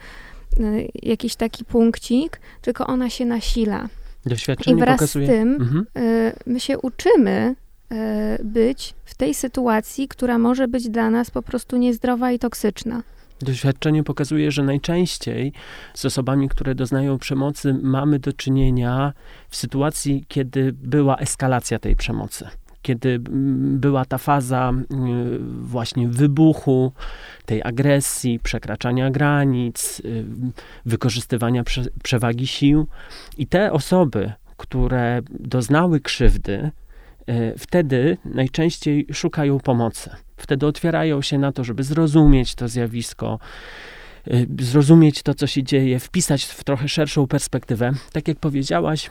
jakiś 1.03 1.37
taki 1.37 1.65
punkcik, 1.65 2.41
tylko 2.63 2.87
ona 2.87 3.11
się 3.11 3.25
nasila. 3.25 3.89
Doświadczenie 4.27 4.77
I 4.77 4.81
wraz 4.81 4.97
pokazuje... 4.97 5.27
z 5.27 5.31
tym 5.31 5.55
mhm. 5.55 5.87
E, 5.97 6.33
my 6.47 6.61
się 6.61 6.79
uczymy 6.79 7.55
być 8.45 8.95
w 9.05 9.15
tej 9.15 9.35
sytuacji, 9.35 10.09
która 10.09 10.39
może 10.39 10.69
być 10.69 10.89
dla 10.89 11.11
nas 11.11 11.31
po 11.31 11.43
prostu 11.43 11.77
niezdrowa 11.77 12.33
i 12.33 12.39
toksyczna. 12.39 13.03
Doświadczenie 13.41 14.05
pokazuje, 14.05 14.51
że 14.51 14.63
najczęściej 14.63 15.53
z 15.95 16.05
osobami, 16.05 16.49
które 16.49 16.75
doznają 16.75 17.19
przemocy, 17.19 17.75
mamy 17.83 18.19
do 18.19 18.33
czynienia 18.33 19.13
w 19.49 19.57
sytuacji, 19.57 20.25
kiedy 20.29 20.73
była 20.73 21.17
eskalacja 21.17 21.79
tej 21.79 21.97
przemocy. 21.97 22.49
Kiedy 22.83 23.19
była 23.79 24.05
ta 24.05 24.19
faza 24.19 24.73
właśnie 25.61 26.09
wybuchu, 26.09 26.93
tej 27.47 27.63
agresji, 27.63 28.39
przekraczania 28.39 29.11
granic, 29.11 30.01
y, 30.05 30.25
wykorzystywania 30.87 31.63
przewagi 32.03 32.47
sił. 32.47 32.87
I 33.39 33.47
te 33.47 33.73
osoby, 33.73 34.33
które 34.57 35.21
doznały 35.31 36.01
krzywdy, 36.01 36.71
y, 37.31 37.55
wtedy 37.59 38.19
najczęściej 38.25 39.07
szukają 39.13 39.61
pomocy 39.61 40.11
wtedy 40.41 40.67
otwierają 40.67 41.23
się 41.23 41.39
na 41.39 41.53
to, 41.53 41.65
żeby 41.65 41.83
zrozumieć 41.83 42.55
to 42.55 42.69
zjawisko, 42.69 43.39
y, 44.29 44.47
zrozumieć 44.61 45.23
to, 45.23 45.35
co 45.35 45.47
się 45.47 45.63
dzieje, 45.63 45.99
wpisać 45.99 46.45
w 46.45 46.65
trochę 46.65 46.89
szerszą 46.89 47.27
perspektywę. 47.27 47.93
Tak 48.13 48.29
jak 48.29 48.39
powiedziałaś, 48.39 49.11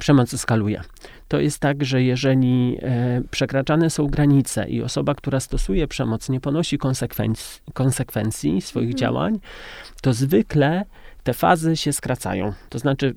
przemoc 0.00 0.34
eskaluje. 0.34 0.80
To 1.28 1.40
jest 1.40 1.58
tak, 1.58 1.84
że 1.84 2.02
jeżeli 2.02 2.78
e, 2.82 3.22
przekraczane 3.30 3.90
są 3.90 4.06
granice 4.06 4.68
i 4.68 4.82
osoba, 4.82 5.14
która 5.14 5.40
stosuje 5.40 5.88
przemoc, 5.88 6.28
nie 6.28 6.40
ponosi 6.40 6.78
konsekwencji, 6.78 7.60
konsekwencji 7.74 8.60
swoich 8.60 8.90
mhm. 8.90 8.98
działań, 8.98 9.40
to 10.02 10.12
zwykle 10.12 10.84
te 11.24 11.34
fazy 11.34 11.76
się 11.76 11.92
skracają. 11.92 12.52
To 12.68 12.78
znaczy, 12.78 13.14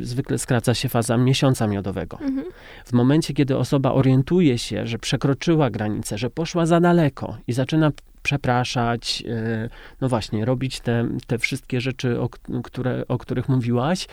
zwykle 0.00 0.38
skraca 0.38 0.74
się 0.74 0.88
faza 0.88 1.16
miesiąca 1.16 1.66
miodowego. 1.66 2.18
Mhm. 2.20 2.46
W 2.84 2.92
momencie, 2.92 3.34
kiedy 3.34 3.56
osoba 3.56 3.92
orientuje 3.92 4.58
się, 4.58 4.86
że 4.86 4.98
przekroczyła 4.98 5.70
granicę, 5.70 6.18
że 6.18 6.30
poszła 6.30 6.66
za 6.66 6.80
daleko 6.80 7.36
i 7.46 7.52
zaczyna 7.52 7.90
przepraszać, 8.22 9.22
e, 9.28 9.68
no 10.00 10.08
właśnie, 10.08 10.44
robić 10.44 10.80
te, 10.80 11.08
te 11.26 11.38
wszystkie 11.38 11.80
rzeczy, 11.80 12.20
o, 12.20 12.28
które, 12.62 13.04
o 13.08 13.18
których 13.18 13.48
mówiłaś, 13.48 14.06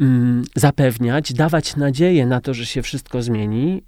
mm, 0.00 0.44
zapewniać, 0.56 1.32
dawać 1.32 1.76
nadzieję 1.76 2.26
na 2.26 2.40
to, 2.40 2.54
że 2.54 2.66
się 2.66 2.82
wszystko 2.82 3.22
zmieni, 3.22 3.82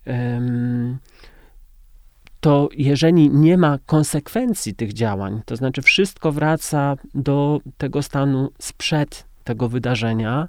to 2.41 2.69
jeżeli 2.77 3.31
nie 3.31 3.59
ma 3.59 3.79
konsekwencji 3.87 4.75
tych 4.75 4.93
działań, 4.93 5.43
to 5.45 5.57
znaczy 5.57 5.83
wszystko 5.83 6.33
wraca 6.33 6.97
do 7.15 7.61
tego 7.79 8.03
stanu 8.03 8.53
sprzed 8.59 9.25
tego 9.45 9.69
wydarzenia, 9.69 10.49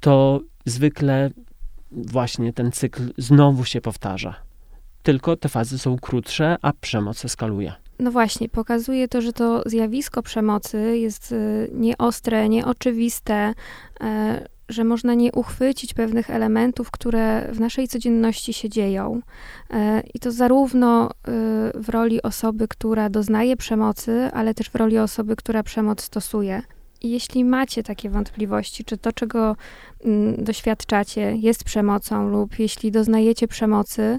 to 0.00 0.40
zwykle 0.64 1.30
właśnie 1.92 2.52
ten 2.52 2.72
cykl 2.72 3.02
znowu 3.18 3.64
się 3.64 3.80
powtarza. 3.80 4.34
Tylko 5.02 5.36
te 5.36 5.48
fazy 5.48 5.78
są 5.78 5.98
krótsze, 5.98 6.56
a 6.62 6.72
przemoc 6.72 7.24
eskaluje. 7.24 7.72
No 8.00 8.10
właśnie, 8.10 8.48
pokazuje 8.48 9.08
to, 9.08 9.20
że 9.20 9.32
to 9.32 9.62
zjawisko 9.66 10.22
przemocy 10.22 10.98
jest 10.98 11.32
y, 11.32 11.70
nieostre, 11.72 12.48
nieoczywiste, 12.48 13.54
e, 14.00 14.48
że 14.68 14.84
można 14.84 15.14
nie 15.14 15.32
uchwycić 15.32 15.94
pewnych 15.94 16.30
elementów, 16.30 16.90
które 16.90 17.48
w 17.52 17.60
naszej 17.60 17.88
codzienności 17.88 18.52
się 18.52 18.68
dzieją. 18.68 19.20
E, 19.70 20.02
I 20.14 20.20
to 20.20 20.32
zarówno 20.32 21.10
e, 21.10 21.12
w 21.74 21.88
roli 21.88 22.22
osoby, 22.22 22.68
która 22.68 23.10
doznaje 23.10 23.56
przemocy, 23.56 24.30
ale 24.32 24.54
też 24.54 24.70
w 24.70 24.74
roli 24.74 24.98
osoby, 24.98 25.36
która 25.36 25.62
przemoc 25.62 26.02
stosuje. 26.02 26.62
Jeśli 27.02 27.44
macie 27.44 27.82
takie 27.82 28.10
wątpliwości, 28.10 28.84
czy 28.84 28.98
to, 28.98 29.12
czego 29.12 29.56
mm, 30.04 30.44
doświadczacie, 30.44 31.36
jest 31.36 31.64
przemocą, 31.64 32.28
lub 32.28 32.58
jeśli 32.58 32.92
doznajecie 32.92 33.48
przemocy, 33.48 34.18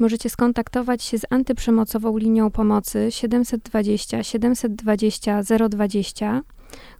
możecie 0.00 0.30
skontaktować 0.30 1.02
się 1.02 1.18
z 1.18 1.26
antyprzemocową 1.30 2.16
linią 2.16 2.50
pomocy 2.50 3.06
720 3.10 4.22
720 4.22 5.42
020 5.68 6.42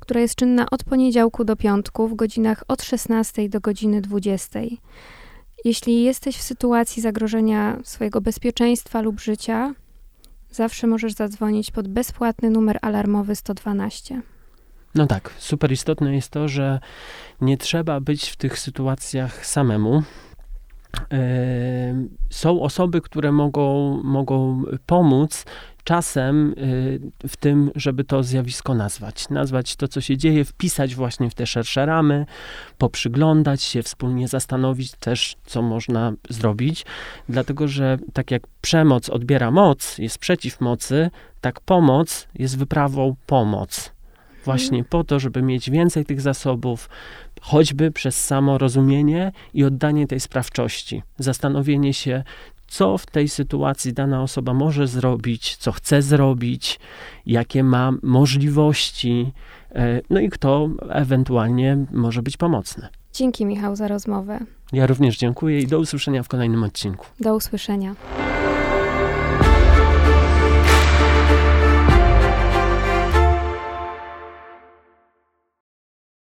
która 0.01 0.21
jest 0.21 0.35
czynna 0.35 0.67
od 0.71 0.85
poniedziałku 0.85 1.45
do 1.45 1.57
piątku 1.57 2.09
w 2.09 2.15
godzinach 2.15 2.65
od 2.69 2.83
16 2.83 3.49
do 3.49 3.61
godziny 3.61 4.01
20. 4.01 4.61
Jeśli 5.65 6.03
jesteś 6.03 6.37
w 6.37 6.43
sytuacji 6.43 7.03
zagrożenia 7.03 7.79
swojego 7.85 8.21
bezpieczeństwa 8.21 9.01
lub 9.01 9.21
życia, 9.21 9.75
zawsze 10.51 10.87
możesz 10.87 11.13
zadzwonić 11.13 11.71
pod 11.71 11.89
bezpłatny 11.89 12.51
numer 12.51 12.79
alarmowy 12.83 13.37
112. 13.37 14.23
No 14.95 15.07
tak, 15.07 15.35
super 15.39 15.73
istotne 15.73 16.15
jest 16.15 16.31
to, 16.31 16.49
że 16.49 16.81
nie 17.41 17.57
trzeba 17.57 18.01
być 18.01 18.29
w 18.29 18.37
tych 18.37 18.59
sytuacjach 18.59 19.47
samemu. 19.47 20.03
Są 22.31 22.63
osoby, 22.63 23.01
które 23.01 23.33
mogą, 23.33 24.01
mogą 24.03 24.63
pomóc 24.87 25.45
czasem 25.85 26.55
y, 26.59 27.01
w 27.29 27.37
tym, 27.37 27.71
żeby 27.75 28.05
to 28.05 28.23
zjawisko 28.23 28.75
nazwać. 28.75 29.29
Nazwać 29.29 29.77
to, 29.77 29.89
co 29.89 30.01
się 30.01 30.17
dzieje, 30.17 30.45
wpisać 30.45 30.95
właśnie 30.95 31.31
w 31.31 31.35
te 31.35 31.47
szersze 31.47 31.87
ramy, 31.87 32.27
poprzyglądać 32.79 33.63
się, 33.63 33.83
wspólnie 33.83 34.29
zastanowić 34.29 34.93
też, 34.93 35.37
co 35.47 35.63
można 35.63 36.13
zrobić. 36.29 36.87
Dlatego, 37.29 37.69
że 37.69 37.99
tak 38.13 38.31
jak 38.31 38.43
przemoc 38.61 39.09
odbiera 39.09 39.51
moc, 39.51 39.99
jest 39.99 40.19
przeciw 40.19 40.61
mocy, 40.61 41.11
tak 41.41 41.61
pomoc 41.61 42.29
jest 42.35 42.59
wyprawą 42.59 43.17
pomoc. 43.27 43.93
Właśnie 44.45 44.85
po 44.85 45.05
to, 45.05 45.21
żeby 45.21 45.43
mieć 45.43 45.71
więcej 45.71 46.05
tych 46.05 46.21
zasobów, 46.21 46.89
choćby 47.41 47.91
przez 47.91 48.25
samo 48.25 48.59
rozumienie 48.59 49.33
i 49.55 49.65
oddanie 49.65 50.07
tej 50.07 50.21
sprawczości, 50.21 51.03
zastanowienie 51.19 51.95
się, 51.95 52.23
co 52.69 52.99
w 52.99 53.07
tej 53.07 53.29
sytuacji 53.29 53.93
dana 53.93 54.23
osoba 54.23 54.55
może 54.55 54.87
zrobić, 54.87 55.57
co 55.57 55.73
chce 55.73 56.03
zrobić, 56.03 56.81
jakie 57.27 57.65
ma 57.65 57.93
możliwości, 58.03 59.33
e, 59.73 60.01
no 60.11 60.21
i 60.21 60.31
kto 60.31 60.69
ewentualnie 60.89 61.79
może 61.93 62.23
być 62.23 62.37
pomocny. 62.37 62.89
Dzięki, 63.13 63.47
Michał, 63.47 63.77
za 63.77 63.89
rozmowę. 63.89 64.39
Ja 64.73 64.87
również 64.87 65.19
dziękuję 65.19 65.61
i 65.61 65.67
do 65.67 65.79
usłyszenia 65.79 66.23
w 66.23 66.29
kolejnym 66.29 66.65
odcinku. 66.65 67.07
Do 67.21 67.35
usłyszenia. 67.35 67.95